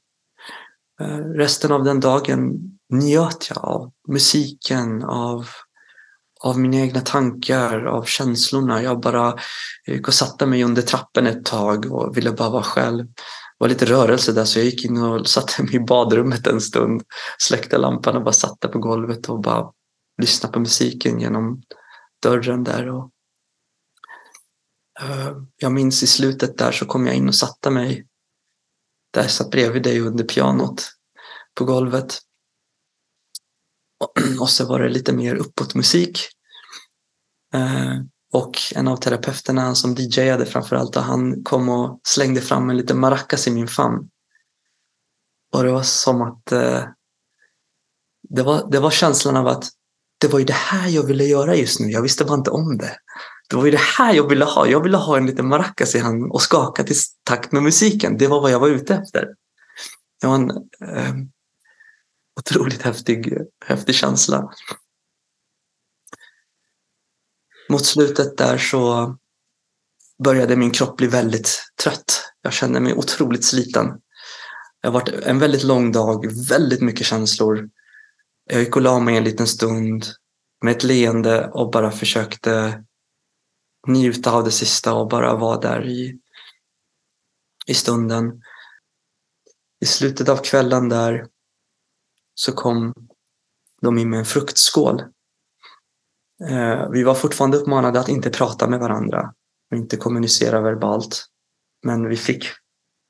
Eh, 1.01 1.17
resten 1.17 1.71
av 1.71 1.83
den 1.83 1.99
dagen 1.99 2.59
njöt 2.89 3.49
jag 3.49 3.65
av 3.65 3.91
musiken, 4.07 5.03
av, 5.03 5.47
av 6.43 6.59
mina 6.59 6.77
egna 6.77 7.01
tankar, 7.01 7.85
av 7.85 8.03
känslorna. 8.03 8.83
Jag 8.83 8.99
bara 8.99 9.27
eh, 9.87 9.93
gick 9.93 10.07
och 10.07 10.13
satte 10.13 10.45
mig 10.45 10.63
under 10.63 10.81
trappen 10.81 11.27
ett 11.27 11.45
tag 11.45 11.91
och 11.91 12.17
ville 12.17 12.31
bara 12.31 12.49
vara 12.49 12.63
själv. 12.63 13.05
Det 13.05 13.63
var 13.63 13.67
lite 13.67 13.85
rörelse 13.85 14.31
där 14.31 14.45
så 14.45 14.59
jag 14.59 14.65
gick 14.65 14.85
in 14.85 14.97
och 14.97 15.27
satte 15.27 15.63
mig 15.63 15.75
i 15.75 15.79
badrummet 15.79 16.47
en 16.47 16.61
stund. 16.61 17.03
Släckte 17.37 17.77
lampan 17.77 18.15
och 18.15 18.23
bara 18.23 18.33
satte 18.33 18.67
på 18.67 18.79
golvet 18.79 19.29
och 19.29 19.41
bara 19.41 19.71
lyssnade 20.21 20.53
på 20.53 20.59
musiken 20.59 21.19
genom 21.19 21.61
dörren 22.23 22.63
där. 22.63 22.89
Och, 22.89 23.11
eh, 25.01 25.37
jag 25.57 25.71
minns 25.71 26.03
i 26.03 26.07
slutet 26.07 26.57
där 26.57 26.71
så 26.71 26.85
kom 26.85 27.07
jag 27.07 27.15
in 27.15 27.27
och 27.27 27.35
satte 27.35 27.69
mig 27.69 28.07
där 29.17 29.23
jag 29.23 29.31
satt 29.31 29.51
bredvid 29.51 29.83
dig 29.83 29.99
under 29.99 30.23
pianot 30.23 30.91
på 31.55 31.65
golvet. 31.65 32.19
Och 34.39 34.49
så 34.49 34.65
var 34.65 34.79
det 34.79 34.89
lite 34.89 35.13
mer 35.13 35.35
uppåt 35.35 35.75
musik. 35.75 36.19
Eh, 37.53 37.95
och 38.33 38.57
en 38.75 38.87
av 38.87 38.97
terapeuterna 38.97 39.75
som 39.75 39.95
DJade 39.95 40.45
framförallt, 40.45 40.95
han 40.95 41.43
kom 41.43 41.69
och 41.69 41.99
slängde 42.03 42.41
fram 42.41 42.69
en 42.69 42.77
liten 42.77 42.99
maracas 42.99 43.47
i 43.47 43.51
min 43.51 43.67
famn. 43.67 44.09
Och 45.53 45.63
det 45.63 45.71
var 45.71 45.83
som 45.83 46.21
att 46.21 46.51
eh, 46.51 46.83
det, 48.29 48.43
var, 48.43 48.71
det 48.71 48.79
var 48.79 48.91
känslan 48.91 49.37
av 49.37 49.47
att 49.47 49.69
det 50.17 50.27
var 50.27 50.39
ju 50.39 50.45
det 50.45 50.53
här 50.53 50.89
jag 50.89 51.03
ville 51.03 51.23
göra 51.23 51.55
just 51.55 51.79
nu. 51.79 51.87
Jag 51.87 52.01
visste 52.01 52.25
bara 52.25 52.37
inte 52.37 52.51
om 52.51 52.77
det. 52.77 52.97
Det 53.49 53.55
var 53.55 53.65
ju 53.65 53.71
det 53.71 53.81
här 53.97 54.13
jag 54.13 54.29
ville 54.29 54.45
ha. 54.45 54.67
Jag 54.67 54.83
ville 54.83 54.97
ha 54.97 55.17
en 55.17 55.25
liten 55.25 55.47
maracas 55.47 55.95
i 55.95 55.99
handen 55.99 56.31
och 56.31 56.41
skaka 56.41 56.83
till 56.83 56.95
takt 57.23 57.51
med 57.51 57.63
musiken. 57.63 58.17
Det 58.17 58.27
var 58.27 58.41
vad 58.41 58.51
jag 58.51 58.59
var 58.59 58.67
ute 58.67 58.95
efter. 58.95 59.27
Det 60.21 60.27
var 60.27 60.35
en 60.35 60.51
eh, 60.81 61.15
otroligt 62.39 62.81
häftig, 62.81 63.37
häftig 63.65 63.95
känsla. 63.95 64.49
Mot 67.69 67.85
slutet 67.85 68.37
där 68.37 68.57
så 68.57 69.15
började 70.23 70.55
min 70.55 70.71
kropp 70.71 70.97
bli 70.97 71.07
väldigt 71.07 71.63
trött. 71.83 72.31
Jag 72.41 72.53
kände 72.53 72.79
mig 72.79 72.93
otroligt 72.93 73.45
sliten. 73.45 73.85
Det 74.81 74.87
har 74.87 74.93
varit 74.93 75.09
en 75.09 75.39
väldigt 75.39 75.63
lång 75.63 75.91
dag, 75.91 76.47
väldigt 76.49 76.81
mycket 76.81 77.07
känslor. 77.07 77.69
Jag 78.49 78.59
gick 78.59 78.75
och 78.75 78.81
la 78.81 78.99
mig 78.99 79.17
en 79.17 79.23
liten 79.23 79.47
stund 79.47 80.05
med 80.63 80.71
ett 80.71 80.83
leende 80.83 81.47
och 81.47 81.71
bara 81.71 81.91
försökte 81.91 82.83
njuta 83.87 84.31
av 84.31 84.43
det 84.43 84.51
sista 84.51 84.93
och 84.93 85.09
bara 85.09 85.35
vara 85.35 85.59
där 85.59 85.87
i, 85.87 86.19
i 87.67 87.73
stunden. 87.73 88.41
I 89.81 89.85
slutet 89.85 90.29
av 90.29 90.37
kvällen 90.37 90.89
där 90.89 91.27
så 92.33 92.51
kom 92.51 92.93
de 93.81 93.97
in 93.97 94.09
med 94.09 94.19
en 94.19 94.25
fruktskål. 94.25 94.99
Eh, 96.49 96.89
vi 96.91 97.03
var 97.03 97.15
fortfarande 97.15 97.57
uppmanade 97.57 97.99
att 97.99 98.09
inte 98.09 98.29
prata 98.29 98.67
med 98.67 98.79
varandra 98.79 99.33
och 99.71 99.77
inte 99.77 99.97
kommunicera 99.97 100.61
verbalt. 100.61 101.25
Men 101.83 102.09
vi 102.09 102.17
fick 102.17 102.45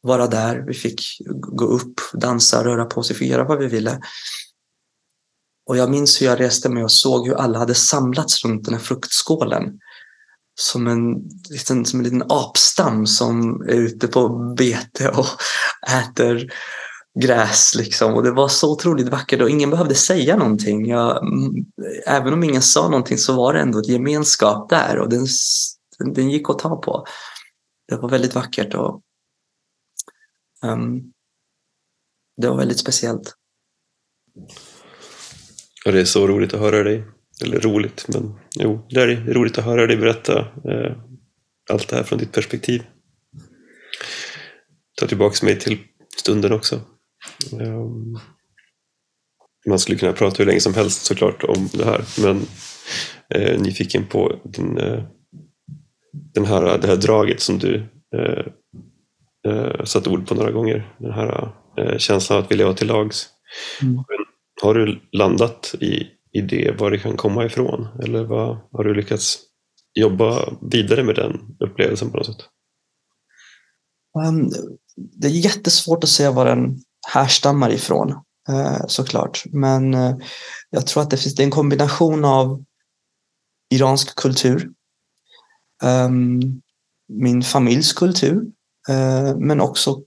vara 0.01 0.28
där, 0.28 0.63
vi 0.68 0.74
fick 0.74 1.01
gå 1.30 1.65
upp, 1.65 1.93
dansa, 2.13 2.63
röra 2.63 2.86
på 2.86 3.03
sig, 3.03 3.15
fick 3.15 3.30
göra 3.30 3.43
vad 3.43 3.59
vi 3.59 3.68
ville. 3.68 4.01
Och 5.65 5.78
jag 5.78 5.89
minns 5.89 6.22
hur 6.22 6.26
jag 6.26 6.39
reste 6.39 6.70
mig 6.70 6.84
och 6.84 6.91
såg 6.91 7.28
hur 7.28 7.36
alla 7.36 7.59
hade 7.59 7.76
samlats 7.76 8.45
runt 8.45 8.65
den 8.65 8.74
här 8.74 8.82
fruktskålen. 8.82 9.80
Som 10.59 10.87
en, 10.87 11.29
liten, 11.49 11.85
som 11.85 11.99
en 11.99 12.03
liten 12.03 12.23
apstam 12.29 13.07
som 13.07 13.61
är 13.61 13.75
ute 13.75 14.07
på 14.07 14.29
bete 14.57 15.09
och 15.09 15.25
äter 15.89 16.51
gräs 17.19 17.75
liksom 17.75 18.13
och 18.13 18.23
det 18.23 18.31
var 18.31 18.47
så 18.47 18.71
otroligt 18.71 19.09
vackert 19.09 19.41
och 19.41 19.49
ingen 19.49 19.69
behövde 19.69 19.95
säga 19.95 20.37
någonting. 20.37 20.85
Jag, 20.85 21.27
mm, 21.27 21.65
även 22.07 22.33
om 22.33 22.43
ingen 22.43 22.61
sa 22.61 22.89
någonting 22.89 23.17
så 23.17 23.35
var 23.35 23.53
det 23.53 23.59
ändå 23.59 23.79
ett 23.79 23.87
gemenskap 23.87 24.69
där 24.69 24.97
och 24.97 25.09
den, 25.09 25.27
den 26.13 26.29
gick 26.29 26.49
att 26.49 26.59
ta 26.59 26.75
på. 26.75 27.05
Det 27.87 27.95
var 27.95 28.09
väldigt 28.09 28.35
vackert 28.35 28.73
och 28.73 29.01
um, 30.63 31.13
det 32.41 32.49
var 32.49 32.57
väldigt 32.57 32.79
speciellt. 32.79 33.33
Och 35.85 35.91
det 35.91 36.01
är 36.01 36.05
så 36.05 36.27
roligt 36.27 36.53
att 36.53 36.59
höra 36.59 36.83
dig. 36.83 37.05
Eller 37.43 37.59
roligt, 37.59 38.05
men 38.07 38.39
jo, 38.59 38.87
det 38.89 39.01
är 39.01 39.33
roligt 39.33 39.57
att 39.57 39.65
höra 39.65 39.87
dig 39.87 39.97
berätta 39.97 40.39
eh, 40.39 40.91
allt 41.69 41.87
det 41.87 41.95
här 41.95 42.03
från 42.03 42.19
ditt 42.19 42.31
perspektiv. 42.31 42.83
Ta 44.99 45.07
tillbaka 45.07 45.45
mig 45.45 45.59
till 45.59 45.77
stunden 46.17 46.53
också. 46.53 46.81
Ehm, 47.61 48.17
man 49.67 49.79
skulle 49.79 49.97
kunna 49.97 50.13
prata 50.13 50.35
hur 50.37 50.45
länge 50.45 50.59
som 50.59 50.73
helst 50.73 51.05
såklart 51.05 51.43
om 51.43 51.69
det 51.73 51.85
här 51.85 52.05
men 52.21 52.41
eh, 53.29 53.61
nyfiken 53.61 54.07
på 54.07 54.39
din, 54.43 54.77
eh, 54.77 55.03
den 56.33 56.45
här, 56.45 56.77
det 56.77 56.87
här 56.87 56.95
draget 56.95 57.41
som 57.41 57.59
du 57.59 57.85
eh, 58.15 58.45
eh, 59.47 59.83
satt 59.83 60.07
ord 60.07 60.27
på 60.27 60.35
några 60.35 60.51
gånger. 60.51 60.95
Den 60.97 61.11
här 61.11 61.51
eh, 61.77 61.97
känslan 61.97 62.37
av 62.37 62.43
att 62.43 62.51
vilja 62.51 62.65
vara 62.65 62.75
till 62.75 62.87
lags. 62.87 63.29
Mm. 63.81 64.03
Har 64.61 64.73
du 64.73 64.99
landat 65.11 65.75
i, 65.79 66.07
idé 66.32 66.75
var 66.80 66.91
det 66.91 66.99
kan 66.99 67.17
komma 67.17 67.45
ifrån? 67.45 67.88
Eller 68.03 68.23
vad, 68.23 68.57
har 68.71 68.84
du 68.84 68.93
lyckats 68.93 69.39
jobba 69.93 70.57
vidare 70.71 71.03
med 71.03 71.15
den 71.15 71.57
upplevelsen 71.59 72.11
på 72.11 72.17
något 72.17 72.25
sätt? 72.25 72.45
Um, 74.28 74.51
det 74.95 75.28
är 75.28 75.32
jättesvårt 75.32 76.03
att 76.03 76.09
säga 76.09 76.32
vad 76.32 76.47
den 76.47 76.78
härstammar 77.13 77.69
ifrån. 77.69 78.13
Eh, 78.49 78.88
såklart. 78.88 79.43
Men 79.45 79.93
eh, 79.93 80.15
jag 80.69 80.88
tror 80.88 81.03
att 81.03 81.09
det 81.09 81.17
finns 81.17 81.36
det 81.36 81.43
är 81.43 81.45
en 81.45 81.51
kombination 81.51 82.25
av 82.25 82.63
iransk 83.69 84.15
kultur, 84.15 84.69
ehm, 85.84 86.41
min 87.07 87.43
familjs 87.43 87.93
kultur, 87.93 88.45
eh, 88.89 89.36
men 89.38 89.61
också 89.61 90.01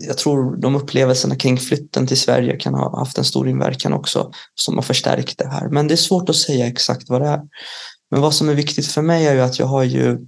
jag 0.00 0.18
tror 0.18 0.56
de 0.56 0.76
upplevelserna 0.76 1.36
kring 1.36 1.58
flytten 1.58 2.06
till 2.06 2.20
Sverige 2.20 2.56
kan 2.56 2.74
ha 2.74 2.98
haft 2.98 3.18
en 3.18 3.24
stor 3.24 3.48
inverkan 3.48 3.92
också 3.92 4.32
som 4.54 4.74
har 4.74 4.82
förstärkt 4.82 5.38
det 5.38 5.48
här. 5.48 5.68
Men 5.68 5.88
det 5.88 5.94
är 5.94 5.96
svårt 5.96 6.28
att 6.28 6.36
säga 6.36 6.66
exakt 6.66 7.08
vad 7.08 7.20
det 7.20 7.28
är. 7.28 7.40
Men 8.10 8.20
vad 8.20 8.34
som 8.34 8.48
är 8.48 8.54
viktigt 8.54 8.86
för 8.86 9.02
mig 9.02 9.26
är 9.26 9.34
ju 9.34 9.40
att 9.40 9.58
jag 9.58 9.66
har 9.66 9.82
ju 9.82 10.18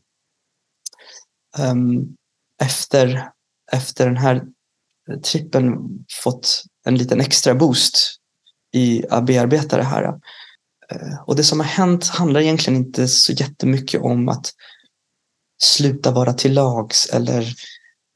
um, 1.59 2.17
efter, 2.63 3.31
efter 3.73 4.07
den 4.07 4.17
här 4.17 4.43
trippen 5.25 5.79
fått 6.23 6.63
en 6.85 6.97
liten 6.97 7.21
extra 7.21 7.55
boost 7.55 7.99
i 8.73 9.05
att 9.11 9.27
bearbeta 9.27 9.77
det 9.77 9.85
här. 9.85 10.05
Eh, 10.91 11.21
och 11.27 11.37
det 11.37 11.45
som 11.45 11.61
har 11.61 11.67
hänt 11.67 12.07
handlar 12.07 12.41
egentligen 12.41 12.77
inte 12.77 13.09
så 13.09 13.33
jättemycket 13.33 14.01
om 14.01 14.29
att 14.29 14.53
sluta 15.63 16.11
vara 16.11 16.33
till 16.33 16.55
lags 16.55 17.07
eller, 17.07 17.55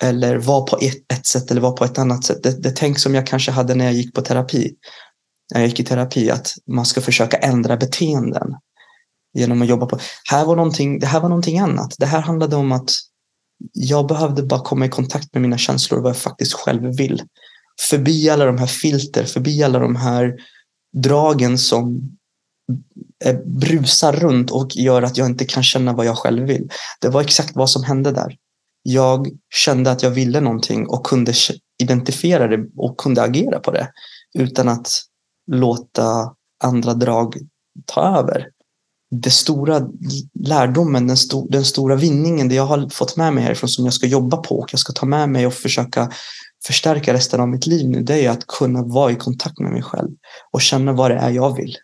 eller 0.03 0.37
var 0.37 0.67
på 0.67 0.79
ett, 0.81 1.13
ett 1.13 1.27
sätt 1.27 1.51
eller 1.51 1.61
var 1.61 1.73
på 1.73 1.85
ett 1.85 1.99
annat 1.99 2.25
sätt. 2.25 2.43
Det, 2.43 2.63
det 2.63 2.71
tänk 2.71 2.99
som 2.99 3.15
jag 3.15 3.27
kanske 3.27 3.51
hade 3.51 3.75
när 3.75 3.85
jag 3.85 3.95
gick 3.95 4.15
på 4.15 4.23
terapi. 4.23 4.75
När 5.55 5.61
jag 5.61 5.69
gick 5.69 5.81
i 5.81 5.85
terapi 5.85 6.31
att 6.31 6.55
man 6.71 6.87
ska 6.87 7.01
försöka 7.01 7.37
ändra 7.37 7.77
beteenden 7.77 8.55
genom 9.39 9.63
att 9.63 9.69
jobba 9.69 9.87
på. 9.87 9.99
Här 10.31 10.45
var 10.45 10.57
någonting, 10.57 10.99
det 10.99 11.07
här 11.07 11.21
var 11.21 11.29
någonting 11.29 11.59
annat. 11.59 11.95
Det 11.99 12.07
här 12.07 12.21
handlade 12.21 12.57
om 12.57 12.73
att 12.73 12.91
jag 13.73 14.07
behövde 14.07 14.43
bara 14.43 14.61
komma 14.61 14.87
i 14.87 14.89
kontakt 14.89 15.35
med 15.35 15.43
mina 15.43 15.59
känslor 15.59 15.99
och 15.99 16.03
vad 16.03 16.11
jag 16.11 16.19
faktiskt 16.19 16.53
själv 16.53 16.97
vill. 16.97 17.23
Förbi 17.89 18.31
alla 18.31 18.45
de 18.45 18.59
här 18.59 18.67
filter, 18.67 19.25
förbi 19.25 19.63
alla 19.63 19.79
de 19.79 19.97
här 19.97 20.35
dragen 21.03 21.59
som 21.59 22.17
brusar 23.45 24.13
runt 24.13 24.51
och 24.51 24.77
gör 24.77 25.03
att 25.03 25.17
jag 25.17 25.27
inte 25.27 25.45
kan 25.45 25.63
känna 25.63 25.93
vad 25.93 26.07
jag 26.07 26.19
själv 26.19 26.47
vill. 26.47 26.71
Det 27.01 27.09
var 27.09 27.21
exakt 27.21 27.57
vad 27.57 27.71
som 27.71 27.85
hände 27.85 28.13
där. 28.13 28.37
Jag 28.89 29.29
kände 29.55 29.91
att 29.91 30.03
jag 30.03 30.11
ville 30.11 30.41
någonting 30.41 30.87
och 30.87 31.07
kunde 31.07 31.33
identifiera 31.83 32.49
det 32.49 32.67
och 32.77 32.97
kunde 32.97 33.23
agera 33.23 33.61
på 33.61 33.71
det 33.71 33.91
utan 34.39 34.69
att 34.69 34.89
låta 35.53 36.35
andra 36.65 36.95
drag 36.95 37.37
ta 37.87 38.19
över 38.19 38.49
Den 39.11 39.33
stora 39.33 39.89
lärdomen, 40.35 41.07
den, 41.07 41.17
sto, 41.17 41.49
den 41.49 41.65
stora 41.65 41.97
vinningen, 41.97 42.49
det 42.49 42.55
jag 42.55 42.67
har 42.67 42.89
fått 42.89 43.17
med 43.17 43.33
mig 43.35 43.45
härifrån 43.45 43.69
som 43.69 43.85
jag 43.85 43.95
ska 43.95 44.07
jobba 44.07 44.37
på 44.37 44.59
och 44.59 44.69
jag 44.73 44.81
ska 44.81 44.93
ta 44.93 45.07
med 45.07 45.29
mig 45.29 45.47
och 45.47 45.55
försöka 45.55 46.11
förstärka 46.67 47.13
resten 47.13 47.41
av 47.41 47.49
mitt 47.49 47.67
liv 47.67 47.89
nu, 47.89 48.03
det 48.03 48.25
är 48.25 48.31
att 48.31 48.47
kunna 48.47 48.83
vara 48.83 49.13
i 49.13 49.17
kontakt 49.17 49.59
med 49.59 49.73
mig 49.73 49.83
själv 49.83 50.11
och 50.53 50.63
känna 50.63 50.93
vad 50.93 51.11
det 51.11 51.17
är 51.17 51.31
jag 51.31 51.57
vill. 51.57 51.77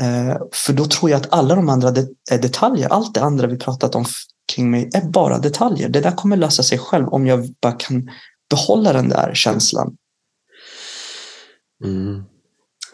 Eh, 0.00 0.36
för 0.52 0.72
då 0.72 0.84
tror 0.84 1.10
jag 1.10 1.20
att 1.20 1.32
alla 1.32 1.54
de 1.54 1.68
andra 1.68 1.90
detaljer, 2.40 2.88
allt 2.88 3.14
det 3.14 3.22
andra 3.22 3.46
vi 3.46 3.58
pratat 3.58 3.94
om 3.94 4.04
kring 4.52 4.70
mig 4.70 4.90
är 4.94 5.08
bara 5.08 5.38
detaljer. 5.38 5.88
Det 5.88 6.00
där 6.00 6.16
kommer 6.16 6.36
lösa 6.36 6.62
sig 6.62 6.78
själv 6.78 7.08
om 7.08 7.26
jag 7.26 7.54
bara 7.60 7.72
kan 7.72 8.10
behålla 8.50 8.92
den 8.92 9.08
där 9.08 9.34
känslan. 9.34 9.96
Mm. 11.84 12.24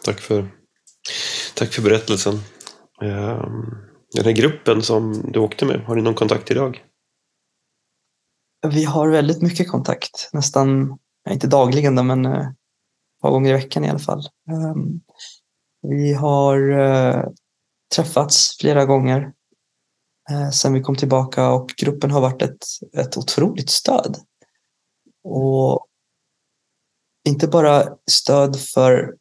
Tack, 0.03 0.19
för, 0.19 0.51
tack 1.55 1.73
för 1.73 1.81
berättelsen. 1.81 2.33
Ehm, 3.01 3.65
den 4.13 4.25
här 4.25 4.31
gruppen 4.31 4.81
som 4.81 5.31
du 5.31 5.39
åkte 5.39 5.65
med, 5.65 5.81
har 5.81 5.95
ni 5.95 6.01
någon 6.01 6.13
kontakt 6.13 6.51
idag? 6.51 6.83
Vi 8.67 8.83
har 8.83 9.09
väldigt 9.09 9.41
mycket 9.41 9.69
kontakt, 9.69 10.29
nästan, 10.33 10.97
inte 11.29 11.47
dagligen 11.47 11.95
då, 11.95 12.03
men 12.03 12.25
ett 12.25 12.55
par 13.21 13.31
gånger 13.31 13.49
i 13.49 13.53
veckan 13.53 13.85
i 13.85 13.89
alla 13.89 13.99
fall. 13.99 14.21
Ehm, 14.51 15.01
vi 15.81 16.13
har 16.13 16.79
eh, 16.79 17.23
träffats 17.95 18.57
flera 18.61 18.85
gånger 18.85 19.33
Eh, 20.31 20.49
sen 20.49 20.73
vi 20.73 20.81
kom 20.81 20.95
tillbaka 20.95 21.49
och 21.49 21.73
gruppen 21.77 22.11
har 22.11 22.21
varit 22.21 22.41
ett, 22.41 22.65
ett 22.97 23.17
otroligt 23.17 23.69
stöd. 23.69 24.17
Och 25.23 25.87
inte 27.27 27.47
bara 27.47 27.83
stöd 28.11 28.59
för, 28.59 29.15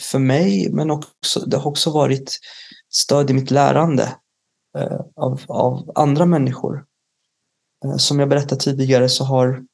för 0.00 0.18
mig, 0.18 0.72
men 0.72 0.90
också, 0.90 1.40
det 1.40 1.56
har 1.56 1.70
också 1.70 1.90
varit 1.90 2.38
stöd 2.90 3.30
i 3.30 3.34
mitt 3.34 3.50
lärande 3.50 4.16
eh, 4.78 5.00
av, 5.16 5.40
av 5.48 5.92
andra 5.94 6.26
människor. 6.26 6.84
Eh, 7.84 7.96
som 7.96 8.20
jag 8.20 8.28
berättade 8.28 8.60
tidigare 8.60 9.08
så 9.08 9.24
har 9.24 9.64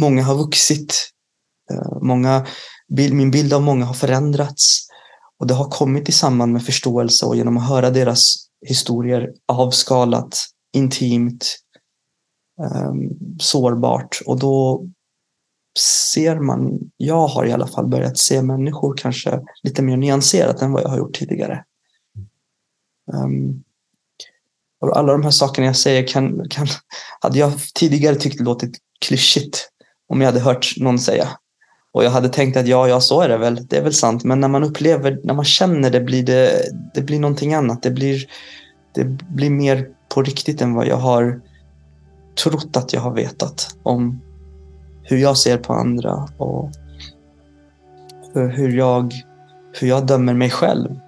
många 0.00 0.22
har 0.22 0.34
vuxit. 0.34 1.10
Eh, 1.70 1.98
många, 2.02 2.46
min 2.88 3.30
bild 3.30 3.52
av 3.52 3.62
många 3.62 3.84
har 3.84 3.94
förändrats 3.94 4.86
och 5.38 5.46
det 5.46 5.54
har 5.54 5.70
kommit 5.70 6.08
i 6.08 6.12
samband 6.12 6.52
med 6.52 6.64
förståelse 6.64 7.26
och 7.26 7.36
genom 7.36 7.56
att 7.56 7.68
höra 7.68 7.90
deras 7.90 8.45
historier 8.60 9.32
avskalat, 9.46 10.38
intimt, 10.72 11.56
ehm, 12.62 13.10
sårbart 13.38 14.20
och 14.26 14.38
då 14.38 14.86
ser 15.78 16.40
man, 16.40 16.78
jag 16.96 17.26
har 17.26 17.46
i 17.46 17.52
alla 17.52 17.66
fall 17.66 17.86
börjat 17.86 18.18
se 18.18 18.42
människor 18.42 18.96
kanske 18.96 19.40
lite 19.62 19.82
mer 19.82 19.96
nyanserat 19.96 20.62
än 20.62 20.72
vad 20.72 20.82
jag 20.82 20.88
har 20.88 20.98
gjort 20.98 21.14
tidigare. 21.14 21.64
Um, 23.12 23.62
och 24.80 24.96
alla 24.98 25.12
de 25.12 25.22
här 25.22 25.30
sakerna 25.30 25.66
jag 25.66 25.76
säger 25.76 26.06
kan, 26.06 26.48
kan, 26.48 26.66
hade 27.20 27.38
jag 27.38 27.52
tidigare 27.74 28.16
tyckt 28.16 28.40
låtit 28.40 28.78
klyschigt 29.00 29.70
om 30.08 30.20
jag 30.20 30.28
hade 30.28 30.40
hört 30.40 30.74
någon 30.76 30.98
säga. 30.98 31.28
Och 31.96 32.04
jag 32.04 32.10
hade 32.10 32.28
tänkt 32.28 32.56
att 32.56 32.66
ja, 32.66 32.88
ja, 32.88 33.00
så 33.00 33.20
är 33.20 33.28
det 33.28 33.38
väl. 33.38 33.66
Det 33.66 33.76
är 33.76 33.82
väl 33.82 33.94
sant. 33.94 34.24
Men 34.24 34.40
när 34.40 34.48
man 34.48 34.64
upplever, 34.64 35.20
när 35.24 35.34
man 35.34 35.44
känner 35.44 35.90
det 35.90 36.00
blir 36.00 36.22
det, 36.22 36.62
det 36.94 37.02
blir 37.02 37.20
någonting 37.20 37.54
annat. 37.54 37.82
Det 37.82 37.90
blir, 37.90 38.24
det 38.94 39.04
blir 39.04 39.50
mer 39.50 39.88
på 40.08 40.22
riktigt 40.22 40.60
än 40.60 40.74
vad 40.74 40.86
jag 40.86 40.96
har 40.96 41.40
trott 42.44 42.76
att 42.76 42.92
jag 42.92 43.00
har 43.00 43.10
vetat 43.14 43.76
om 43.82 44.20
hur 45.02 45.16
jag 45.16 45.36
ser 45.36 45.58
på 45.58 45.72
andra 45.72 46.28
och 46.38 46.70
hur 48.34 48.76
jag, 48.76 49.12
hur 49.80 49.88
jag 49.88 50.06
dömer 50.06 50.34
mig 50.34 50.50
själv 50.50 51.00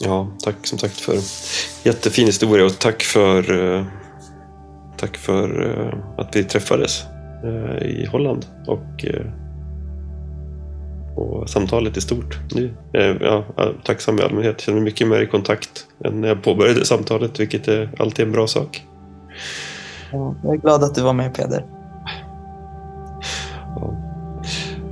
Ja, 0.00 0.28
tack 0.44 0.66
som 0.66 0.78
sagt 0.78 1.00
för 1.00 1.18
jättefin 1.82 2.26
historia 2.26 2.66
och 2.66 2.78
tack 2.78 3.02
för, 3.02 3.74
eh, 3.76 3.86
tack 4.96 5.16
för 5.16 5.70
eh, 5.70 6.20
att 6.20 6.36
vi 6.36 6.44
träffades 6.44 7.04
i 7.82 8.06
Holland 8.06 8.46
och, 8.66 9.04
och 11.16 11.50
samtalet 11.50 11.96
i 11.96 12.00
stort. 12.00 12.38
Nu, 12.54 12.74
ja, 13.20 13.44
tacksam 13.84 14.18
i 14.18 14.22
allmänhet. 14.22 14.54
Jag 14.56 14.60
känner 14.60 14.76
mig 14.76 14.84
mycket 14.84 15.08
mer 15.08 15.20
i 15.20 15.26
kontakt 15.26 15.86
än 16.04 16.20
när 16.20 16.28
jag 16.28 16.42
påbörjade 16.42 16.84
samtalet, 16.84 17.40
vilket 17.40 17.68
är 17.68 17.90
alltid 17.98 18.26
en 18.26 18.32
bra 18.32 18.46
sak. 18.46 18.86
Ja, 20.12 20.34
jag 20.42 20.54
är 20.54 20.58
glad 20.58 20.84
att 20.84 20.94
du 20.94 21.02
var 21.02 21.12
med 21.12 21.34
Peder. 21.34 21.64
Ja. 23.76 23.96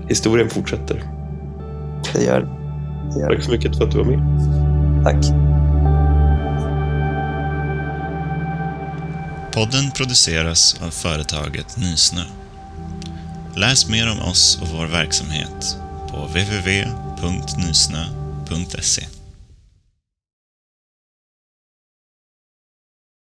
Historien 0.08 0.50
fortsätter. 0.50 1.02
Det 2.12 2.24
gör 2.24 2.40
det. 2.40 3.26
Tack 3.26 3.42
så 3.42 3.50
mycket 3.50 3.76
för 3.76 3.84
att 3.84 3.90
du 3.90 3.98
var 3.98 4.04
med. 4.04 4.20
Tack. 5.04 5.24
Podden 9.54 9.90
produceras 9.96 10.82
av 10.86 10.90
företaget 10.90 11.76
Nysnö. 11.76 12.22
Läs 13.56 13.88
mer 13.88 14.10
om 14.10 14.22
oss 14.22 14.58
och 14.62 14.68
vår 14.68 14.86
verksamhet 14.86 15.76
på 16.10 16.26
www.nysnö.se 16.26 17.62